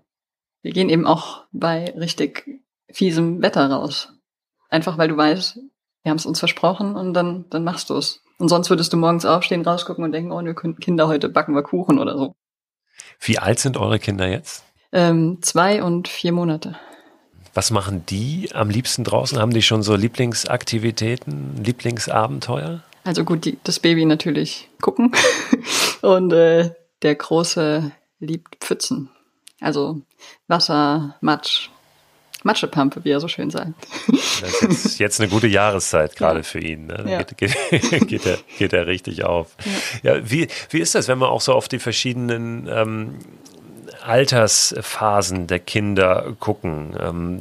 wir 0.63 0.73
gehen 0.73 0.89
eben 0.89 1.07
auch 1.07 1.45
bei 1.53 1.93
richtig 1.97 2.61
fiesem 2.91 3.43
Wetter 3.43 3.71
raus. 3.71 4.13
Einfach 4.69 4.99
weil 4.99 5.09
du 5.09 5.17
weißt, 5.17 5.59
wir 6.03 6.11
haben 6.11 6.19
es 6.19 6.27
uns 6.27 6.39
versprochen 6.39 6.95
und 6.97 7.15
dann, 7.15 7.47
dann 7.51 7.65
machst 7.65 7.91
du 7.91 7.95
es. 7.95 8.23
Und 8.39 8.49
sonst 8.49 8.71
würdest 8.71 8.93
du 8.93 8.97
morgens 8.97 9.25
aufstehen, 9.25 9.63
rausgucken 9.63 10.05
und 10.05 10.13
denken, 10.13 10.31
oh, 10.31 10.43
wir 10.43 10.55
Kinder, 10.55 11.09
heute 11.09 11.29
backen 11.29 11.55
wir 11.55 11.63
Kuchen 11.63 11.99
oder 11.99 12.17
so. 12.17 12.35
Wie 13.21 13.39
alt 13.39 13.59
sind 13.59 13.77
eure 13.77 13.99
Kinder 13.99 14.29
jetzt? 14.29 14.65
Ähm, 14.93 15.39
zwei 15.43 15.83
und 15.83 16.09
vier 16.09 16.33
Monate. 16.33 16.79
Was 17.55 17.71
machen 17.71 18.05
die 18.07 18.51
am 18.55 18.71
liebsten 18.71 19.05
draußen? 19.05 19.39
Haben 19.39 19.53
die 19.53 19.63
schon 19.63 19.83
so 19.83 19.97
Lieblingsaktivitäten, 19.97 21.63
Lieblingsabenteuer? 21.63 22.83
Also 23.05 23.25
gut, 23.25 23.45
die, 23.45 23.59
das 23.65 23.81
Baby 23.81 24.05
natürlich 24.05 24.69
gucken. 24.81 25.13
und 26.03 26.33
äh, 26.33 26.71
der 27.03 27.15
Große 27.15 27.91
liebt 28.21 28.57
Pfützen. 28.61 29.11
Also 29.61 30.01
Wasser, 30.47 31.17
Matsch, 31.21 31.71
Matschepampe, 32.49 33.05
wie 33.05 33.11
er 33.11 33.21
so 33.21 33.29
schön 33.29 33.51
sagt. 33.51 33.75
Das 34.41 34.63
ist 34.63 34.99
jetzt, 34.99 35.21
eine 35.21 35.29
gute 35.29 35.47
Jahreszeit 35.47 36.17
gerade 36.17 36.41
ja. 36.41 36.43
für 36.43 36.61
ihn. 36.61 36.87
Ne? 36.87 37.05
Ja. 37.07 37.23
Geht, 37.23 37.37
geht, 37.71 38.09
geht, 38.09 38.27
er, 38.27 38.39
geht 38.59 38.73
er 38.73 38.87
richtig 38.87 39.25
auf. 39.25 39.55
Ja. 40.03 40.15
ja, 40.15 40.31
wie, 40.31 40.49
wie 40.71 40.79
ist 40.79 40.95
das, 40.95 41.09
wenn 41.09 41.19
man 41.19 41.29
auch 41.29 41.43
so 41.43 41.53
auf 41.53 41.69
die 41.69 41.79
verschiedenen 41.79 42.67
ähm, 42.73 43.19
Altersphasen 44.03 45.47
der 45.47 45.59
Kinder 45.59 46.35
gucken? 46.41 46.97
Ähm, 46.99 47.39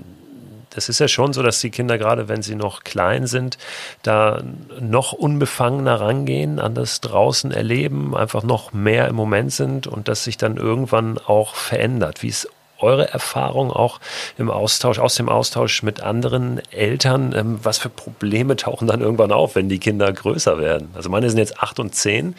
das 0.71 0.89
ist 0.89 0.99
ja 0.99 1.07
schon 1.07 1.33
so, 1.33 1.41
dass 1.41 1.59
die 1.61 1.71
Kinder, 1.71 1.97
gerade 1.97 2.27
wenn 2.27 2.43
sie 2.43 2.53
noch 2.53 2.83
klein 2.83 3.25
sind, 3.25 3.57
da 4.03 4.43
noch 4.79 5.13
unbefangener 5.13 6.01
rangehen, 6.01 6.59
an 6.59 6.75
das 6.75 7.01
draußen 7.01 7.51
erleben, 7.51 8.15
einfach 8.15 8.43
noch 8.43 8.73
mehr 8.73 9.07
im 9.07 9.15
Moment 9.15 9.53
sind 9.53 9.87
und 9.87 10.07
das 10.07 10.25
sich 10.25 10.37
dann 10.37 10.57
irgendwann 10.57 11.17
auch 11.17 11.55
verändert. 11.55 12.21
Wie 12.21 12.27
ist 12.27 12.47
eure 12.79 13.11
Erfahrung 13.11 13.71
auch 13.71 13.99
im 14.37 14.49
Austausch, 14.49 14.99
aus 14.99 15.15
dem 15.15 15.29
Austausch 15.29 15.83
mit 15.83 16.01
anderen 16.01 16.61
Eltern? 16.71 17.33
Ähm, 17.35 17.59
was 17.63 17.77
für 17.77 17.89
Probleme 17.89 18.55
tauchen 18.55 18.87
dann 18.87 19.01
irgendwann 19.01 19.31
auf, 19.31 19.55
wenn 19.55 19.69
die 19.69 19.79
Kinder 19.79 20.11
größer 20.11 20.59
werden? 20.59 20.89
Also 20.93 21.09
meine 21.09 21.29
sind 21.29 21.39
jetzt 21.39 21.61
acht 21.61 21.79
und 21.79 21.95
zehn. 21.95 22.35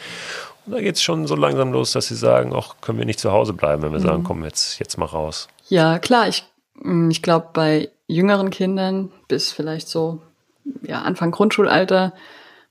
Und 0.65 0.73
da 0.73 0.81
geht 0.81 0.95
es 0.95 1.01
schon 1.01 1.27
so 1.27 1.35
langsam 1.35 1.71
los, 1.71 1.91
dass 1.93 2.07
sie 2.07 2.15
sagen, 2.15 2.53
ach, 2.55 2.75
können 2.81 2.99
wir 2.99 3.05
nicht 3.05 3.19
zu 3.19 3.31
Hause 3.31 3.53
bleiben, 3.53 3.81
wenn 3.83 3.91
wir 3.91 3.99
mhm. 3.99 4.03
sagen, 4.03 4.23
komm, 4.23 4.43
jetzt, 4.43 4.79
jetzt 4.79 4.97
mal 4.97 5.05
raus. 5.05 5.47
Ja, 5.67 5.99
klar, 5.99 6.27
ich, 6.27 6.43
mm, 6.75 7.09
ich 7.09 7.21
glaube, 7.21 7.49
bei 7.53 7.89
jüngeren 8.07 8.49
Kindern 8.49 9.11
bis 9.27 9.51
vielleicht 9.51 9.87
so 9.87 10.21
ja, 10.83 11.01
Anfang 11.01 11.31
Grundschulalter 11.31 12.13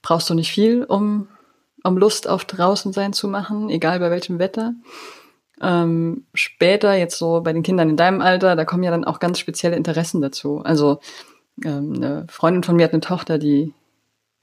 brauchst 0.01 0.29
du 0.29 0.33
nicht 0.33 0.51
viel, 0.51 0.83
um, 0.83 1.27
um 1.83 1.97
Lust 1.97 2.27
auf 2.27 2.45
draußen 2.45 2.93
sein 2.93 3.13
zu 3.13 3.27
machen, 3.27 3.69
egal 3.69 3.99
bei 3.99 4.11
welchem 4.11 4.39
Wetter. 4.39 4.73
Ähm, 5.61 6.25
später, 6.33 6.93
jetzt 6.93 7.17
so 7.17 7.41
bei 7.41 7.53
den 7.53 7.63
Kindern 7.63 7.89
in 7.89 7.97
deinem 7.97 8.21
Alter, 8.21 8.55
da 8.55 8.65
kommen 8.65 8.83
ja 8.83 8.91
dann 8.91 9.03
auch 9.03 9.19
ganz 9.19 9.39
spezielle 9.39 9.75
Interessen 9.75 10.21
dazu. 10.21 10.61
Also 10.63 10.99
ähm, 11.65 11.93
eine 11.95 12.25
Freundin 12.29 12.63
von 12.63 12.75
mir 12.75 12.85
hat 12.85 12.93
eine 12.93 13.01
Tochter, 13.01 13.37
die, 13.37 13.73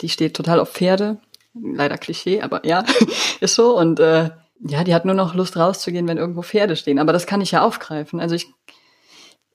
die 0.00 0.08
steht 0.08 0.34
total 0.34 0.60
auf 0.60 0.72
Pferde. 0.72 1.18
Leider 1.54 1.96
Klischee, 1.96 2.42
aber 2.42 2.66
ja, 2.66 2.84
ist 3.40 3.54
so. 3.54 3.78
Und 3.78 3.98
äh, 3.98 4.30
ja, 4.60 4.84
die 4.84 4.94
hat 4.94 5.04
nur 5.04 5.14
noch 5.14 5.34
Lust 5.34 5.56
rauszugehen, 5.56 6.06
wenn 6.08 6.18
irgendwo 6.18 6.42
Pferde 6.42 6.76
stehen. 6.76 6.98
Aber 6.98 7.12
das 7.12 7.26
kann 7.26 7.40
ich 7.40 7.50
ja 7.50 7.62
aufgreifen. 7.62 8.20
Also 8.20 8.34
ich, 8.34 8.46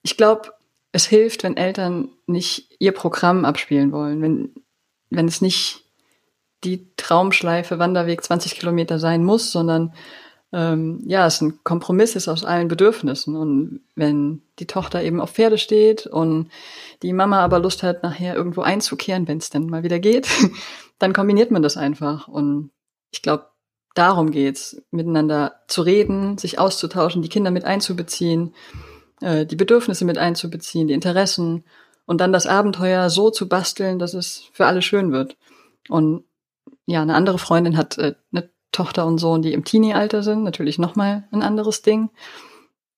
ich 0.02 0.18
glaube, 0.18 0.54
es 0.92 1.06
hilft, 1.06 1.44
wenn 1.44 1.58
Eltern 1.58 2.10
nicht 2.26 2.76
ihr 2.80 2.92
Programm 2.92 3.46
abspielen 3.46 3.92
wollen, 3.92 4.22
wenn, 4.22 4.52
wenn 5.10 5.28
es 5.28 5.42
nicht 5.42 5.84
die 6.64 6.94
Traumschleife 6.96 7.80
Wanderweg 7.80 8.24
20 8.24 8.56
Kilometer 8.56 9.00
sein 9.00 9.24
muss, 9.24 9.52
sondern 9.52 9.94
ähm, 10.54 11.02
ja, 11.06 11.28
es 11.28 11.42
ein 11.42 11.60
Kompromiss 11.64 12.16
ist 12.16 12.28
aus 12.28 12.44
allen 12.44 12.68
Bedürfnissen. 12.68 13.36
Und 13.36 13.82
wenn 13.96 14.42
die 14.60 14.68
Tochter 14.68 15.02
eben 15.02 15.22
auf 15.22 15.32
Pferde 15.32 15.58
steht 15.58 16.08
und 16.08 16.50
die 17.02 17.14
Mama 17.14 17.40
aber 17.40 17.60
Lust 17.60 17.84
hat, 17.84 18.04
nachher 18.04 18.36
irgendwo 18.36 18.62
einzukehren, 18.62 19.28
wenn 19.28 19.38
es 19.38 19.50
denn 19.50 19.68
mal 19.68 19.84
wieder 19.84 20.00
geht, 20.00 20.28
dann 21.00 21.14
kombiniert 21.14 21.52
man 21.52 21.62
das 21.62 21.78
einfach. 21.78 22.28
Und 22.28 22.72
ich 23.12 23.22
glaube, 23.22 23.48
darum 23.96 24.32
geht's, 24.32 24.82
miteinander 24.92 25.62
zu 25.68 25.82
reden, 25.82 26.38
sich 26.38 26.60
auszutauschen, 26.60 27.22
die 27.22 27.30
Kinder 27.30 27.52
mit 27.52 27.64
einzubeziehen, 27.64 28.54
äh, 29.22 29.46
die 29.46 29.56
Bedürfnisse 29.56 30.06
mit 30.06 30.18
einzubeziehen, 30.18 30.88
die 30.88 30.94
Interessen 30.94 31.64
und 32.06 32.20
dann 32.20 32.34
das 32.34 32.46
Abenteuer 32.46 33.10
so 33.10 33.30
zu 33.30 33.48
basteln, 33.48 34.00
dass 34.00 34.14
es 34.14 34.50
für 34.52 34.66
alle 34.66 34.82
schön 34.82 35.14
wird. 35.14 35.38
Und 35.88 36.26
ja, 36.86 37.02
eine 37.02 37.16
andere 37.16 37.40
Freundin 37.40 37.78
hat 37.78 37.98
äh, 37.98 38.16
eine 38.34 38.50
Tochter 38.72 39.06
und 39.06 39.18
Sohn, 39.18 39.42
die 39.42 39.54
im 39.54 39.64
Teenie-Alter 39.64 40.24
sind, 40.24 40.44
natürlich 40.44 40.80
nochmal 40.80 41.28
ein 41.32 41.42
anderes 41.42 41.82
Ding. 41.82 42.10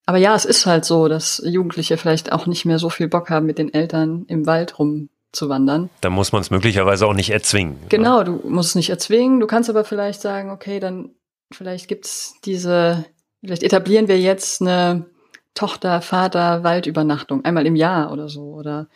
Aber 0.05 0.17
ja, 0.17 0.35
es 0.35 0.45
ist 0.45 0.65
halt 0.65 0.85
so, 0.85 1.07
dass 1.07 1.41
Jugendliche 1.45 1.97
vielleicht 1.97 2.31
auch 2.31 2.45
nicht 2.45 2.65
mehr 2.65 2.79
so 2.79 2.89
viel 2.89 3.07
Bock 3.07 3.29
haben, 3.29 3.45
mit 3.45 3.57
den 3.57 3.73
Eltern 3.73 4.25
im 4.27 4.45
Wald 4.45 4.77
rumzuwandern. 4.77 5.89
Da 6.01 6.09
muss 6.09 6.31
man 6.31 6.41
es 6.41 6.51
möglicherweise 6.51 7.07
auch 7.07 7.13
nicht 7.13 7.29
erzwingen. 7.29 7.77
Genau, 7.89 8.17
oder? 8.17 8.25
du 8.25 8.49
musst 8.49 8.69
es 8.69 8.75
nicht 8.75 8.89
erzwingen. 8.89 9.39
Du 9.39 9.47
kannst 9.47 9.69
aber 9.69 9.85
vielleicht 9.85 10.21
sagen, 10.21 10.51
okay, 10.51 10.79
dann 10.79 11.11
vielleicht 11.51 11.87
gibt's 11.87 12.35
diese, 12.43 13.05
vielleicht 13.43 13.63
etablieren 13.63 14.07
wir 14.07 14.19
jetzt 14.19 14.61
eine 14.61 15.05
Tochter, 15.53 16.01
Vater, 16.01 16.63
Waldübernachtung 16.63 17.45
einmal 17.45 17.65
im 17.65 17.75
Jahr 17.75 18.11
oder 18.11 18.27
so 18.27 18.53
oder 18.53 18.89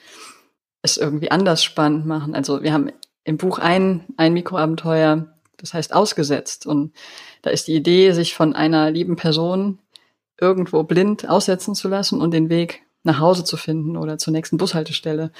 es 0.81 0.97
irgendwie 0.97 1.31
anders 1.31 1.63
spannend 1.63 2.05
machen. 2.05 2.35
Also 2.35 2.63
wir 2.63 2.73
haben 2.73 2.91
im 3.23 3.37
Buch 3.37 3.59
ein, 3.59 4.05
ein 4.17 4.33
Mikroabenteuer, 4.33 5.27
das 5.57 5.73
heißt 5.73 5.93
ausgesetzt. 5.93 6.65
Und 6.65 6.93
da 7.41 7.49
ist 7.49 7.67
die 7.67 7.75
Idee, 7.75 8.11
sich 8.11 8.33
von 8.33 8.55
einer 8.55 8.91
lieben 8.91 9.15
Person 9.15 9.79
irgendwo 10.39 10.83
blind 10.83 11.27
aussetzen 11.27 11.75
zu 11.75 11.87
lassen 11.87 12.21
und 12.21 12.31
den 12.31 12.49
Weg 12.49 12.83
nach 13.03 13.19
Hause 13.19 13.43
zu 13.43 13.57
finden 13.57 13.97
oder 13.97 14.17
zur 14.17 14.33
nächsten 14.33 14.57
Bushaltestelle. 14.57 15.31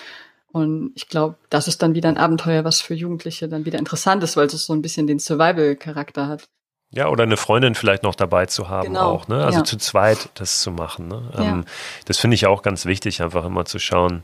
Und 0.52 0.92
ich 0.96 1.08
glaube, 1.08 1.36
das 1.50 1.68
ist 1.68 1.82
dann 1.82 1.94
wieder 1.94 2.10
ein 2.10 2.18
Abenteuer, 2.18 2.64
was 2.64 2.82
für 2.82 2.96
Jugendliche 2.96 3.48
dann 3.48 3.66
wieder 3.66 3.80
interessant 3.80 4.24
ist, 4.24 4.38
weil 4.38 4.48
es 4.48 4.66
so 4.66 4.74
ein 4.74 4.82
bisschen 4.82 5.06
den 5.06 5.20
Survival-Charakter 5.20 6.28
hat. 6.28 6.48
Ja, 6.90 7.10
oder 7.10 7.24
eine 7.24 7.36
Freundin 7.36 7.76
vielleicht 7.76 8.04
noch 8.04 8.16
dabei 8.16 8.46
zu 8.46 8.70
haben 8.70 8.88
genau. 8.88 9.12
auch, 9.12 9.28
ne? 9.28 9.44
Also 9.44 9.60
ja. 9.60 9.64
zu 9.66 9.78
zweit 9.78 10.30
das 10.36 10.62
zu 10.62 10.72
machen. 10.72 11.10
Ne? 11.10 11.32
Ja. 11.36 11.44
Ähm, 11.44 11.66
das 12.06 12.18
finde 12.18 12.36
ich 12.36 12.48
auch 12.48 12.62
ganz 12.62 12.86
wichtig, 12.86 13.22
einfach 13.22 13.44
immer 13.44 13.66
zu 13.66 13.78
schauen, 13.78 14.24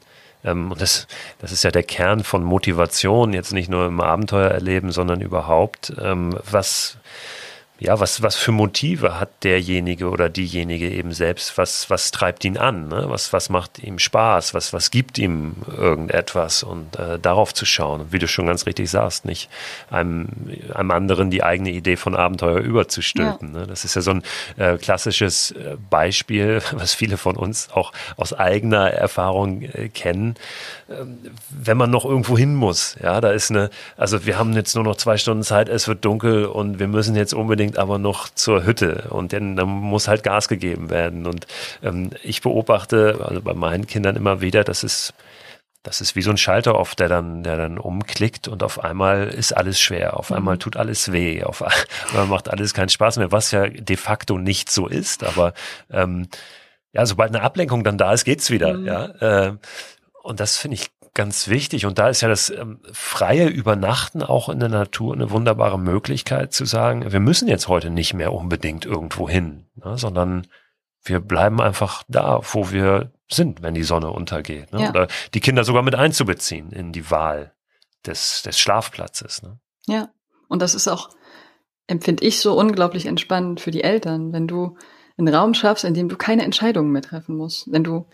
und 0.72 0.82
das, 0.82 1.08
das 1.40 1.52
ist 1.52 1.64
ja 1.64 1.72
der 1.72 1.84
Kern 1.84 2.24
von 2.24 2.44
Motivation, 2.44 3.34
jetzt 3.34 3.54
nicht 3.54 3.70
nur 3.70 3.88
im 3.88 4.02
Abenteuer 4.02 4.50
erleben, 4.50 4.92
sondern 4.92 5.22
überhaupt, 5.22 5.94
ähm, 6.02 6.38
was, 6.50 6.98
ja, 7.84 8.00
was, 8.00 8.22
was 8.22 8.38
für 8.38 8.54
Motive 8.54 9.20
hat 9.20 9.44
derjenige 9.44 10.10
oder 10.10 10.30
diejenige 10.30 10.90
eben 10.90 11.12
selbst? 11.12 11.58
Was, 11.58 11.90
was 11.90 12.12
treibt 12.12 12.46
ihn 12.46 12.58
an? 12.58 12.88
Ne? 12.88 13.08
Was, 13.08 13.34
was 13.34 13.50
macht 13.50 13.84
ihm 13.84 14.00
Spaß? 14.00 14.54
Was, 14.54 14.72
was 14.72 14.90
gibt 14.90 15.18
ihm 15.18 15.56
irgendetwas? 15.78 16.64
Und 16.64 16.98
äh, 16.98 17.20
darauf 17.20 17.54
zu 17.54 17.66
schauen, 17.66 18.06
wie 18.12 18.20
du 18.20 18.28
schon 18.30 18.48
ganz 18.48 18.66
richtig 18.68 18.90
sagst, 18.90 19.26
nicht 19.26 19.50
einem, 19.92 20.30
einem 20.74 20.92
anderen 20.92 21.30
die 21.30 21.44
eigene 21.44 21.72
Idee 21.72 21.98
von 21.98 22.16
Abenteuer 22.16 22.60
überzustülpen. 22.60 23.54
Ja. 23.54 23.60
Ne? 23.60 23.68
Das 23.68 23.84
ist 23.84 23.96
ja 23.96 24.02
so 24.02 24.12
ein 24.12 24.24
äh, 24.56 24.78
klassisches 24.78 25.52
äh, 25.52 25.76
Beispiel, 25.90 26.62
was 26.72 26.94
viele 26.94 27.18
von 27.18 27.36
uns 27.36 27.68
auch 27.74 27.92
aus 28.16 28.32
eigener 28.32 28.92
Erfahrung 28.92 29.64
äh, 29.64 29.90
kennen. 29.90 30.36
Ähm, 30.90 31.18
wenn 31.50 31.76
man 31.76 31.92
noch 31.92 32.06
irgendwo 32.06 32.38
hin 32.38 32.56
muss, 32.56 32.96
ja, 33.04 33.20
da 33.20 33.32
ist 33.32 33.52
eine, 33.52 33.70
also 33.98 34.26
wir 34.26 34.38
haben 34.38 34.54
jetzt 34.54 34.74
nur 34.74 34.86
noch 34.86 34.96
zwei 34.96 35.18
Stunden 35.18 35.44
Zeit, 35.44 35.68
es 35.68 35.90
wird 35.90 36.06
dunkel 36.06 36.46
und 36.46 36.80
wir 36.80 36.88
müssen 36.88 37.18
jetzt 37.18 37.34
unbedingt 37.34 37.73
unbedingt 37.74 37.78
aber 37.78 37.98
noch 37.98 38.30
zur 38.30 38.66
Hütte 38.66 39.08
und 39.10 39.34
dann, 39.34 39.56
dann 39.56 39.68
muss 39.68 40.08
halt 40.08 40.24
Gas 40.24 40.48
gegeben 40.48 40.90
werden. 40.90 41.26
Und 41.26 41.48
ähm, 41.82 42.12
ich 42.24 42.42
beobachte 42.42 43.20
also 43.28 43.42
bei 43.42 43.54
meinen 43.54 43.88
Kindern 43.88 44.16
immer 44.16 44.42
wieder, 44.42 44.64
dass 44.64 44.84
es 44.84 45.14
das 45.86 46.00
ist 46.00 46.16
wie 46.16 46.22
so 46.22 46.32
ein 46.32 46.38
Schalter 46.38 46.76
oft, 46.76 46.98
der 46.98 47.10
dann, 47.10 47.44
der 47.44 47.58
dann 47.58 47.78
umklickt 47.78 48.48
und 48.48 48.64
auf 48.64 48.82
einmal 48.82 49.28
ist 49.28 49.52
alles 49.52 49.82
schwer, 49.82 50.18
auf 50.18 50.30
mhm. 50.30 50.38
einmal 50.38 50.58
tut 50.58 50.78
alles 50.78 51.12
weh, 51.12 51.44
auf 51.44 51.62
einmal 52.12 52.28
macht 52.28 52.50
alles 52.50 52.74
keinen 52.74 52.88
Spaß 52.88 53.18
mehr, 53.18 53.34
was 53.34 53.52
ja 53.52 53.68
de 53.68 53.98
facto 53.98 54.38
nicht 54.38 54.72
so 54.72 54.88
ist, 54.88 55.26
aber 55.26 55.54
ähm, 55.92 56.30
ja, 56.94 57.06
sobald 57.06 57.36
eine 57.36 57.44
Ablenkung 57.44 57.84
dann 57.84 57.98
da 57.98 58.14
ist, 58.14 58.24
geht's 58.24 58.50
wieder, 58.50 58.76
mhm. 58.76 58.86
ja. 58.86 59.06
Äh, 59.20 59.58
und 60.22 60.40
das 60.40 60.58
finde 60.58 60.76
ich 60.76 60.90
ganz 61.14 61.48
wichtig. 61.48 61.86
Und 61.86 62.00
da 62.00 62.10
ist 62.10 62.22
ja 62.22 62.28
das 62.28 62.50
ähm, 62.50 62.80
freie 62.92 63.48
Übernachten 63.48 64.24
auch 64.24 64.50
in 64.50 64.60
der 64.60 64.70
Natur 64.70 65.14
eine 65.14 65.32
wunderbare 65.32 65.80
Möglichkeit 65.80 66.54
zu 66.54 66.66
sagen, 66.66 67.12
wir 67.12 67.20
müssen 67.20 67.48
jetzt 67.48 67.68
heute 67.68 67.90
nicht 67.90 68.14
mehr 68.14 68.34
unbedingt 68.34 68.86
irgendwo 68.86 69.30
hin, 69.30 69.68
ne, 69.76 69.98
sondern 69.98 70.48
wir 71.04 71.20
bleiben 71.20 71.62
einfach 71.62 72.04
da, 72.08 72.42
wo 72.52 72.72
wir 72.72 73.12
sind, 73.30 73.62
wenn 73.62 73.74
die 73.74 73.84
Sonne 73.84 74.10
untergeht. 74.10 74.72
Ne? 74.72 74.84
Ja. 74.84 74.90
Oder 74.90 75.08
die 75.34 75.40
Kinder 75.40 75.64
sogar 75.64 75.84
mit 75.84 75.96
einzubeziehen 75.96 76.72
in 76.72 76.92
die 76.92 77.12
Wahl 77.12 77.54
des, 78.06 78.42
des 78.44 78.60
Schlafplatzes. 78.60 79.44
Ne? 79.44 79.60
Ja, 79.86 80.10
und 80.48 80.62
das 80.62 80.76
ist 80.76 80.88
auch, 80.88 81.10
empfinde 81.88 82.24
ich, 82.24 82.40
so 82.40 82.58
unglaublich 82.58 83.06
entspannend 83.06 83.60
für 83.60 83.72
die 83.72 83.84
Eltern, 83.84 84.32
wenn 84.32 84.48
du 84.48 84.78
einen 85.18 85.34
Raum 85.34 85.54
schaffst, 85.54 85.84
in 85.84 85.94
dem 85.94 86.10
du 86.10 86.16
keine 86.16 86.44
Entscheidungen 86.44 86.92
mehr 86.92 87.02
treffen 87.02 87.36
musst. 87.36 87.72
Wenn 87.72 87.84
du 87.84 88.08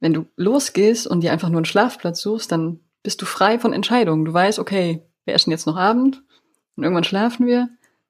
wenn 0.00 0.12
du 0.12 0.26
losgehst 0.36 1.06
und 1.06 1.20
dir 1.20 1.32
einfach 1.32 1.48
nur 1.48 1.58
einen 1.58 1.64
Schlafplatz 1.64 2.20
suchst, 2.20 2.52
dann 2.52 2.80
bist 3.02 3.20
du 3.22 3.26
frei 3.26 3.58
von 3.58 3.72
Entscheidungen. 3.72 4.24
Du 4.24 4.32
weißt, 4.32 4.58
okay, 4.58 5.02
wir 5.24 5.34
essen 5.34 5.50
jetzt 5.50 5.66
noch 5.66 5.76
Abend 5.76 6.22
und 6.76 6.84
irgendwann 6.84 7.04
schlafen 7.04 7.46
wir 7.46 7.68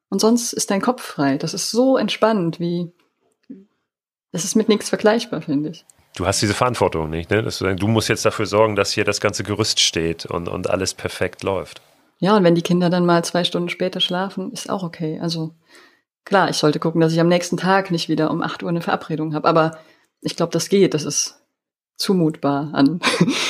und 0.08 0.20
sonst 0.20 0.52
ist 0.52 0.70
dein 0.70 0.82
Kopf 0.82 1.02
frei. 1.02 1.38
Das 1.38 1.54
ist 1.54 1.70
so 1.70 1.96
entspannend 1.96 2.60
wie, 2.60 2.92
das 4.32 4.44
ist 4.44 4.54
mit 4.54 4.68
nichts 4.68 4.88
vergleichbar, 4.88 5.42
finde 5.42 5.70
ich. 5.70 5.84
Du 6.16 6.26
hast 6.26 6.42
diese 6.42 6.54
Verantwortung 6.54 7.10
nicht, 7.10 7.30
ne? 7.30 7.42
Du, 7.42 7.76
du 7.76 7.86
musst 7.86 8.08
jetzt 8.08 8.24
dafür 8.24 8.46
sorgen, 8.46 8.74
dass 8.74 8.92
hier 8.92 9.04
das 9.04 9.20
ganze 9.20 9.44
Gerüst 9.44 9.78
steht 9.78 10.26
und, 10.26 10.48
und 10.48 10.68
alles 10.68 10.94
perfekt 10.94 11.42
läuft. 11.42 11.80
Ja, 12.18 12.36
und 12.36 12.42
wenn 12.42 12.56
die 12.56 12.62
Kinder 12.62 12.90
dann 12.90 13.06
mal 13.06 13.24
zwei 13.24 13.44
Stunden 13.44 13.68
später 13.68 14.00
schlafen, 14.00 14.50
ist 14.50 14.68
auch 14.68 14.82
okay. 14.82 15.20
Also 15.20 15.54
klar, 16.24 16.50
ich 16.50 16.56
sollte 16.56 16.80
gucken, 16.80 17.00
dass 17.00 17.12
ich 17.12 17.20
am 17.20 17.28
nächsten 17.28 17.56
Tag 17.56 17.92
nicht 17.92 18.08
wieder 18.08 18.30
um 18.30 18.42
acht 18.42 18.62
Uhr 18.62 18.68
eine 18.68 18.80
Verabredung 18.80 19.34
habe. 19.34 19.48
Aber 19.48 19.78
ich 20.20 20.34
glaube, 20.34 20.52
das 20.52 20.68
geht. 20.68 20.94
Das 20.94 21.04
ist 21.04 21.40
zumutbar 21.98 22.70
an, 22.72 23.00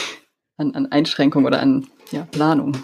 an, 0.57 0.75
an 0.75 0.91
Einschränkung 0.91 1.45
oder 1.45 1.61
an 1.61 1.87
ja, 2.11 2.27
Planung. 2.31 2.77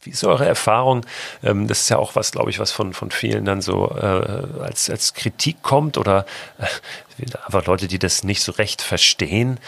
Wie 0.00 0.10
ist 0.10 0.24
eure 0.24 0.46
Erfahrung? 0.46 1.04
Ähm, 1.42 1.66
das 1.66 1.80
ist 1.80 1.88
ja 1.88 1.98
auch 1.98 2.14
was, 2.14 2.30
glaube 2.30 2.50
ich, 2.50 2.60
was 2.60 2.70
von, 2.70 2.92
von 2.92 3.10
vielen 3.10 3.44
dann 3.44 3.60
so 3.60 3.90
äh, 3.90 4.62
als, 4.62 4.88
als 4.88 5.12
Kritik 5.14 5.62
kommt 5.62 5.98
oder 5.98 6.24
äh, 6.58 7.24
einfach 7.44 7.66
Leute, 7.66 7.88
die 7.88 7.98
das 7.98 8.22
nicht 8.22 8.42
so 8.42 8.52
recht 8.52 8.80
verstehen 8.80 9.58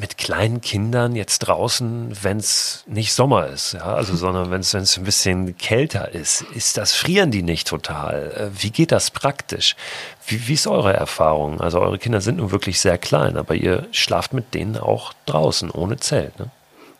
mit 0.00 0.18
kleinen 0.18 0.60
Kindern 0.60 1.14
jetzt 1.16 1.40
draußen, 1.40 2.16
wenn 2.22 2.38
es 2.38 2.84
nicht 2.86 3.12
Sommer 3.12 3.46
ist, 3.48 3.72
ja, 3.72 3.94
also 3.94 4.16
sondern 4.16 4.50
wenn 4.50 4.60
es 4.60 4.74
wenn 4.74 4.82
es 4.82 4.96
ein 4.96 5.04
bisschen 5.04 5.56
kälter 5.56 6.12
ist, 6.14 6.42
ist 6.54 6.76
das 6.76 6.92
frieren 6.92 7.30
die 7.30 7.42
nicht 7.42 7.68
total. 7.68 8.32
Äh, 8.36 8.62
wie 8.62 8.70
geht 8.70 8.92
das 8.92 9.10
praktisch? 9.10 9.76
Wie, 10.26 10.48
wie 10.48 10.54
ist 10.54 10.66
eure 10.66 10.92
Erfahrung? 10.92 11.60
Also 11.60 11.80
eure 11.80 11.98
Kinder 11.98 12.20
sind 12.20 12.38
nun 12.38 12.50
wirklich 12.52 12.80
sehr 12.80 12.98
klein, 12.98 13.36
aber 13.36 13.54
ihr 13.54 13.86
schlaft 13.92 14.32
mit 14.32 14.54
denen 14.54 14.76
auch 14.76 15.12
draußen 15.26 15.70
ohne 15.70 15.96
Zelt, 15.96 16.38
ne? 16.38 16.50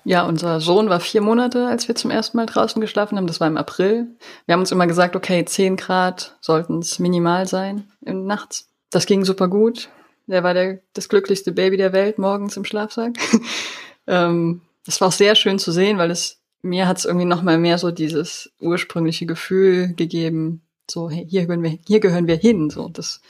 Ja, 0.05 0.25
unser 0.25 0.61
Sohn 0.61 0.89
war 0.89 0.99
vier 0.99 1.21
Monate, 1.21 1.67
als 1.67 1.87
wir 1.87 1.95
zum 1.95 2.11
ersten 2.11 2.39
Mal 2.39 2.47
draußen 2.47 2.81
geschlafen 2.81 3.19
haben. 3.19 3.27
Das 3.27 3.39
war 3.39 3.47
im 3.47 3.59
April. 3.59 4.07
Wir 4.47 4.55
haben 4.55 4.61
uns 4.61 4.73
immer 4.73 4.87
gesagt, 4.87 5.15
okay, 5.15 5.45
zehn 5.45 5.77
Grad 5.77 6.37
sollten 6.41 6.79
es 6.79 6.99
minimal 6.99 7.47
sein 7.47 7.85
nachts. 8.01 8.67
Das 8.91 9.07
ging 9.07 9.25
super 9.25 9.49
gut. 9.49 9.89
Der 10.31 10.43
war 10.43 10.55
der, 10.55 10.81
das 10.93 11.09
glücklichste 11.09 11.53
Baby 11.53 11.77
der 11.77 11.93
Welt 11.93 12.19
morgens 12.19 12.57
im 12.57 12.65
Schlafsack. 12.65 13.19
ähm, 14.07 14.63
das 14.87 15.01
war 15.01 15.09
auch 15.09 15.13
sehr 15.13 15.35
schön 15.35 15.59
zu 15.59 15.73
sehen, 15.73 15.99
weil 15.99 16.11
es 16.11 16.41
mir 16.63 16.87
hat 16.87 16.99
es 16.99 17.05
irgendwie 17.05 17.27
noch 17.27 17.43
mal 17.43 17.59
mehr 17.59 17.79
so 17.79 17.91
dieses 17.91 18.53
ursprüngliche 18.61 19.27
Gefühl 19.27 19.95
gegeben, 19.95 20.63
so 20.91 21.09
hier 21.09 21.47
gehören 21.47 21.63
wir, 21.63 21.79
hier 21.87 22.01
gehören 22.01 22.27
wir 22.27 22.37
hin, 22.37 22.69
so 22.69 22.89
dass, 22.89 23.23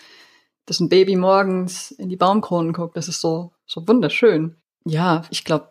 dass 0.67 0.81
ein 0.81 0.89
Baby 0.89 1.15
morgens 1.15 1.93
in 1.93 2.09
die 2.09 2.17
Baumkronen 2.17 2.73
guckt, 2.73 2.97
das 2.97 3.09
ist 3.09 3.21
so 3.21 3.53
so 3.71 3.87
wunderschön. 3.87 4.57
Ja, 4.85 5.23
ich 5.31 5.45
glaube, 5.45 5.69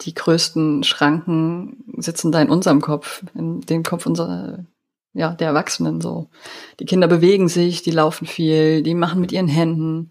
die 0.00 0.14
größten 0.14 0.82
Schranken 0.82 1.84
sitzen 1.98 2.32
da 2.32 2.42
in 2.42 2.50
unserem 2.50 2.80
Kopf, 2.80 3.22
in 3.34 3.60
dem 3.60 3.84
Kopf 3.84 4.06
unserer, 4.06 4.66
ja, 5.14 5.34
der 5.34 5.48
Erwachsenen 5.48 6.00
so. 6.00 6.28
Die 6.80 6.84
Kinder 6.84 7.08
bewegen 7.08 7.48
sich, 7.48 7.82
die 7.82 7.90
laufen 7.90 8.26
viel, 8.26 8.82
die 8.82 8.94
machen 8.94 9.20
mit 9.20 9.32
ihren 9.32 9.48
Händen. 9.48 10.10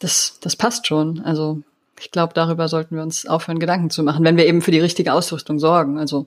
Das, 0.00 0.38
das 0.40 0.56
passt 0.56 0.86
schon. 0.86 1.20
Also 1.20 1.62
ich 2.00 2.10
glaube, 2.10 2.34
darüber 2.34 2.68
sollten 2.68 2.96
wir 2.96 3.02
uns 3.02 3.26
aufhören, 3.26 3.58
Gedanken 3.58 3.90
zu 3.90 4.02
machen, 4.02 4.24
wenn 4.24 4.36
wir 4.36 4.46
eben 4.46 4.62
für 4.62 4.70
die 4.70 4.80
richtige 4.80 5.12
Ausrüstung 5.12 5.58
sorgen. 5.58 5.98
Also 5.98 6.26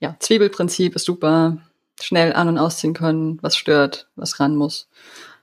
ja, 0.00 0.16
Zwiebelprinzip 0.18 0.94
ist 0.96 1.04
super, 1.04 1.58
schnell 2.00 2.32
an- 2.32 2.48
und 2.48 2.58
ausziehen 2.58 2.94
können, 2.94 3.38
was 3.42 3.56
stört, 3.56 4.08
was 4.16 4.40
ran 4.40 4.56
muss. 4.56 4.88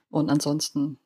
Und 0.10 0.30
ansonsten 0.30 0.98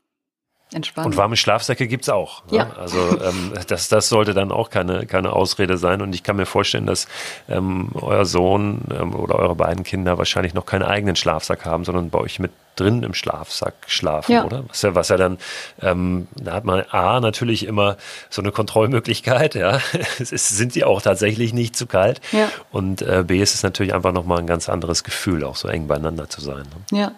Entspannen. 0.73 1.11
Und 1.11 1.17
warme 1.17 1.37
Schlafsäcke 1.37 1.87
gibt's 1.87 2.09
auch. 2.09 2.43
Ne? 2.47 2.57
Ja. 2.57 2.69
Also 2.77 2.97
ähm, 3.21 3.53
das, 3.67 3.87
das 3.87 4.09
sollte 4.09 4.33
dann 4.33 4.51
auch 4.51 4.71
keine, 4.71 5.05
keine 5.05 5.31
Ausrede 5.33 5.77
sein. 5.77 6.01
Und 6.01 6.15
ich 6.15 6.23
kann 6.23 6.37
mir 6.37 6.47
vorstellen, 6.47 6.87
dass 6.87 7.07
ähm, 7.47 7.89
euer 7.93 8.25
Sohn 8.25 8.81
ähm, 8.91 9.13
oder 9.13 9.35
eure 9.35 9.55
beiden 9.55 9.83
Kinder 9.83 10.17
wahrscheinlich 10.17 10.55
noch 10.55 10.65
keinen 10.65 10.83
eigenen 10.83 11.15
Schlafsack 11.15 11.65
haben, 11.65 11.85
sondern 11.85 12.09
bei 12.09 12.19
euch 12.19 12.39
mit 12.39 12.51
drin 12.75 13.03
im 13.03 13.13
Schlafsack 13.13 13.75
schlafen, 13.87 14.31
ja. 14.33 14.43
oder? 14.43 14.65
Was 14.67 14.81
ja, 14.81 14.95
was 14.95 15.09
ja 15.09 15.17
dann, 15.17 15.37
ähm, 15.81 16.27
da 16.35 16.53
hat 16.53 16.65
man 16.65 16.81
A 16.89 17.19
natürlich 17.19 17.65
immer 17.65 17.97
so 18.29 18.41
eine 18.41 18.51
Kontrollmöglichkeit, 18.51 19.55
ja. 19.55 19.79
es 20.19 20.31
ist, 20.31 20.49
sind 20.49 20.73
sie 20.73 20.83
auch 20.83 21.01
tatsächlich 21.01 21.53
nicht 21.53 21.75
zu 21.75 21.85
kalt. 21.85 22.21
Ja. 22.31 22.49
Und 22.71 23.01
äh, 23.01 23.23
B 23.25 23.39
ist 23.39 23.53
es 23.53 23.63
natürlich 23.63 23.93
einfach 23.93 24.11
nochmal 24.11 24.39
ein 24.39 24.47
ganz 24.47 24.67
anderes 24.67 25.03
Gefühl, 25.03 25.43
auch 25.43 25.55
so 25.55 25.67
eng 25.67 25.87
beieinander 25.87 26.29
zu 26.29 26.41
sein. 26.41 26.65
Ne? 26.91 26.99
Ja. 26.99 27.11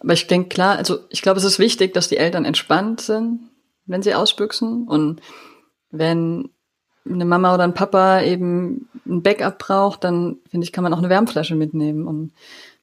Aber 0.00 0.12
ich 0.12 0.26
denke 0.26 0.48
klar, 0.48 0.76
also 0.76 0.98
ich 1.08 1.22
glaube, 1.22 1.38
es 1.38 1.44
ist 1.44 1.58
wichtig, 1.58 1.94
dass 1.94 2.08
die 2.08 2.18
Eltern 2.18 2.44
entspannt 2.44 3.00
sind, 3.00 3.40
wenn 3.86 4.02
sie 4.02 4.14
ausbüchsen. 4.14 4.86
Und 4.86 5.20
wenn 5.90 6.50
eine 7.06 7.24
Mama 7.24 7.54
oder 7.54 7.64
ein 7.64 7.74
Papa 7.74 8.22
eben 8.22 8.88
ein 9.06 9.22
Backup 9.22 9.58
braucht, 9.58 10.04
dann 10.04 10.38
finde 10.50 10.64
ich, 10.64 10.72
kann 10.72 10.84
man 10.84 10.92
auch 10.92 10.98
eine 10.98 11.08
Wärmflasche 11.08 11.54
mitnehmen 11.54 12.06
und 12.06 12.32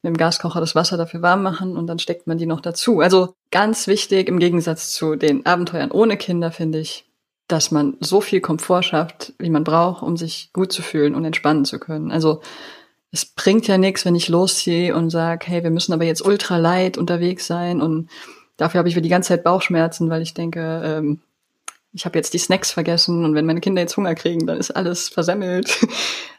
mit 0.02 0.14
dem 0.14 0.18
Gaskocher 0.18 0.60
das 0.60 0.76
Wasser 0.76 0.98
dafür 0.98 1.22
warm 1.22 1.44
machen 1.44 1.78
und 1.78 1.88
dann 1.88 2.00
steckt 2.00 2.28
man 2.28 2.38
die 2.38 2.46
noch 2.46 2.62
dazu. 2.62 3.00
Also 3.00 3.36
ganz 3.52 3.88
wichtig 3.88 4.28
im 4.28 4.40
Gegensatz 4.40 4.92
zu 4.92 5.16
den 5.16 5.46
Abenteuern 5.46 5.92
ohne 5.92 6.18
Kinder 6.18 6.52
finde 6.52 6.80
ich, 6.80 7.06
dass 7.48 7.72
man 7.72 7.98
so 8.00 8.22
viel 8.22 8.42
Komfort 8.42 8.84
schafft, 8.84 9.34
wie 9.40 9.50
man 9.50 9.64
braucht, 9.64 10.02
um 10.02 10.18
sich 10.18 10.50
gut 10.54 10.72
zu 10.72 10.82
fühlen 10.82 11.14
und 11.14 11.26
entspannen 11.26 11.66
zu 11.66 11.80
können. 11.80 12.12
Also 12.12 12.42
es 13.16 13.26
bringt 13.26 13.66
ja 13.68 13.78
nichts, 13.78 14.04
wenn 14.04 14.14
ich 14.14 14.28
losziehe 14.28 14.94
und 14.94 15.10
sage, 15.10 15.48
hey, 15.48 15.64
wir 15.64 15.70
müssen 15.70 15.94
aber 15.94 16.04
jetzt 16.04 16.22
ultra 16.26 16.58
light 16.58 16.98
unterwegs 16.98 17.48
sein 17.48 17.82
und 17.82 18.10
dafür 18.58 18.80
habe 18.80 18.90
ich 18.90 18.96
die 18.96 19.08
ganze 19.08 19.30
Zeit 19.30 19.46
Bauchschmerzen, 19.46 20.10
weil 20.10 20.22
ich 20.22 20.34
denke, 20.34 20.82
ähm, 20.84 21.22
ich 21.94 22.06
habe 22.06 22.18
jetzt 22.18 22.34
die 22.34 22.40
Snacks 22.40 22.72
vergessen 22.72 23.24
und 23.24 23.34
wenn 23.34 23.46
meine 23.46 23.62
Kinder 23.62 23.82
jetzt 23.82 23.96
Hunger 23.96 24.16
kriegen, 24.16 24.46
dann 24.46 24.58
ist 24.58 24.72
alles 24.72 25.10
versemmelt. 25.10 25.80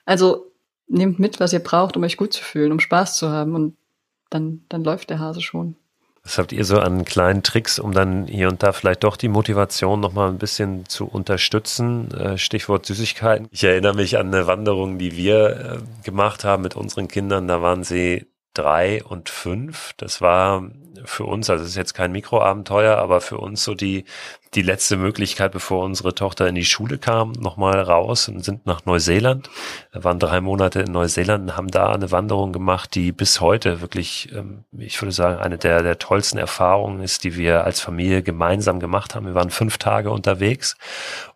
Also 0.08 0.52
nehmt 0.86 1.18
mit, 1.18 1.40
was 1.40 1.52
ihr 1.52 1.58
braucht, 1.58 1.96
um 1.96 2.04
euch 2.04 2.16
gut 2.16 2.32
zu 2.32 2.40
fühlen, 2.40 2.70
um 2.70 2.78
Spaß 2.78 3.16
zu 3.16 3.28
haben 3.28 3.56
und 3.56 3.76
dann, 4.30 4.64
dann 4.68 4.84
läuft 4.84 5.10
der 5.10 5.18
Hase 5.18 5.40
schon. 5.40 5.74
Was 6.26 6.38
habt 6.38 6.50
ihr 6.50 6.64
so 6.64 6.80
an 6.80 7.04
kleinen 7.04 7.44
Tricks, 7.44 7.78
um 7.78 7.92
dann 7.92 8.26
hier 8.26 8.48
und 8.48 8.60
da 8.64 8.72
vielleicht 8.72 9.04
doch 9.04 9.16
die 9.16 9.28
Motivation 9.28 10.00
nochmal 10.00 10.28
ein 10.28 10.38
bisschen 10.38 10.84
zu 10.88 11.06
unterstützen? 11.06 12.12
Äh, 12.12 12.36
Stichwort 12.36 12.84
Süßigkeiten. 12.84 13.46
Ich 13.52 13.62
erinnere 13.62 13.94
mich 13.94 14.18
an 14.18 14.34
eine 14.34 14.48
Wanderung, 14.48 14.98
die 14.98 15.16
wir 15.16 15.78
äh, 15.78 16.04
gemacht 16.04 16.42
haben 16.42 16.64
mit 16.64 16.74
unseren 16.74 17.06
Kindern. 17.06 17.46
Da 17.46 17.62
waren 17.62 17.84
sie 17.84 18.26
drei 18.54 19.04
und 19.04 19.28
fünf. 19.28 19.92
Das 19.98 20.20
war 20.20 20.68
für 21.06 21.24
uns, 21.24 21.50
also 21.50 21.64
es 21.64 21.70
ist 21.70 21.76
jetzt 21.76 21.94
kein 21.94 22.12
Mikroabenteuer, 22.12 22.98
aber 22.98 23.20
für 23.20 23.38
uns 23.38 23.64
so 23.64 23.74
die, 23.74 24.04
die 24.54 24.62
letzte 24.62 24.96
Möglichkeit, 24.96 25.52
bevor 25.52 25.84
unsere 25.84 26.14
Tochter 26.14 26.46
in 26.48 26.54
die 26.54 26.64
Schule 26.64 26.98
kam, 26.98 27.32
nochmal 27.32 27.80
raus 27.80 28.28
und 28.28 28.44
sind 28.44 28.66
nach 28.66 28.84
Neuseeland. 28.86 29.50
Wir 29.92 30.04
waren 30.04 30.18
drei 30.18 30.40
Monate 30.40 30.80
in 30.80 30.92
Neuseeland 30.92 31.50
und 31.50 31.56
haben 31.56 31.68
da 31.68 31.92
eine 31.92 32.10
Wanderung 32.10 32.52
gemacht, 32.52 32.94
die 32.94 33.12
bis 33.12 33.40
heute 33.40 33.80
wirklich, 33.80 34.32
ähm, 34.34 34.64
ich 34.76 35.00
würde 35.00 35.12
sagen, 35.12 35.40
eine 35.40 35.58
der, 35.58 35.82
der 35.82 35.98
tollsten 35.98 36.38
Erfahrungen 36.38 37.02
ist, 37.02 37.24
die 37.24 37.36
wir 37.36 37.64
als 37.64 37.80
Familie 37.80 38.22
gemeinsam 38.22 38.80
gemacht 38.80 39.14
haben. 39.14 39.26
Wir 39.26 39.34
waren 39.34 39.50
fünf 39.50 39.78
Tage 39.78 40.10
unterwegs 40.10 40.76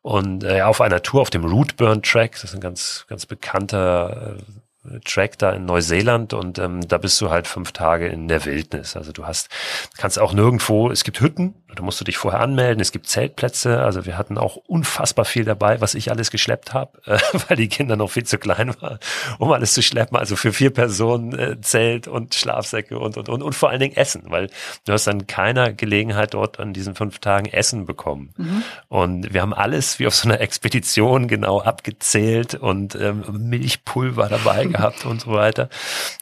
und 0.03 0.45
äh, 0.45 0.63
auf 0.63 0.81
einer 0.81 1.03
Tour 1.03 1.21
auf 1.21 1.31
dem 1.31 1.45
Rootburn 1.45 2.03
Track, 2.03 2.33
das 2.33 2.45
ist 2.45 2.55
ein 2.55 2.61
ganz, 2.61 3.05
ganz 3.09 3.27
bekannter 3.27 4.37
äh, 4.39 4.60
Track 5.05 5.39
da 5.39 5.51
in 5.53 5.67
Neuseeland 5.67 6.33
und 6.33 6.59
ähm, 6.59 6.81
da 6.89 6.97
bist 6.97 7.21
du 7.21 7.29
halt 7.29 7.47
fünf 7.47 7.73
Tage 7.73 8.09
in 8.09 8.29
der 8.29 8.47
Wildnis. 8.47 8.97
Also 8.97 9.13
du 9.13 9.27
hast, 9.27 9.51
kannst 9.99 10.19
auch 10.19 10.33
nirgendwo, 10.33 10.91
es 10.91 11.05
gibt 11.05 11.21
Hütten, 11.21 11.55
da 11.77 11.83
musst 11.83 12.01
du 12.01 12.05
dich 12.05 12.17
vorher 12.17 12.41
anmelden, 12.41 12.81
es 12.81 12.91
gibt 12.91 13.07
Zeltplätze, 13.07 13.83
also 13.83 14.07
wir 14.07 14.17
hatten 14.17 14.39
auch 14.39 14.57
unfassbar 14.57 15.27
viel 15.27 15.45
dabei, 15.45 15.83
was 15.83 15.95
ich 15.95 16.11
alles 16.11 16.31
geschleppt 16.31 16.73
habe, 16.73 16.99
äh, 17.07 17.19
weil 17.47 17.59
die 17.59 17.69
Kinder 17.69 17.97
noch 17.97 18.11
viel 18.11 18.25
zu 18.25 18.39
klein 18.39 18.75
waren, 18.81 18.99
um 19.39 19.53
alles 19.53 19.75
zu 19.75 19.83
schleppen. 19.83 20.17
Also 20.17 20.35
für 20.35 20.53
vier 20.53 20.71
Personen 20.71 21.39
äh, 21.39 21.61
Zelt 21.61 22.09
und 22.09 22.35
Schlafsäcke 22.35 22.99
und, 22.99 23.19
und, 23.19 23.29
und, 23.29 23.43
und 23.43 23.53
vor 23.55 23.69
allen 23.69 23.81
Dingen 23.81 23.97
Essen, 23.97 24.25
weil 24.29 24.49
du 24.87 24.95
hast 24.95 25.07
dann 25.07 25.27
keiner 25.27 25.75
Gelegenheit 25.75 26.33
dort 26.33 26.59
an 26.59 26.73
diesen 26.73 26.95
fünf 26.95 27.19
Tagen 27.19 27.47
Essen 27.47 27.85
bekommen. 27.85 28.33
Mhm. 28.39 28.63
Und 28.89 29.35
wir 29.35 29.43
haben 29.43 29.53
alles 29.53 29.99
wie 29.99 30.07
auf 30.07 30.15
so 30.15 30.27
einer 30.27 30.41
Expedition 30.41 31.29
genau 31.29 31.61
abgezählt 31.61 32.55
und 32.55 32.95
ähm, 32.95 33.25
Milchpulver 33.31 34.29
dabei 34.31 34.70
gehabt 34.77 35.05
und 35.07 35.21
so 35.21 35.33
weiter. 35.33 35.69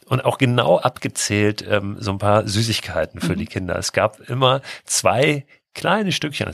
Und 0.07 0.25
auch 0.25 0.39
genau 0.39 0.79
abgezählt 0.79 1.65
ähm, 1.69 1.97
so 1.99 2.13
ein 2.13 2.19
paar 2.19 2.47
Süßigkeiten 2.47 3.21
für 3.21 3.33
mhm. 3.33 3.39
die 3.39 3.47
Kinder. 3.47 3.77
Es 3.77 3.93
gab 3.93 4.21
immer 4.29 4.63
zwei 4.85 5.47
kleine 5.75 6.13
Stückchen, 6.13 6.49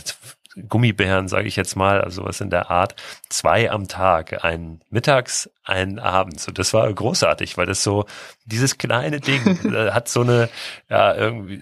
Gummibären, 0.68 1.26
sage 1.28 1.48
ich 1.48 1.56
jetzt 1.56 1.74
mal, 1.74 2.00
also 2.00 2.24
was 2.24 2.40
in 2.40 2.50
der 2.50 2.70
Art, 2.70 2.94
zwei 3.28 3.70
am 3.70 3.88
Tag, 3.88 4.44
einen 4.44 4.80
mittags, 4.88 5.50
einen 5.64 5.98
abends. 5.98 6.46
Und 6.46 6.58
das 6.58 6.72
war 6.72 6.92
großartig, 6.92 7.56
weil 7.56 7.66
das 7.66 7.82
so, 7.82 8.06
dieses 8.44 8.78
kleine 8.78 9.20
Ding 9.20 9.58
äh, 9.74 9.90
hat 9.90 10.08
so 10.08 10.20
eine, 10.20 10.48
ja, 10.88 11.14
irgendwie, 11.14 11.60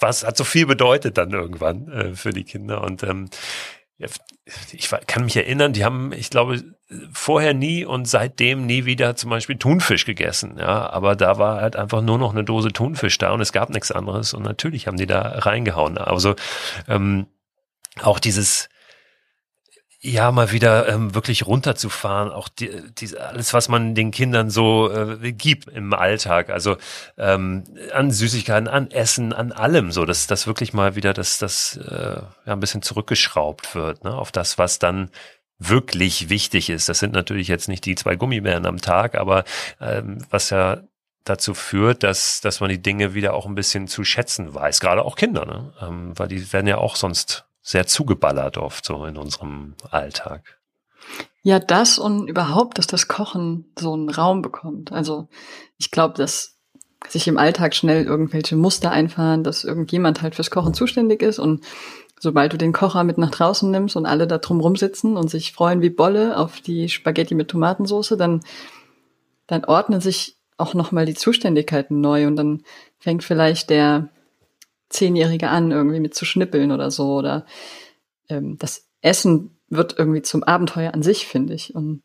was 0.00 0.24
hat 0.24 0.36
so 0.36 0.44
viel 0.44 0.66
bedeutet 0.66 1.16
dann 1.16 1.30
irgendwann 1.30 1.88
äh, 1.90 2.14
für 2.14 2.30
die 2.30 2.44
Kinder. 2.44 2.82
Und 2.82 3.02
ähm, 3.04 3.30
ich 4.72 4.90
kann 5.06 5.24
mich 5.24 5.36
erinnern, 5.36 5.72
die 5.72 5.84
haben, 5.84 6.12
ich 6.12 6.30
glaube, 6.30 6.62
vorher 7.12 7.52
nie 7.52 7.84
und 7.84 8.06
seitdem 8.08 8.64
nie 8.64 8.86
wieder 8.86 9.14
zum 9.14 9.30
Beispiel 9.30 9.56
Thunfisch 9.56 10.06
gegessen. 10.06 10.56
Ja, 10.58 10.88
aber 10.90 11.16
da 11.16 11.38
war 11.38 11.60
halt 11.60 11.76
einfach 11.76 12.00
nur 12.00 12.18
noch 12.18 12.32
eine 12.32 12.44
Dose 12.44 12.72
Thunfisch 12.72 13.18
da 13.18 13.32
und 13.32 13.40
es 13.40 13.52
gab 13.52 13.70
nichts 13.70 13.92
anderes 13.92 14.32
und 14.32 14.42
natürlich 14.42 14.86
haben 14.86 14.96
die 14.96 15.06
da 15.06 15.20
reingehauen. 15.20 15.98
Also 15.98 16.34
ähm, 16.88 17.26
auch 18.00 18.18
dieses 18.18 18.68
ja, 20.00 20.30
mal 20.30 20.52
wieder 20.52 20.88
ähm, 20.88 21.14
wirklich 21.14 21.44
runterzufahren, 21.44 22.30
auch 22.30 22.48
die, 22.48 22.70
die, 22.94 23.18
alles, 23.18 23.52
was 23.52 23.68
man 23.68 23.96
den 23.96 24.12
Kindern 24.12 24.48
so 24.48 24.92
äh, 24.92 25.32
gibt 25.32 25.66
im 25.66 25.92
Alltag, 25.92 26.50
also 26.50 26.76
ähm, 27.16 27.64
an 27.92 28.12
Süßigkeiten, 28.12 28.68
an 28.68 28.92
Essen, 28.92 29.32
an 29.32 29.50
allem, 29.50 29.90
so, 29.90 30.04
dass 30.04 30.28
das 30.28 30.46
wirklich 30.46 30.72
mal 30.72 30.94
wieder, 30.94 31.14
dass 31.14 31.38
das 31.38 31.76
äh, 31.78 32.20
ja, 32.46 32.52
ein 32.52 32.60
bisschen 32.60 32.82
zurückgeschraubt 32.82 33.74
wird, 33.74 34.04
ne, 34.04 34.14
auf 34.14 34.30
das, 34.30 34.56
was 34.56 34.78
dann 34.78 35.10
wirklich 35.58 36.28
wichtig 36.28 36.70
ist. 36.70 36.88
Das 36.88 37.00
sind 37.00 37.12
natürlich 37.12 37.48
jetzt 37.48 37.68
nicht 37.68 37.84
die 37.84 37.94
zwei 37.94 38.16
Gummibären 38.16 38.66
am 38.66 38.80
Tag, 38.80 39.16
aber 39.16 39.44
ähm, 39.80 40.24
was 40.30 40.50
ja 40.50 40.82
dazu 41.24 41.54
führt, 41.54 42.02
dass, 42.02 42.40
dass 42.40 42.60
man 42.60 42.70
die 42.70 42.80
Dinge 42.80 43.14
wieder 43.14 43.34
auch 43.34 43.46
ein 43.46 43.54
bisschen 43.54 43.88
zu 43.88 44.04
schätzen 44.04 44.54
weiß, 44.54 44.80
gerade 44.80 45.04
auch 45.04 45.16
Kinder, 45.16 45.44
ne? 45.44 45.72
ähm, 45.82 46.18
weil 46.18 46.28
die 46.28 46.52
werden 46.52 46.66
ja 46.66 46.78
auch 46.78 46.96
sonst 46.96 47.44
sehr 47.60 47.86
zugeballert 47.86 48.56
oft 48.56 48.84
so 48.84 49.04
in 49.04 49.16
unserem 49.16 49.74
Alltag. 49.90 50.58
Ja, 51.42 51.58
das 51.58 51.98
und 51.98 52.28
überhaupt, 52.28 52.78
dass 52.78 52.86
das 52.86 53.08
Kochen 53.08 53.72
so 53.78 53.92
einen 53.92 54.10
Raum 54.10 54.42
bekommt. 54.42 54.92
Also 54.92 55.28
ich 55.76 55.90
glaube, 55.90 56.14
dass 56.14 56.56
sich 57.08 57.28
im 57.28 57.38
Alltag 57.38 57.74
schnell 57.74 58.04
irgendwelche 58.04 58.56
Muster 58.56 58.90
einfahren, 58.90 59.44
dass 59.44 59.64
irgendjemand 59.64 60.22
halt 60.22 60.34
fürs 60.34 60.50
Kochen 60.50 60.74
zuständig 60.74 61.22
ist 61.22 61.38
und 61.38 61.64
sobald 62.20 62.52
du 62.52 62.58
den 62.58 62.72
Kocher 62.72 63.04
mit 63.04 63.18
nach 63.18 63.30
draußen 63.30 63.70
nimmst 63.70 63.96
und 63.96 64.06
alle 64.06 64.26
da 64.26 64.38
drum 64.38 64.60
rumsitzen 64.60 65.16
und 65.16 65.28
sich 65.28 65.52
freuen 65.52 65.82
wie 65.82 65.90
Bolle 65.90 66.36
auf 66.36 66.60
die 66.60 66.88
Spaghetti 66.88 67.34
mit 67.34 67.48
Tomatensauce, 67.48 68.14
dann, 68.18 68.40
dann 69.46 69.64
ordnen 69.64 70.00
sich 70.00 70.36
auch 70.56 70.74
nochmal 70.74 71.06
die 71.06 71.14
Zuständigkeiten 71.14 72.00
neu 72.00 72.26
und 72.26 72.36
dann 72.36 72.62
fängt 72.98 73.24
vielleicht 73.24 73.70
der 73.70 74.08
Zehnjährige 74.88 75.48
an, 75.48 75.70
irgendwie 75.70 76.00
mit 76.00 76.14
zu 76.14 76.24
schnippeln 76.24 76.72
oder 76.72 76.90
so. 76.90 77.14
Oder 77.14 77.46
ähm, 78.28 78.58
das 78.58 78.88
Essen 79.00 79.56
wird 79.68 79.98
irgendwie 79.98 80.22
zum 80.22 80.42
Abenteuer 80.42 80.94
an 80.94 81.02
sich, 81.02 81.26
finde 81.26 81.54
ich. 81.54 81.74
Und 81.74 82.02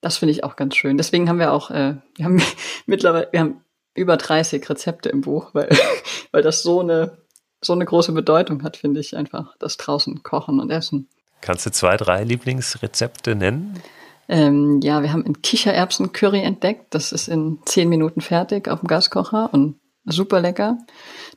das 0.00 0.18
finde 0.18 0.32
ich 0.32 0.44
auch 0.44 0.56
ganz 0.56 0.76
schön. 0.76 0.96
Deswegen 0.96 1.28
haben 1.28 1.38
wir 1.38 1.52
auch, 1.52 1.70
äh, 1.70 1.96
wir 2.16 2.24
haben 2.24 2.42
mittlerweile, 2.86 3.28
wir 3.32 3.40
haben 3.40 3.60
über 3.94 4.16
30 4.16 4.68
Rezepte 4.68 5.08
im 5.08 5.20
Buch, 5.20 5.50
weil, 5.54 5.68
weil 6.32 6.42
das 6.42 6.62
so 6.62 6.80
eine, 6.80 7.16
so 7.64 7.72
eine 7.72 7.84
große 7.84 8.12
Bedeutung 8.12 8.62
hat, 8.62 8.76
finde 8.76 9.00
ich 9.00 9.16
einfach, 9.16 9.56
das 9.58 9.76
draußen 9.76 10.22
kochen 10.22 10.60
und 10.60 10.70
essen. 10.70 11.08
Kannst 11.40 11.66
du 11.66 11.72
zwei, 11.72 11.96
drei 11.96 12.24
Lieblingsrezepte 12.24 13.34
nennen? 13.34 13.80
Ähm, 14.28 14.80
ja, 14.82 15.02
wir 15.02 15.12
haben 15.12 15.24
ein 15.26 15.42
Kichererbsen-Curry 15.42 16.40
entdeckt. 16.40 16.94
Das 16.94 17.12
ist 17.12 17.28
in 17.28 17.58
zehn 17.66 17.88
Minuten 17.88 18.20
fertig 18.20 18.68
auf 18.68 18.80
dem 18.80 18.88
Gaskocher 18.88 19.50
und 19.52 19.78
super 20.04 20.40
lecker. 20.40 20.78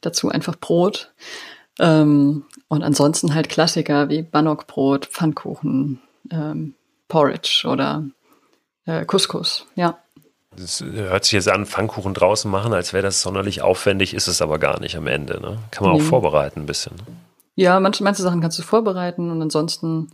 Dazu 0.02 0.30
einfach 0.30 0.56
Brot. 0.56 1.13
Ähm, 1.80 2.46
und 2.70 2.84
ansonsten 2.84 3.34
halt 3.34 3.50
Klassiker 3.50 4.10
wie 4.10 4.22
Bannockbrot, 4.22 5.08
Pfannkuchen, 5.08 6.02
ähm, 6.32 6.74
Porridge 7.08 7.66
oder 7.70 8.06
äh, 8.86 9.06
Couscous, 9.06 9.66
ja. 9.76 10.00
Das 10.58 10.82
hört 10.82 11.24
sich 11.24 11.34
jetzt 11.34 11.50
an, 11.50 11.65
Pfannkuchen 11.67 12.13
draußen 12.13 12.50
machen, 12.50 12.74
als 12.74 12.91
wäre 12.91 13.04
das 13.04 13.22
sonderlich 13.22 13.62
aufwendig, 13.62 14.13
ist 14.15 14.28
es 14.28 14.41
aber 14.41 14.58
gar 14.58 14.80
nicht 14.80 14.98
am 14.98 15.06
Ende. 15.06 15.39
Ne? 15.39 15.60
Kann 15.70 15.88
man 15.88 15.96
nee. 15.96 16.02
auch 16.02 16.06
vorbereiten 16.06 16.62
ein 16.62 16.65
bisschen. 16.65 16.96
Ne? 16.96 17.04
Ja, 17.56 17.80
manche, 17.80 18.04
manche 18.04 18.24
Sachen 18.24 18.41
kannst 18.41 18.58
du 18.58 18.63
vorbereiten 18.63 19.30
und 19.32 19.41
ansonsten, 19.41 20.12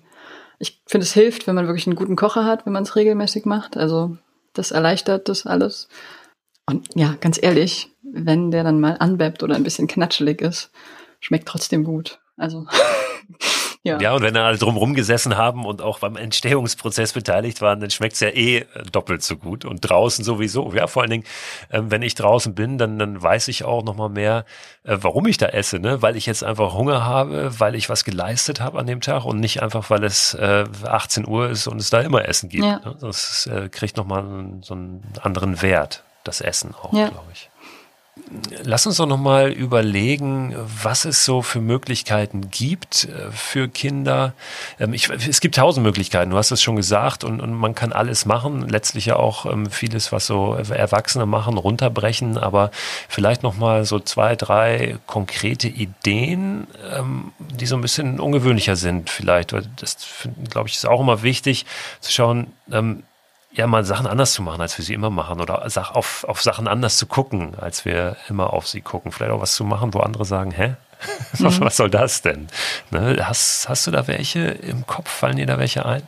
ich 0.60 0.82
finde, 0.86 1.06
es 1.06 1.14
hilft, 1.14 1.48
wenn 1.48 1.56
man 1.56 1.68
wirklich 1.68 1.88
einen 1.88 1.96
guten 1.96 2.16
Kocher 2.16 2.46
hat, 2.46 2.66
wenn 2.66 2.74
man 2.74 2.84
es 2.84 2.96
regelmäßig 2.96 3.46
macht. 3.46 3.78
Also 3.78 4.18
das 4.54 4.72
erleichtert 4.72 5.30
das 5.30 5.46
alles. 5.46 5.88
Und 6.66 6.90
ja, 6.96 7.16
ganz 7.20 7.42
ehrlich, 7.42 7.90
wenn 8.02 8.52
der 8.52 8.64
dann 8.64 8.80
mal 8.80 8.98
anbeppt 9.00 9.44
oder 9.44 9.56
ein 9.56 9.64
bisschen 9.64 9.88
knatschelig 9.88 10.42
ist, 10.42 10.72
schmeckt 11.20 11.48
trotzdem 11.48 11.84
gut. 11.84 12.20
Also 12.38 12.66
Ja. 13.86 14.00
ja, 14.00 14.14
und 14.14 14.22
wenn 14.24 14.38
alle 14.38 14.58
drumherum 14.58 14.94
gesessen 14.94 15.36
haben 15.36 15.66
und 15.66 15.82
auch 15.82 16.00
beim 16.00 16.16
Entstehungsprozess 16.16 17.12
beteiligt 17.12 17.60
waren, 17.60 17.82
dann 17.82 17.90
schmeckt's 17.90 18.22
ja 18.22 18.30
eh 18.30 18.60
äh, 18.60 18.66
doppelt 18.90 19.24
so 19.24 19.36
gut. 19.36 19.66
Und 19.66 19.82
draußen 19.82 20.24
sowieso. 20.24 20.72
Ja, 20.74 20.88
vor 20.88 21.02
allen 21.02 21.12
Dingen, 21.12 21.24
ähm, 21.70 21.92
wenn 21.92 22.02
ich 22.02 22.16
draußen 22.16 22.56
bin, 22.56 22.78
dann, 22.78 22.98
dann 22.98 23.22
weiß 23.22 23.50
ich 23.50 23.66
auch 23.66 23.84
nochmal 23.84 24.08
mehr, 24.08 24.46
äh, 24.86 24.98
warum 25.02 25.28
ich 25.28 25.38
da 25.38 25.48
esse, 25.48 25.80
ne? 25.80 26.02
Weil 26.02 26.16
ich 26.16 26.26
jetzt 26.26 26.46
einfach 26.46 26.74
Hunger 26.74 27.06
habe, 27.06 27.60
weil 27.60 27.76
ich 27.76 27.90
was 27.90 28.06
geleistet 28.06 28.62
habe 28.62 28.80
an 28.80 28.88
dem 28.88 29.02
Tag 29.02 29.26
und 29.26 29.42
nicht 29.42 29.62
einfach, 29.62 29.90
weil 29.90 30.06
es 30.06 30.34
äh, 30.34 30.64
18 30.86 31.28
Uhr 31.28 31.50
ist 31.50 31.68
und 31.68 31.82
es 31.82 31.90
da 31.90 32.00
immer 32.00 32.26
Essen 32.26 32.48
gibt. 32.48 32.64
Ja. 32.64 32.80
Ne? 32.80 32.96
Das 33.02 33.48
äh, 33.48 33.68
kriegt 33.68 33.98
nochmal 33.98 34.24
so 34.62 34.76
einen 34.76 35.04
anderen 35.22 35.62
Wert, 35.62 36.06
das 36.24 36.40
Essen 36.40 36.74
auch, 36.74 36.94
ja. 36.94 37.10
glaube 37.10 37.28
ich. 37.34 37.50
Lass 38.64 38.86
uns 38.86 38.98
doch 38.98 39.08
nochmal 39.08 39.52
überlegen, 39.52 40.56
was 40.84 41.06
es 41.06 41.26
so 41.26 41.42
für 41.42 41.60
Möglichkeiten 41.60 42.52
gibt 42.52 43.06
äh, 43.06 43.32
für 43.32 43.68
Kinder. 43.68 44.34
Ähm, 44.80 44.94
ich, 44.94 45.10
es 45.10 45.42
gibt 45.42 45.56
tausend 45.56 45.84
Möglichkeiten, 45.84 46.30
du 46.30 46.38
hast 46.38 46.52
es 46.52 46.62
schon 46.62 46.76
gesagt, 46.76 47.24
und, 47.24 47.42
und 47.42 47.54
man 47.54 47.74
kann 47.74 47.92
alles 47.92 48.28
machen, 48.28 48.70
letztlich 48.70 49.08
ja 49.08 49.16
auch 49.16 49.48
ähm, 49.48 49.72
vieles, 49.72 50.12
was 50.12 50.28
so 50.28 50.54
Erwachsene 50.54 51.26
machen, 51.26 51.58
runterbrechen, 51.58 52.38
aber 52.38 52.70
vielleicht 53.10 53.42
nochmal 53.42 53.84
so 53.86 54.00
zwei, 54.00 54.36
drei 54.36 54.98
konkrete 55.08 55.68
Ideen, 55.68 56.68
ähm, 56.96 57.32
die 57.40 57.66
so 57.66 57.76
ein 57.76 57.82
bisschen 57.82 58.20
ungewöhnlicher 58.20 58.76
sind 58.76 59.10
vielleicht. 59.10 59.54
Das, 59.54 59.98
glaube 60.52 60.70
ich, 60.70 60.76
ist 60.76 60.86
auch 60.86 61.02
immer 61.02 61.24
wichtig 61.24 61.66
zu 62.00 62.12
schauen, 62.12 62.54
ja, 63.54 63.68
mal 63.68 63.84
Sachen 63.84 64.08
anders 64.08 64.34
zu 64.34 64.42
machen, 64.42 64.62
als 64.62 64.78
wir 64.78 64.86
sie 64.86 64.94
immer 64.94 65.10
machen 65.10 65.40
oder 65.40 65.64
auf, 65.94 66.26
auf 66.28 66.42
Sachen 66.42 66.68
anders 66.68 66.98
zu 66.98 67.06
gucken, 67.06 67.56
als 67.56 67.86
wir 67.86 68.18
immer 68.30 68.54
auf 68.54 68.68
sie 68.68 68.82
gucken. 68.82 69.12
Vielleicht 69.12 69.32
auch 69.32 69.42
was 69.42 69.56
zu 69.56 69.64
machen, 69.64 69.94
wo 69.94 70.00
andere 70.00 70.26
sagen, 70.26 70.52
hä? 70.52 70.76
Mhm. 71.38 71.60
was 71.60 71.76
soll 71.76 71.90
das 71.90 72.22
denn? 72.22 72.48
Ne? 72.90 73.18
Hast, 73.28 73.68
hast 73.68 73.86
du 73.86 73.92
da 73.92 74.08
welche 74.08 74.40
im 74.40 74.88
Kopf? 74.88 75.10
Fallen 75.10 75.36
dir 75.36 75.46
da 75.46 75.60
welche 75.60 75.86
ein? 75.86 76.04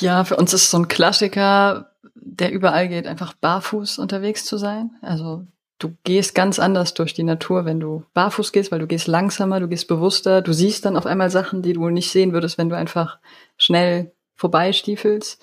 Ja, 0.00 0.24
für 0.24 0.36
uns 0.36 0.52
ist 0.52 0.70
so 0.70 0.78
ein 0.78 0.88
Klassiker, 0.88 1.92
der 2.14 2.52
überall 2.52 2.88
geht, 2.88 3.06
einfach 3.06 3.32
barfuß 3.32 3.98
unterwegs 3.98 4.44
zu 4.44 4.58
sein. 4.58 4.90
Also 5.00 5.46
du 5.78 5.96
gehst 6.04 6.34
ganz 6.34 6.58
anders 6.58 6.92
durch 6.92 7.14
die 7.14 7.22
Natur, 7.22 7.64
wenn 7.64 7.80
du 7.80 8.04
barfuß 8.12 8.52
gehst, 8.52 8.70
weil 8.70 8.80
du 8.80 8.86
gehst 8.86 9.06
langsamer, 9.06 9.60
du 9.60 9.68
gehst 9.68 9.88
bewusster, 9.88 10.42
du 10.42 10.52
siehst 10.52 10.84
dann 10.84 10.96
auf 10.96 11.06
einmal 11.06 11.30
Sachen, 11.30 11.62
die 11.62 11.72
du 11.72 11.88
nicht 11.88 12.10
sehen 12.10 12.32
würdest, 12.34 12.58
wenn 12.58 12.68
du 12.68 12.76
einfach 12.76 13.18
schnell 13.56 14.12
vorbeistiefelst. 14.34 15.40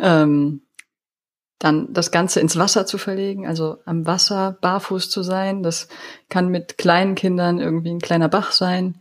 Ähm, 0.00 0.62
dann 1.58 1.92
das 1.92 2.10
Ganze 2.10 2.40
ins 2.40 2.56
Wasser 2.56 2.86
zu 2.86 2.98
verlegen, 2.98 3.46
also 3.46 3.78
am 3.84 4.06
Wasser 4.06 4.56
barfuß 4.60 5.10
zu 5.10 5.22
sein. 5.22 5.62
Das 5.62 5.88
kann 6.28 6.48
mit 6.48 6.78
kleinen 6.78 7.14
Kindern 7.14 7.58
irgendwie 7.58 7.90
ein 7.90 8.00
kleiner 8.00 8.28
Bach 8.28 8.52
sein, 8.52 9.00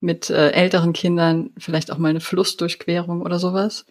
mit 0.00 0.30
äh, 0.30 0.50
älteren 0.50 0.94
Kindern 0.94 1.50
vielleicht 1.58 1.92
auch 1.92 1.98
mal 1.98 2.08
eine 2.08 2.20
Flussdurchquerung 2.20 3.20
oder 3.20 3.38
sowas. 3.38 3.84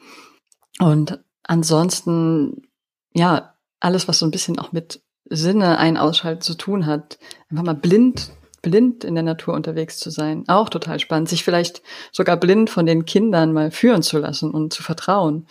Und 0.79 1.19
ansonsten, 1.43 2.67
ja, 3.13 3.53
alles, 3.79 4.07
was 4.07 4.19
so 4.19 4.25
ein 4.25 4.31
bisschen 4.31 4.57
auch 4.57 4.71
mit 4.71 5.01
Sinne 5.25 5.77
ein 5.77 5.97
Ausschalten 5.97 6.41
zu 6.41 6.55
tun 6.55 6.87
hat, 6.87 7.19
einfach 7.51 7.63
mal 7.63 7.75
blind, 7.75 8.31
blind 8.63 9.03
in 9.03 9.13
der 9.13 9.23
Natur 9.23 9.53
unterwegs 9.53 9.99
zu 9.99 10.09
sein, 10.09 10.45
auch 10.47 10.69
total 10.69 10.99
spannend. 10.99 11.29
Sich 11.29 11.43
vielleicht 11.43 11.83
sogar 12.11 12.37
blind 12.37 12.71
von 12.71 12.87
den 12.87 13.05
Kindern 13.05 13.53
mal 13.53 13.69
führen 13.69 14.01
zu 14.01 14.17
lassen 14.17 14.49
und 14.49 14.73
zu 14.73 14.81
vertrauen 14.81 15.45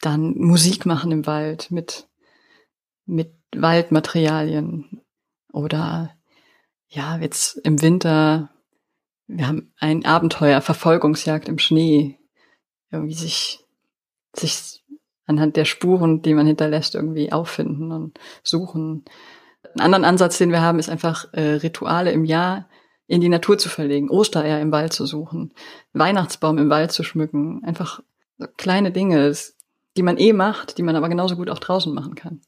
dann 0.00 0.34
Musik 0.36 0.86
machen 0.86 1.12
im 1.12 1.26
Wald 1.26 1.70
mit, 1.70 2.08
mit 3.06 3.34
Waldmaterialien 3.54 5.02
oder 5.52 6.14
ja, 6.88 7.18
jetzt 7.18 7.58
im 7.58 7.82
Winter, 7.82 8.50
wir 9.26 9.46
haben 9.46 9.72
ein 9.78 10.06
Abenteuer, 10.06 10.60
Verfolgungsjagd 10.60 11.48
im 11.48 11.58
Schnee, 11.58 12.18
irgendwie 12.90 13.14
sich, 13.14 13.64
sich 14.34 14.82
anhand 15.26 15.56
der 15.56 15.66
Spuren, 15.66 16.22
die 16.22 16.32
man 16.32 16.46
hinterlässt, 16.46 16.94
irgendwie 16.94 17.32
auffinden 17.32 17.92
und 17.92 18.18
suchen. 18.42 19.04
Ein 19.74 19.80
anderen 19.80 20.04
Ansatz, 20.04 20.38
den 20.38 20.50
wir 20.50 20.62
haben, 20.62 20.78
ist 20.78 20.88
einfach 20.88 21.32
äh, 21.32 21.54
Rituale 21.56 22.12
im 22.12 22.24
Jahr 22.24 22.68
in 23.06 23.20
die 23.20 23.28
Natur 23.28 23.58
zu 23.58 23.68
verlegen, 23.68 24.10
Ostereier 24.10 24.60
im 24.60 24.72
Wald 24.72 24.92
zu 24.92 25.04
suchen, 25.04 25.52
Weihnachtsbaum 25.92 26.56
im 26.58 26.70
Wald 26.70 26.92
zu 26.92 27.02
schmücken, 27.02 27.62
einfach 27.64 28.00
so 28.38 28.46
kleine 28.56 28.92
Dinge. 28.92 29.26
Es 29.26 29.57
die 29.98 30.02
man 30.04 30.16
eh 30.16 30.32
macht, 30.32 30.78
die 30.78 30.84
man 30.84 30.94
aber 30.94 31.08
genauso 31.08 31.34
gut 31.34 31.50
auch 31.50 31.58
draußen 31.58 31.92
machen 31.92 32.14
kann. 32.14 32.40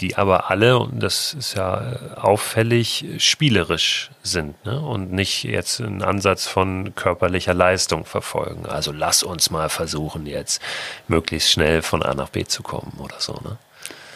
Die 0.00 0.16
aber 0.16 0.50
alle, 0.50 0.78
und 0.78 1.02
das 1.02 1.34
ist 1.34 1.54
ja 1.54 2.16
auffällig, 2.16 3.04
spielerisch 3.18 4.10
sind 4.22 4.64
ne? 4.64 4.80
und 4.80 5.12
nicht 5.12 5.44
jetzt 5.44 5.80
einen 5.80 6.02
Ansatz 6.02 6.46
von 6.46 6.94
körperlicher 6.94 7.52
Leistung 7.52 8.06
verfolgen. 8.06 8.64
Also 8.66 8.92
lass 8.92 9.22
uns 9.22 9.50
mal 9.50 9.68
versuchen, 9.68 10.26
jetzt 10.26 10.62
möglichst 11.06 11.50
schnell 11.50 11.82
von 11.82 12.02
A 12.02 12.14
nach 12.14 12.30
B 12.30 12.44
zu 12.44 12.62
kommen 12.62 12.92
oder 12.98 13.20
so. 13.20 13.34
Ne? 13.44 13.58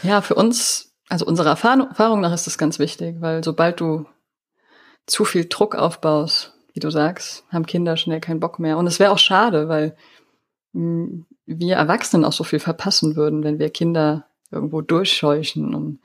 Ja, 0.03 0.23
für 0.23 0.35
uns, 0.35 0.93
also 1.11 1.27
unserer 1.27 1.51
Erfahrung 1.51 2.21
nach 2.21 2.33
ist 2.33 2.47
das 2.47 2.57
ganz 2.57 2.79
wichtig, 2.79 3.17
weil 3.21 3.45
sobald 3.45 3.81
du 3.81 4.07
zu 5.07 5.27
viel 5.27 5.47
Druck 5.49 5.75
aufbaust, 5.75 6.55
wie 6.73 6.81
du 6.81 6.91
sagst, 6.91 7.45
haben 7.51 7.67
Kinder 7.67 7.99
schnell 7.99 8.21
keinen 8.21 8.41
Bock 8.41 8.59
mehr. 8.59 8.79
Und 8.79 8.87
es 8.87 9.01
wäre 9.01 9.13
auch 9.13 9.19
schade, 9.19 9.69
weil 9.69 9.97
hm, 10.73 11.27
wir 11.59 11.77
Erwachsenen 11.77 12.25
auch 12.25 12.33
so 12.33 12.45
viel 12.45 12.61
verpassen 12.61 13.17
würden, 13.17 13.43
wenn 13.43 13.59
wir 13.59 13.71
Kinder 13.71 14.27
irgendwo 14.51 14.81
durchscheuchen 14.81 15.75
und 15.75 15.99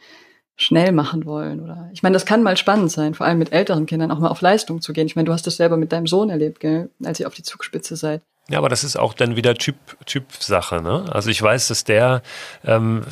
schnell 0.57 0.91
machen 0.91 1.25
wollen 1.25 1.61
oder 1.61 1.89
ich 1.91 2.01
meine, 2.01 2.13
das 2.13 2.25
kann 2.25 2.41
mal 2.41 2.55
spannend 2.55 2.91
sein, 2.91 3.13
vor 3.13 3.25
allem 3.25 3.39
mit 3.39 3.51
älteren 3.51 3.85
Kindern 3.85 4.11
auch 4.11 4.19
mal 4.19 4.29
auf 4.29 4.41
Leistung 4.41 4.81
zu 4.81 4.93
gehen. 4.93 5.05
Ich 5.05 5.15
meine, 5.15 5.25
du 5.25 5.33
hast 5.33 5.45
das 5.45 5.57
selber 5.57 5.75
mit 5.75 5.91
deinem 5.91 6.07
Sohn 6.07 6.29
erlebt, 6.29 6.61
gell, 6.61 6.89
als 7.03 7.19
ihr 7.19 7.27
auf 7.27 7.33
die 7.33 7.43
Zugspitze 7.43 7.95
seid. 7.95 8.21
Ja, 8.47 8.59
aber 8.59 8.69
das 8.69 8.83
ist 8.83 8.95
auch 8.95 9.15
dann 9.15 9.35
wieder 9.35 9.55
Typ 9.55 9.75
Typ 10.05 10.25
Sache, 10.37 10.79
ne? 10.79 11.05
Also 11.11 11.31
ich 11.31 11.41
weiß, 11.41 11.67
dass 11.69 11.83
der 11.83 12.21
ähm, 12.63 13.03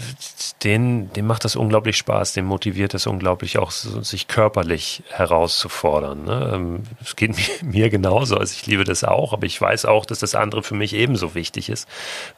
den 0.64 1.12
dem 1.14 1.26
macht 1.26 1.44
das 1.44 1.56
unglaublich 1.56 1.98
Spaß, 1.98 2.34
dem 2.34 2.46
motiviert 2.46 2.94
das 2.94 3.08
unglaublich 3.08 3.58
auch 3.58 3.72
sich 3.72 4.28
körperlich 4.28 5.02
herauszufordern. 5.10 6.24
Ne? 6.24 6.52
Ähm, 6.54 6.84
geht 7.16 7.36
mir, 7.64 7.72
mir 7.72 7.90
genauso, 7.90 8.38
also 8.38 8.54
ich 8.54 8.68
liebe 8.68 8.84
das 8.84 9.04
auch, 9.04 9.34
aber 9.34 9.48
ich 9.48 9.60
weiß 9.60 9.86
auch, 9.86 10.06
dass 10.06 10.20
das 10.20 10.36
andere 10.36 10.62
für 10.62 10.76
mich 10.76 10.94
ebenso 10.94 11.34
wichtig 11.34 11.70
ist 11.70 11.90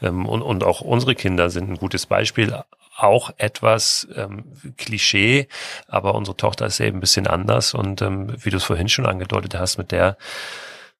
ähm, 0.01 0.25
und 0.25 0.41
und 0.41 0.63
auch 0.63 0.79
unsere 0.79 1.15
Kinder 1.15 1.49
sind 1.49 1.69
ein 1.69 1.77
gutes 1.77 2.05
Beispiel 2.05 2.57
auch 2.95 3.31
etwas 3.37 4.07
ähm, 4.15 4.45
Klischee, 4.77 5.49
aber 5.89 6.15
unsere 6.15 6.37
Tochter 6.37 6.65
ist 6.65 6.79
eben 6.79 6.97
ein 6.97 7.01
bisschen 7.01 7.27
anders 7.27 7.73
und 7.73 8.01
ähm, 8.01 8.33
wie 8.39 8.51
du 8.51 8.57
es 8.57 8.63
vorhin 8.63 8.87
schon 8.87 9.05
angedeutet 9.05 9.55
hast, 9.55 9.77
mit 9.77 9.91
der 9.91 10.15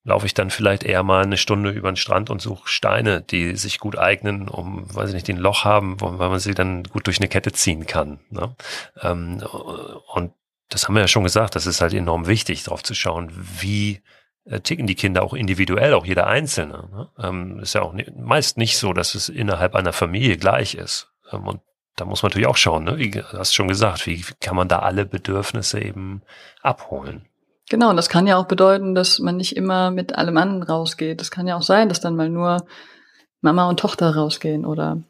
laufe 0.06 0.28
ich 0.28 0.36
dann 0.36 0.52
vielleicht 0.52 0.84
eher 0.84 1.04
mal 1.04 1.24
eine 1.24 1.36
Stunde 1.36 1.72
über 1.72 1.92
den 1.92 1.98
Strand 1.98 2.30
und 2.30 2.42
suche 2.42 2.70
Steine, 2.70 3.22
die 3.22 3.56
sich 3.56 3.80
gut 3.80 3.98
eignen, 3.98 4.48
um, 4.48 4.86
weiß 4.96 5.10
ich 5.10 5.16
nicht, 5.16 5.28
die 5.28 5.34
ein 5.34 5.38
Loch 5.38 5.66
haben, 5.66 6.00
weil 6.00 6.30
man 6.30 6.40
sie 6.40 6.54
dann 6.54 6.84
gut 6.84 7.08
durch 7.08 7.20
eine 7.20 7.28
Kette 7.28 7.52
ziehen 7.52 7.88
kann. 7.88 8.20
Ne? 8.30 8.56
Ähm, 9.02 9.44
und 10.14 10.32
das 10.70 10.88
haben 10.88 10.94
wir 10.94 11.02
ja 11.02 11.08
schon 11.08 11.24
gesagt, 11.24 11.56
das 11.56 11.66
ist 11.66 11.82
halt 11.82 11.94
enorm 11.94 12.28
wichtig, 12.28 12.64
darauf 12.64 12.84
zu 12.84 12.94
schauen, 12.94 13.32
wie 13.34 14.02
äh, 14.46 14.60
ticken 14.60 14.86
die 14.86 14.96
Kinder 14.96 15.24
auch 15.24 15.34
individuell, 15.34 15.96
auch 15.96 16.06
jeder 16.06 16.28
Einzelne. 16.28 16.88
Ne? 16.92 17.10
Ähm, 17.18 17.60
ist 17.60 17.74
ja 17.74 17.82
auch 17.82 17.94
nicht, 17.94 18.16
meist 18.16 18.58
nicht 18.58 18.78
so, 18.78 18.94
dass 18.94 19.16
es 19.16 19.28
innerhalb 19.28 19.74
einer 19.74 19.94
Familie 19.94 20.38
gleich 20.38 20.76
ist. 20.76 21.12
Ähm, 21.32 21.48
und 21.48 21.62
da 21.96 22.06
muss 22.06 22.22
man 22.22 22.30
natürlich 22.30 22.48
auch 22.48 22.58
schauen, 22.58 22.84
ne? 22.84 23.00
wie 23.00 23.10
du 23.10 23.24
hast 23.34 23.56
schon 23.56 23.68
gesagt, 23.68 24.06
wie 24.06 24.24
kann 24.40 24.56
man 24.56 24.68
da 24.68 24.80
alle 24.80 25.06
Bedürfnisse 25.06 25.82
eben 25.82 26.22
abholen. 26.62 27.26
Genau, 27.70 27.90
und 27.90 27.98
das 27.98 28.10
kann 28.10 28.28
ja 28.28 28.38
auch 28.38 28.46
bedeuten, 28.46 28.94
dass 28.94 29.20
man 29.20 29.38
nicht 29.38 29.56
immer 29.56 29.90
mit 29.92 30.16
allem 30.16 30.38
anderen 30.38 30.64
rausgeht. 30.64 31.20
Das 31.20 31.32
kann 31.32 31.48
ja 31.48 31.56
auch 31.56 31.64
sein, 31.64 31.90
dass 31.90 32.00
dann 32.00 32.16
mal 32.16 32.30
nur 32.30 32.66
Mama 33.42 33.68
und 33.70 33.80
Tochter 33.80 34.16
rausgehen 34.16 34.66
oder 34.66 35.02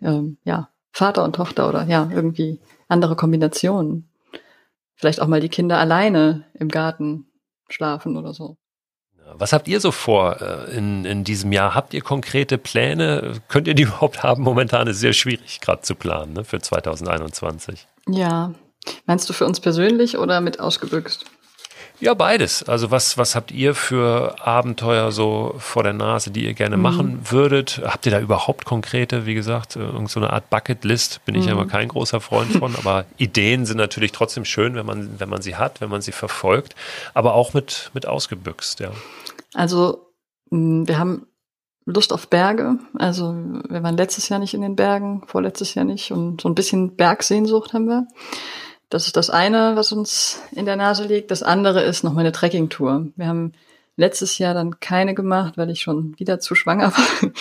ähm, 0.00 0.38
ja, 0.44 0.68
Vater 0.92 1.24
und 1.24 1.34
Tochter 1.34 1.68
oder 1.68 1.84
ja, 1.84 2.08
irgendwie 2.12 2.60
andere 2.88 3.16
Kombinationen. 3.16 4.08
Vielleicht 4.94 5.20
auch 5.20 5.26
mal 5.26 5.40
die 5.40 5.48
Kinder 5.48 5.78
alleine 5.78 6.44
im 6.54 6.68
Garten 6.68 7.26
schlafen 7.68 8.16
oder 8.16 8.32
so. 8.32 8.56
Was 9.32 9.52
habt 9.52 9.68
ihr 9.68 9.80
so 9.80 9.90
vor 9.90 10.40
äh, 10.40 10.76
in, 10.76 11.04
in 11.04 11.24
diesem 11.24 11.50
Jahr? 11.50 11.74
Habt 11.74 11.94
ihr 11.94 12.02
konkrete 12.02 12.58
Pläne? 12.58 13.40
Könnt 13.48 13.66
ihr 13.66 13.74
die 13.74 13.82
überhaupt 13.84 14.22
haben? 14.22 14.42
Momentan 14.42 14.86
ist 14.86 14.96
es 14.96 15.00
sehr 15.00 15.12
schwierig, 15.12 15.60
gerade 15.60 15.82
zu 15.82 15.94
planen 15.94 16.34
ne, 16.34 16.44
für 16.44 16.60
2021. 16.60 17.88
Ja. 18.08 18.52
Meinst 19.06 19.28
du 19.28 19.32
für 19.32 19.46
uns 19.46 19.60
persönlich 19.60 20.18
oder 20.18 20.40
mit 20.42 20.60
ausgebüxt? 20.60 21.24
Ja, 22.00 22.14
beides. 22.14 22.64
Also 22.64 22.90
was, 22.90 23.16
was 23.18 23.34
habt 23.34 23.52
ihr 23.52 23.74
für 23.74 24.44
Abenteuer 24.44 25.12
so 25.12 25.54
vor 25.58 25.84
der 25.84 25.92
Nase, 25.92 26.30
die 26.30 26.44
ihr 26.44 26.54
gerne 26.54 26.76
mhm. 26.76 26.82
machen 26.82 27.18
würdet? 27.30 27.80
Habt 27.84 28.04
ihr 28.06 28.12
da 28.12 28.20
überhaupt 28.20 28.64
konkrete, 28.64 29.26
wie 29.26 29.34
gesagt, 29.34 29.76
äh, 29.76 29.80
irgend 29.80 30.10
so 30.10 30.18
eine 30.18 30.32
Art 30.32 30.50
Bucketlist? 30.50 31.24
Bin 31.24 31.34
ich 31.34 31.46
mhm. 31.46 31.52
aber 31.52 31.66
kein 31.66 31.88
großer 31.88 32.20
Freund 32.20 32.52
von. 32.52 32.74
aber 32.78 33.04
Ideen 33.16 33.64
sind 33.64 33.76
natürlich 33.76 34.12
trotzdem 34.12 34.44
schön, 34.44 34.74
wenn 34.74 34.86
man, 34.86 35.20
wenn 35.20 35.28
man 35.28 35.42
sie 35.42 35.56
hat, 35.56 35.80
wenn 35.80 35.90
man 35.90 36.02
sie 36.02 36.12
verfolgt. 36.12 36.74
Aber 37.14 37.34
auch 37.34 37.54
mit, 37.54 37.90
mit 37.94 38.06
ausgebüxt, 38.06 38.80
ja. 38.80 38.90
Also, 39.54 40.10
wir 40.50 40.98
haben 40.98 41.26
Lust 41.86 42.12
auf 42.12 42.28
Berge. 42.28 42.78
Also, 42.98 43.34
wir 43.68 43.82
waren 43.82 43.96
letztes 43.96 44.28
Jahr 44.28 44.40
nicht 44.40 44.54
in 44.54 44.62
den 44.62 44.74
Bergen, 44.74 45.22
vorletztes 45.26 45.74
Jahr 45.74 45.84
nicht. 45.84 46.10
Und 46.10 46.40
so 46.40 46.48
ein 46.48 46.54
bisschen 46.54 46.96
Bergsehnsucht 46.96 47.72
haben 47.72 47.86
wir. 47.86 48.06
Das 48.94 49.06
ist 49.06 49.16
das 49.16 49.28
eine, 49.28 49.74
was 49.74 49.90
uns 49.90 50.40
in 50.52 50.66
der 50.66 50.76
Nase 50.76 51.02
liegt. 51.02 51.32
Das 51.32 51.42
andere 51.42 51.82
ist 51.82 52.04
noch 52.04 52.12
meine 52.12 52.30
Trekkingtour. 52.30 53.08
Wir 53.16 53.26
haben 53.26 53.50
letztes 53.96 54.38
Jahr 54.38 54.54
dann 54.54 54.78
keine 54.78 55.16
gemacht, 55.16 55.56
weil 55.56 55.68
ich 55.70 55.80
schon 55.80 56.16
wieder 56.16 56.38
zu 56.38 56.54
schwanger 56.54 56.92
war 56.92 57.32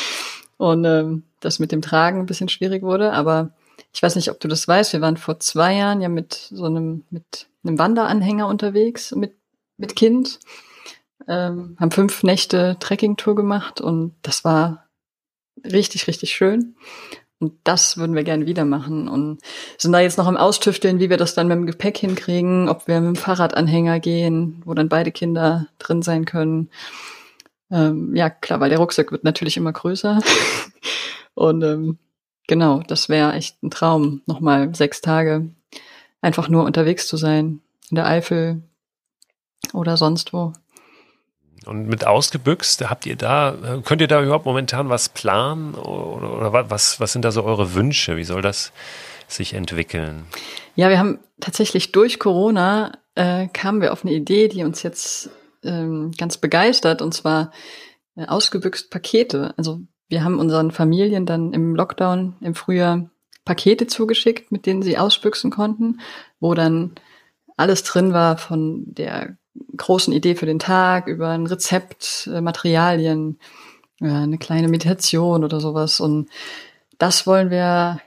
und 0.58 0.84
ähm, 0.84 1.22
das 1.42 1.60
mit 1.60 1.72
dem 1.72 1.84
Tragen 1.84 2.22
ein 2.22 2.26
bisschen 2.26 2.50
schwierig 2.50 2.82
wurde. 2.82 3.14
Aber 3.14 3.52
ich 3.94 4.02
weiß 4.02 4.16
nicht, 4.16 4.32
ob 4.32 4.40
du 4.40 4.48
das 4.48 4.68
weißt. 4.68 4.94
Wir 4.94 5.02
waren 5.02 5.16
vor 5.16 5.40
zwei 5.40 5.76
Jahren 5.76 6.02
ja 6.02 6.10
mit 6.10 6.34
so 6.34 6.66
einem 6.66 7.04
mit 7.12 7.46
einem 7.64 7.78
Wanderanhänger 7.78 8.48
unterwegs 8.48 9.12
mit 9.14 9.36
mit 9.78 9.96
Kind, 9.96 10.40
ähm, 11.28 11.78
haben 11.80 11.92
fünf 11.92 12.24
Nächte 12.24 12.78
Trekkingtour 12.80 13.36
gemacht 13.36 13.80
und 13.80 14.16
das 14.24 14.44
war 14.44 14.88
richtig 15.64 16.08
richtig 16.08 16.34
schön. 16.34 16.78
Und 17.44 17.60
das 17.66 17.98
würden 17.98 18.16
wir 18.16 18.24
gerne 18.24 18.46
wieder 18.46 18.64
machen 18.64 19.10
und 19.10 19.40
sind 19.78 19.92
da 19.92 20.00
jetzt 20.00 20.18
noch 20.18 20.28
am 20.28 20.38
Austüfteln, 20.38 21.02
wie 21.02 21.10
wir 21.10 21.18
das 21.18 21.36
dann 21.36 21.50
mit 21.50 21.58
dem 21.58 21.66
Gepäck 21.66 21.98
hinkriegen, 21.98 22.70
ob 22.70 22.88
wir 22.88 23.02
mit 23.02 23.18
dem 23.18 23.22
Fahrradanhänger 23.22 24.00
gehen, 24.00 24.62
wo 24.64 24.74
dann 24.74 24.88
beide 24.88 25.12
Kinder 25.12 25.68
drin 25.78 26.02
sein 26.02 26.24
können. 26.24 26.70
Ähm, 27.70 28.16
ja, 28.16 28.30
klar, 28.30 28.62
weil 28.62 28.70
der 28.70 28.80
Rucksack 28.80 29.12
wird 29.12 29.26
natürlich 29.26 29.58
immer 29.58 29.74
größer. 29.74 30.22
und 31.34 31.64
ähm, 31.64 31.98
genau, 32.48 32.82
das 32.88 33.10
wäre 33.10 33.34
echt 33.34 33.62
ein 33.62 33.72
Traum, 33.72 34.22
nochmal 34.26 34.74
sechs 34.74 35.02
Tage 35.02 35.50
einfach 36.22 36.48
nur 36.48 36.64
unterwegs 36.64 37.08
zu 37.08 37.18
sein. 37.18 37.60
In 37.90 37.96
der 37.96 38.08
Eifel 38.08 38.64
oder 39.74 39.98
sonst 39.98 40.32
wo. 40.32 40.54
Und 41.66 41.88
mit 41.88 42.06
ausgebüxt, 42.06 42.90
habt 42.90 43.06
ihr 43.06 43.16
da, 43.16 43.82
könnt 43.84 44.02
ihr 44.02 44.08
da 44.08 44.22
überhaupt 44.22 44.46
momentan 44.46 44.90
was 44.90 45.10
planen 45.10 45.76
oder, 45.76 46.38
oder 46.38 46.70
was, 46.70 47.00
was 47.00 47.14
sind 47.14 47.24
da 47.24 47.32
so 47.32 47.44
eure 47.44 47.74
Wünsche? 47.74 48.18
Wie 48.18 48.24
soll 48.24 48.42
das 48.42 48.72
sich 49.28 49.54
entwickeln? 49.54 50.26
Ja, 50.76 50.90
wir 50.90 51.00
haben 51.00 51.20
tatsächlich 51.40 51.92
durch 51.92 52.20
Corona 52.20 52.92
äh, 53.16 53.48
kamen 53.48 53.82
wir 53.82 53.94
auf 53.94 54.04
eine 54.04 54.14
Idee, 54.14 54.48
die 54.48 54.64
uns 54.64 54.84
jetzt 54.84 55.30
ähm, 55.64 56.12
ganz 56.18 56.38
begeistert, 56.38 57.02
und 57.02 57.14
zwar 57.14 57.52
äh, 58.16 58.26
ausgebüxt 58.26 58.90
Pakete. 58.90 59.54
Also 59.58 59.82
wir 60.08 60.24
haben 60.24 60.40
unseren 60.40 60.72
Familien 60.72 61.26
dann 61.26 61.54
im 61.54 61.76
Lockdown 61.76 62.36
im 62.42 62.56
Frühjahr 62.56 63.10
Pakete 63.46 63.88
zugeschickt, 63.88 64.52
mit 64.52 64.66
denen 64.66 64.82
sie 64.82 64.98
ausbüchsen 64.98 65.52
konnten, 65.52 66.00
wo 66.40 66.54
dann 66.54 66.96
alles 67.58 67.84
drin 67.84 68.14
war 68.14 68.38
von 68.38 68.84
der 68.86 69.38
großen 69.78 70.14
Idee 70.14 70.36
für 70.36 70.46
den 70.46 70.60
Tag, 70.60 71.08
über 71.08 71.30
ein 71.30 71.48
Rezept, 71.48 72.30
äh, 72.32 72.42
Materialien, 72.42 73.40
ja, 74.00 74.24
eine 74.24 74.38
kleine 74.38 74.68
Meditation 74.68 75.44
oder 75.44 75.60
sowas. 75.60 76.00
Und 76.00 76.30
das 76.98 77.28
wollen 77.28 77.50
wir 77.50 78.02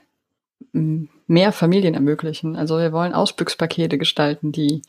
mehr 0.73 1.51
Familien 1.51 1.93
ermöglichen. 1.93 2.55
Also 2.55 2.77
wir 2.77 2.91
wollen 2.91 3.13
Ausbüchspakete 3.13 3.97
gestalten, 3.97 4.51
die, 4.51 4.81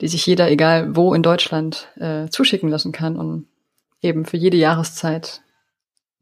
die 0.00 0.08
sich 0.08 0.24
jeder, 0.26 0.50
egal 0.50 0.96
wo 0.96 1.14
in 1.14 1.22
Deutschland, 1.22 1.88
äh, 1.96 2.28
zuschicken 2.28 2.68
lassen 2.68 2.92
kann 2.92 3.16
und 3.16 3.46
eben 4.00 4.24
für 4.24 4.36
jede 4.36 4.56
Jahreszeit 4.56 5.42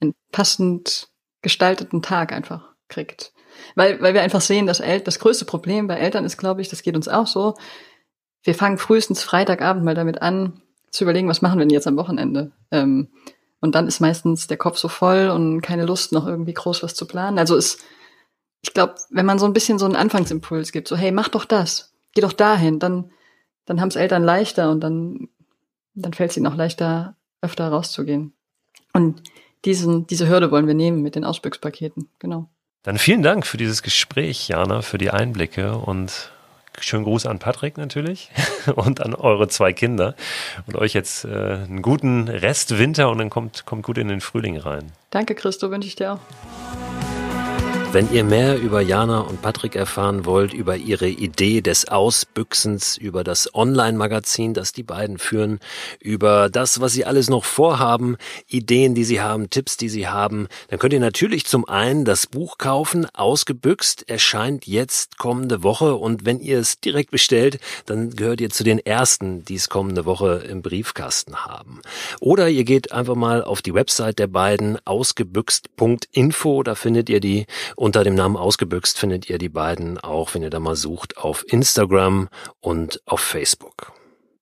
einen 0.01 0.15
passend 0.33 1.09
gestalteten 1.43 2.03
Tag 2.03 2.33
einfach 2.33 2.71
kriegt. 2.89 3.33
Weil, 3.75 4.01
weil 4.01 4.15
wir 4.15 4.23
einfach 4.23 4.41
sehen, 4.41 4.67
dass 4.67 4.81
El 4.81 5.01
das 5.01 5.19
größte 5.19 5.45
Problem 5.45 5.87
bei 5.87 5.97
Eltern 5.97 6.25
ist, 6.25 6.37
glaube 6.37 6.61
ich, 6.61 6.69
das 6.69 6.83
geht 6.83 6.97
uns 6.97 7.09
auch 7.09 7.27
so, 7.27 7.55
wir 8.47 8.55
fangen 8.55 8.79
frühestens 8.79 9.23
Freitagabend 9.23 9.85
mal 9.85 9.95
damit 9.95 10.23
an, 10.23 10.61
zu 10.91 11.05
überlegen, 11.05 11.29
was 11.29 11.43
machen 11.43 11.59
wir 11.59 11.65
denn 11.65 11.75
jetzt 11.75 11.87
am 11.87 11.97
Wochenende. 11.97 12.53
Ähm, 12.71 13.09
und 13.61 13.75
dann 13.75 13.89
ist 13.89 14.01
meistens 14.01 14.47
der 14.47 14.57
Kopf 14.57 14.79
so 14.79 14.89
voll 14.89 15.29
und 15.29 15.61
keine 15.61 15.85
Lust, 15.85 16.13
noch 16.13 16.27
irgendwie 16.27 16.55
groß 16.55 16.83
was 16.83 16.95
zu 16.95 17.07
planen. 17.07 17.39
Also 17.39 17.57
ist, 17.57 17.83
ich 18.63 18.73
glaube, 18.73 18.95
wenn 19.11 19.27
man 19.27 19.39
so 19.39 19.47
ein 19.47 19.53
bisschen 19.53 19.79
so 19.79 19.85
einen 19.85 19.97
Anfangsimpuls 19.97 20.73
gibt, 20.73 20.89
so 20.89 20.97
hey, 20.97 21.11
mach 21.11 21.29
doch 21.29 21.45
das, 21.45 21.93
geh 22.15 22.21
doch 22.21 22.33
dahin, 22.33 22.79
dann, 22.79 23.11
dann 23.65 23.81
haben 23.81 23.89
es 23.89 23.97
Eltern 23.97 24.23
leichter 24.23 24.71
und 24.71 24.81
dann, 24.81 25.29
dann 25.95 26.13
fällt 26.13 26.31
es 26.31 26.37
ihnen 26.37 26.47
auch 26.47 26.57
leichter, 26.57 27.17
öfter 27.41 27.69
rauszugehen. 27.69 28.33
Und 28.93 29.23
diesen, 29.65 30.07
diese 30.07 30.29
Hürde 30.29 30.51
wollen 30.51 30.69
wir 30.69 30.75
nehmen 30.75 31.03
mit 31.03 31.17
den 31.17 31.25
Ausbüchspaketen, 31.25 32.09
genau. 32.21 32.49
Dann 32.85 32.99
vielen 32.99 33.23
Dank 33.23 33.47
für 33.47 33.57
dieses 33.57 33.83
Gespräch, 33.83 34.47
Jana, 34.47 34.83
für 34.83 34.99
die 34.99 35.11
Einblicke 35.11 35.77
und 35.77 36.31
schönen 36.81 37.05
Gruß 37.05 37.27
an 37.27 37.39
Patrick 37.39 37.77
natürlich 37.79 38.31
und 38.77 39.01
an 39.01 39.15
eure 39.15 39.49
zwei 39.49 39.73
Kinder 39.73 40.15
und 40.67 40.77
euch 40.77 40.95
jetzt 40.95 41.25
äh, 41.25 41.29
einen 41.29 41.83
guten 41.83 42.29
Rest 42.29 42.79
Winter 42.79 43.11
und 43.11 43.19
dann 43.19 43.31
kommt, 43.31 43.67
kommt 43.67 43.83
gut 43.83 43.99
in 43.99 44.09
den 44.09 44.21
Frühling 44.21 44.57
rein. 44.57 44.93
Danke, 45.11 45.35
Christo, 45.35 45.71
wünsche 45.71 45.89
ich 45.89 45.97
dir 45.97 46.15
auch. 46.15 47.16
Wenn 47.97 48.13
ihr 48.13 48.25
mehr 48.25 48.61
über 48.61 48.83
Jana 48.83 49.21
und 49.21 49.41
Patrick 49.41 49.75
erfahren 49.75 50.27
wollt, 50.27 50.53
über 50.53 50.77
ihre 50.77 51.09
Idee 51.09 51.63
des 51.63 51.89
Ausbüchsens, 51.89 52.99
über 52.99 53.25
das 53.25 53.55
Online-Magazin, 53.55 54.53
das 54.53 54.75
die 54.75 54.83
beiden 54.83 55.17
führen, 55.17 55.61
über 55.99 56.51
das, 56.51 56.83
was 56.83 56.93
sie 56.93 57.07
alles 57.07 57.31
noch 57.31 57.47
vorhaben, 57.47 58.19
Ideen, 58.49 58.95
die 58.95 59.05
sie 59.05 59.23
haben, 59.23 59.49
Tipps, 59.49 59.79
die 59.79 59.89
sie 59.89 60.09
haben, 60.09 60.47
dann 60.69 60.79
könnt 60.79 60.93
ihr 60.93 61.01
natürlich 61.01 61.47
zum 61.47 61.67
einen 61.67 62.05
das 62.05 62.27
Buch 62.27 62.59
kaufen, 62.59 63.07
Ausgebüxt, 63.15 64.07
erscheint 64.11 64.67
jetzt 64.67 65.17
kommende 65.17 65.63
Woche. 65.63 65.95
Und 65.95 66.27
wenn 66.27 66.39
ihr 66.39 66.59
es 66.59 66.79
direkt 66.79 67.11
bestellt, 67.11 67.59
dann 67.87 68.11
gehört 68.11 68.43
ihr 68.43 68.51
zu 68.51 68.63
den 68.63 68.79
ersten, 68.79 69.43
die 69.47 69.55
es 69.55 69.71
kommende 69.71 70.05
Woche 70.05 70.45
im 70.47 70.61
Briefkasten 70.61 71.47
haben. 71.47 71.81
Oder 72.21 72.51
ihr 72.51 72.65
geht 72.65 72.93
einfach 72.93 73.15
mal 73.15 73.43
auf 73.43 73.63
die 73.63 73.73
Website 73.73 74.19
der 74.19 74.27
beiden, 74.27 74.77
ausgebüxt.info, 74.85 76.63
da 76.63 76.75
findet 76.75 77.09
ihr 77.09 77.21
die 77.21 77.47
unter 77.87 78.03
dem 78.03 78.17
Namen 78.17 78.37
Ausgebüxt 78.37 78.99
findet 78.99 79.31
ihr 79.31 79.39
die 79.39 79.49
beiden 79.49 79.97
auch, 79.97 80.35
wenn 80.35 80.43
ihr 80.43 80.51
da 80.51 80.59
mal 80.59 80.75
sucht, 80.75 81.19
auf 81.19 81.45
Instagram 81.47 82.29
und 82.59 83.01
auf 83.07 83.21
Facebook. 83.21 83.93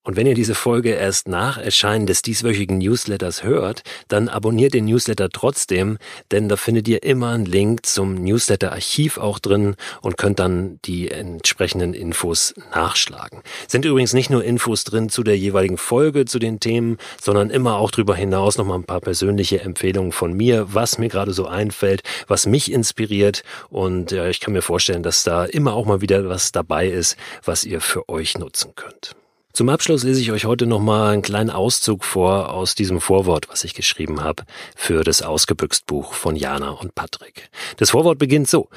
Und 0.04 0.16
wenn 0.16 0.26
ihr 0.26 0.34
diese 0.34 0.54
Folge 0.54 0.90
erst 0.90 1.28
nach 1.28 1.56
Erscheinen 1.56 2.06
des 2.06 2.20
dieswöchigen 2.20 2.76
Newsletters 2.76 3.42
hört, 3.42 3.82
dann 4.08 4.28
abonniert 4.28 4.74
den 4.74 4.84
Newsletter 4.84 5.30
trotzdem, 5.30 5.96
denn 6.30 6.50
da 6.50 6.56
findet 6.56 6.86
ihr 6.88 7.02
immer 7.02 7.30
einen 7.30 7.46
Link 7.46 7.86
zum 7.86 8.16
Newsletter-Archiv 8.16 9.16
auch 9.16 9.38
drin 9.38 9.76
und 10.02 10.18
könnt 10.18 10.40
dann 10.40 10.78
die 10.84 11.10
entsprechenden 11.10 11.94
Infos 11.94 12.52
nachschlagen. 12.74 13.40
Sind 13.66 13.86
übrigens 13.86 14.12
nicht 14.12 14.28
nur 14.28 14.44
Infos 14.44 14.84
drin 14.84 15.08
zu 15.08 15.22
der 15.22 15.38
jeweiligen 15.38 15.78
Folge, 15.78 16.26
zu 16.26 16.38
den 16.38 16.60
Themen, 16.60 16.98
sondern 17.18 17.48
immer 17.48 17.76
auch 17.76 17.90
darüber 17.90 18.14
hinaus 18.14 18.58
nochmal 18.58 18.78
ein 18.78 18.84
paar 18.84 19.00
persönliche 19.00 19.62
Empfehlungen 19.62 20.12
von 20.12 20.34
mir, 20.34 20.66
was 20.74 20.98
mir 20.98 21.08
gerade 21.08 21.32
so 21.32 21.46
einfällt, 21.46 22.02
was 22.26 22.44
mich 22.44 22.70
inspiriert 22.70 23.42
und 23.70 24.12
äh, 24.12 24.28
ich 24.28 24.40
kann 24.40 24.52
mir 24.52 24.62
vorstellen, 24.62 25.02
dass 25.02 25.22
da 25.22 25.46
immer 25.46 25.72
auch 25.72 25.86
mal 25.86 26.02
wieder 26.02 26.28
was 26.28 26.52
dabei 26.52 26.88
ist, 26.88 27.16
was 27.42 27.64
ihr 27.64 27.80
für 27.80 28.06
euch 28.10 28.36
nutzen 28.36 28.72
könnt. 28.74 29.16
Zum 29.56 29.68
Abschluss 29.68 30.02
lese 30.02 30.20
ich 30.20 30.32
euch 30.32 30.46
heute 30.46 30.66
nochmal 30.66 31.12
einen 31.12 31.22
kleinen 31.22 31.50
Auszug 31.50 32.04
vor 32.04 32.52
aus 32.52 32.74
diesem 32.74 33.00
Vorwort, 33.00 33.48
was 33.48 33.62
ich 33.62 33.72
geschrieben 33.72 34.24
habe 34.24 34.42
für 34.74 35.04
das 35.04 35.22
Ausgebüxt 35.22 35.86
Buch 35.86 36.12
von 36.12 36.34
Jana 36.34 36.70
und 36.70 36.96
Patrick. 36.96 37.50
Das 37.76 37.90
Vorwort 37.90 38.18
beginnt 38.18 38.48
so. 38.48 38.68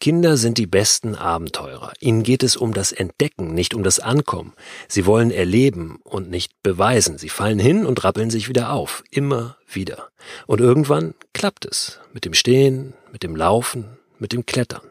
Kinder 0.00 0.36
sind 0.36 0.58
die 0.58 0.66
besten 0.66 1.14
Abenteurer. 1.14 1.92
Ihnen 2.00 2.24
geht 2.24 2.42
es 2.42 2.56
um 2.56 2.74
das 2.74 2.90
Entdecken, 2.90 3.54
nicht 3.54 3.74
um 3.74 3.84
das 3.84 4.00
Ankommen. 4.00 4.54
Sie 4.88 5.06
wollen 5.06 5.30
erleben 5.30 6.00
und 6.02 6.30
nicht 6.30 6.50
beweisen. 6.64 7.16
Sie 7.16 7.28
fallen 7.28 7.60
hin 7.60 7.86
und 7.86 8.02
rappeln 8.02 8.30
sich 8.30 8.48
wieder 8.48 8.72
auf. 8.72 9.04
Immer 9.12 9.56
wieder. 9.72 10.08
Und 10.48 10.60
irgendwann 10.60 11.14
klappt 11.32 11.64
es. 11.64 12.00
Mit 12.12 12.24
dem 12.24 12.34
Stehen, 12.34 12.94
mit 13.12 13.22
dem 13.22 13.36
Laufen, 13.36 13.98
mit 14.18 14.32
dem 14.32 14.44
Klettern. 14.44 14.82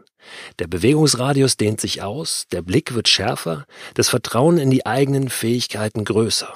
Der 0.60 0.68
Bewegungsradius 0.68 1.58
dehnt 1.58 1.82
sich 1.82 2.02
aus, 2.02 2.46
der 2.52 2.62
Blick 2.62 2.94
wird 2.94 3.08
schärfer, 3.08 3.66
das 3.94 4.10
Vertrauen 4.10 4.58
in 4.58 4.70
die 4.70 4.86
eigenen 4.86 5.30
Fähigkeiten 5.30 6.06
größer. 6.06 6.54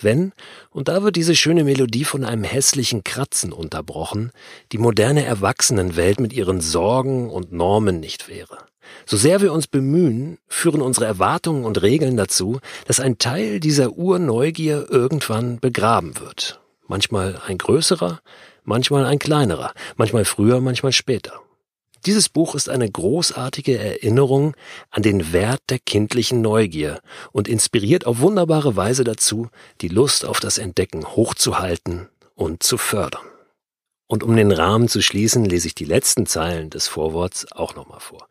Wenn, 0.00 0.32
und 0.70 0.88
da 0.88 1.02
wird 1.02 1.16
diese 1.16 1.36
schöne 1.36 1.64
Melodie 1.64 2.04
von 2.04 2.24
einem 2.24 2.44
hässlichen 2.44 3.04
Kratzen 3.04 3.52
unterbrochen, 3.52 4.32
die 4.72 4.78
moderne 4.78 5.24
Erwachsenenwelt 5.24 6.18
mit 6.18 6.32
ihren 6.32 6.60
Sorgen 6.60 7.30
und 7.30 7.52
Normen 7.52 8.00
nicht 8.00 8.28
wäre. 8.28 8.58
So 9.06 9.16
sehr 9.16 9.40
wir 9.40 9.52
uns 9.52 9.66
bemühen, 9.66 10.38
führen 10.48 10.82
unsere 10.82 11.06
Erwartungen 11.06 11.64
und 11.64 11.82
Regeln 11.82 12.16
dazu, 12.16 12.58
dass 12.86 13.00
ein 13.00 13.18
Teil 13.18 13.60
dieser 13.60 13.96
Urneugier 13.96 14.86
irgendwann 14.90 15.60
begraben 15.60 16.18
wird. 16.18 16.60
Manchmal 16.88 17.40
ein 17.46 17.58
größerer, 17.58 18.20
manchmal 18.64 19.06
ein 19.06 19.18
kleinerer, 19.18 19.72
manchmal 19.96 20.24
früher, 20.24 20.60
manchmal 20.60 20.92
später. 20.92 21.41
Dieses 22.04 22.28
Buch 22.28 22.56
ist 22.56 22.68
eine 22.68 22.90
großartige 22.90 23.78
Erinnerung 23.78 24.56
an 24.90 25.04
den 25.04 25.32
Wert 25.32 25.60
der 25.70 25.78
kindlichen 25.78 26.40
Neugier 26.40 27.00
und 27.30 27.46
inspiriert 27.46 28.06
auf 28.06 28.18
wunderbare 28.18 28.74
Weise 28.74 29.04
dazu, 29.04 29.48
die 29.80 29.88
Lust 29.88 30.24
auf 30.24 30.40
das 30.40 30.58
Entdecken 30.58 31.06
hochzuhalten 31.06 32.08
und 32.34 32.64
zu 32.64 32.76
fördern. 32.76 33.24
Und 34.08 34.24
um 34.24 34.34
den 34.34 34.50
Rahmen 34.50 34.88
zu 34.88 35.00
schließen, 35.00 35.44
lese 35.44 35.68
ich 35.68 35.76
die 35.76 35.84
letzten 35.84 36.26
Zeilen 36.26 36.70
des 36.70 36.88
Vorworts 36.88 37.50
auch 37.52 37.76
nochmal 37.76 38.00
vor. 38.00 38.26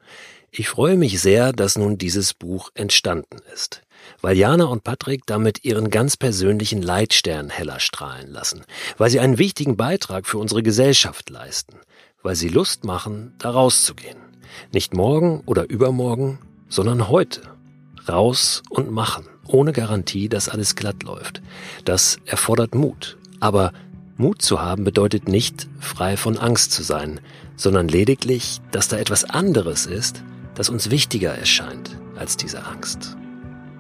Ich 0.51 0.67
freue 0.67 0.97
mich 0.97 1.21
sehr, 1.21 1.53
dass 1.53 1.77
nun 1.77 1.97
dieses 1.97 2.33
Buch 2.33 2.71
entstanden 2.73 3.37
ist, 3.53 3.83
weil 4.19 4.35
Jana 4.35 4.65
und 4.65 4.83
Patrick 4.83 5.25
damit 5.25 5.63
ihren 5.63 5.89
ganz 5.89 6.17
persönlichen 6.17 6.81
Leitstern 6.81 7.49
heller 7.49 7.79
strahlen 7.79 8.29
lassen, 8.29 8.65
weil 8.97 9.09
sie 9.09 9.21
einen 9.21 9.37
wichtigen 9.37 9.77
Beitrag 9.77 10.27
für 10.27 10.39
unsere 10.39 10.61
Gesellschaft 10.61 11.29
leisten, 11.29 11.79
weil 12.23 12.35
sie 12.35 12.49
Lust 12.49 12.83
machen, 12.83 13.33
da 13.37 13.51
rauszugehen. 13.51 14.17
Nicht 14.73 14.93
morgen 14.93 15.41
oder 15.45 15.69
übermorgen, 15.69 16.39
sondern 16.67 17.09
heute. 17.09 17.41
Raus 18.07 18.63
und 18.69 18.91
machen, 18.91 19.25
ohne 19.47 19.73
Garantie, 19.73 20.27
dass 20.27 20.49
alles 20.49 20.75
glatt 20.75 21.03
läuft. 21.03 21.41
Das 21.85 22.17
erfordert 22.25 22.73
Mut. 22.73 23.17
Aber 23.39 23.73
Mut 24.17 24.41
zu 24.41 24.61
haben 24.61 24.83
bedeutet 24.83 25.27
nicht, 25.27 25.67
frei 25.79 26.17
von 26.17 26.37
Angst 26.37 26.71
zu 26.71 26.83
sein, 26.83 27.19
sondern 27.55 27.87
lediglich, 27.87 28.61
dass 28.71 28.87
da 28.87 28.97
etwas 28.97 29.23
anderes 29.23 29.85
ist, 29.85 30.23
das 30.55 30.69
uns 30.69 30.89
wichtiger 30.89 31.33
erscheint 31.33 31.97
als 32.15 32.37
diese 32.37 32.65
Angst. 32.65 33.17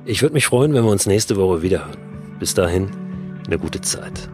Ich 0.05 0.21
würde 0.21 0.33
mich 0.33 0.47
freuen, 0.47 0.73
wenn 0.73 0.83
wir 0.83 0.91
uns 0.91 1.05
nächste 1.05 1.35
Woche 1.35 1.61
wiederhören. 1.61 1.97
Bis 2.39 2.53
dahin, 2.53 2.89
eine 3.45 3.59
gute 3.59 3.81
Zeit. 3.81 4.29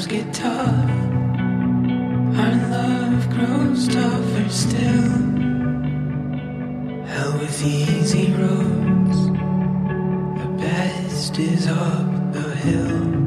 times 0.00 0.06
get 0.06 0.32
tough, 0.32 0.90
our 2.38 2.54
love 2.70 3.30
grows 3.30 3.88
tougher 3.88 4.48
still. 4.48 5.10
Hell 7.06 7.32
with 7.38 7.64
easy 7.64 8.32
roads, 8.32 9.26
the 10.40 10.48
best 10.58 11.38
is 11.38 11.66
up 11.66 12.32
the 12.32 12.54
hill. 12.56 13.19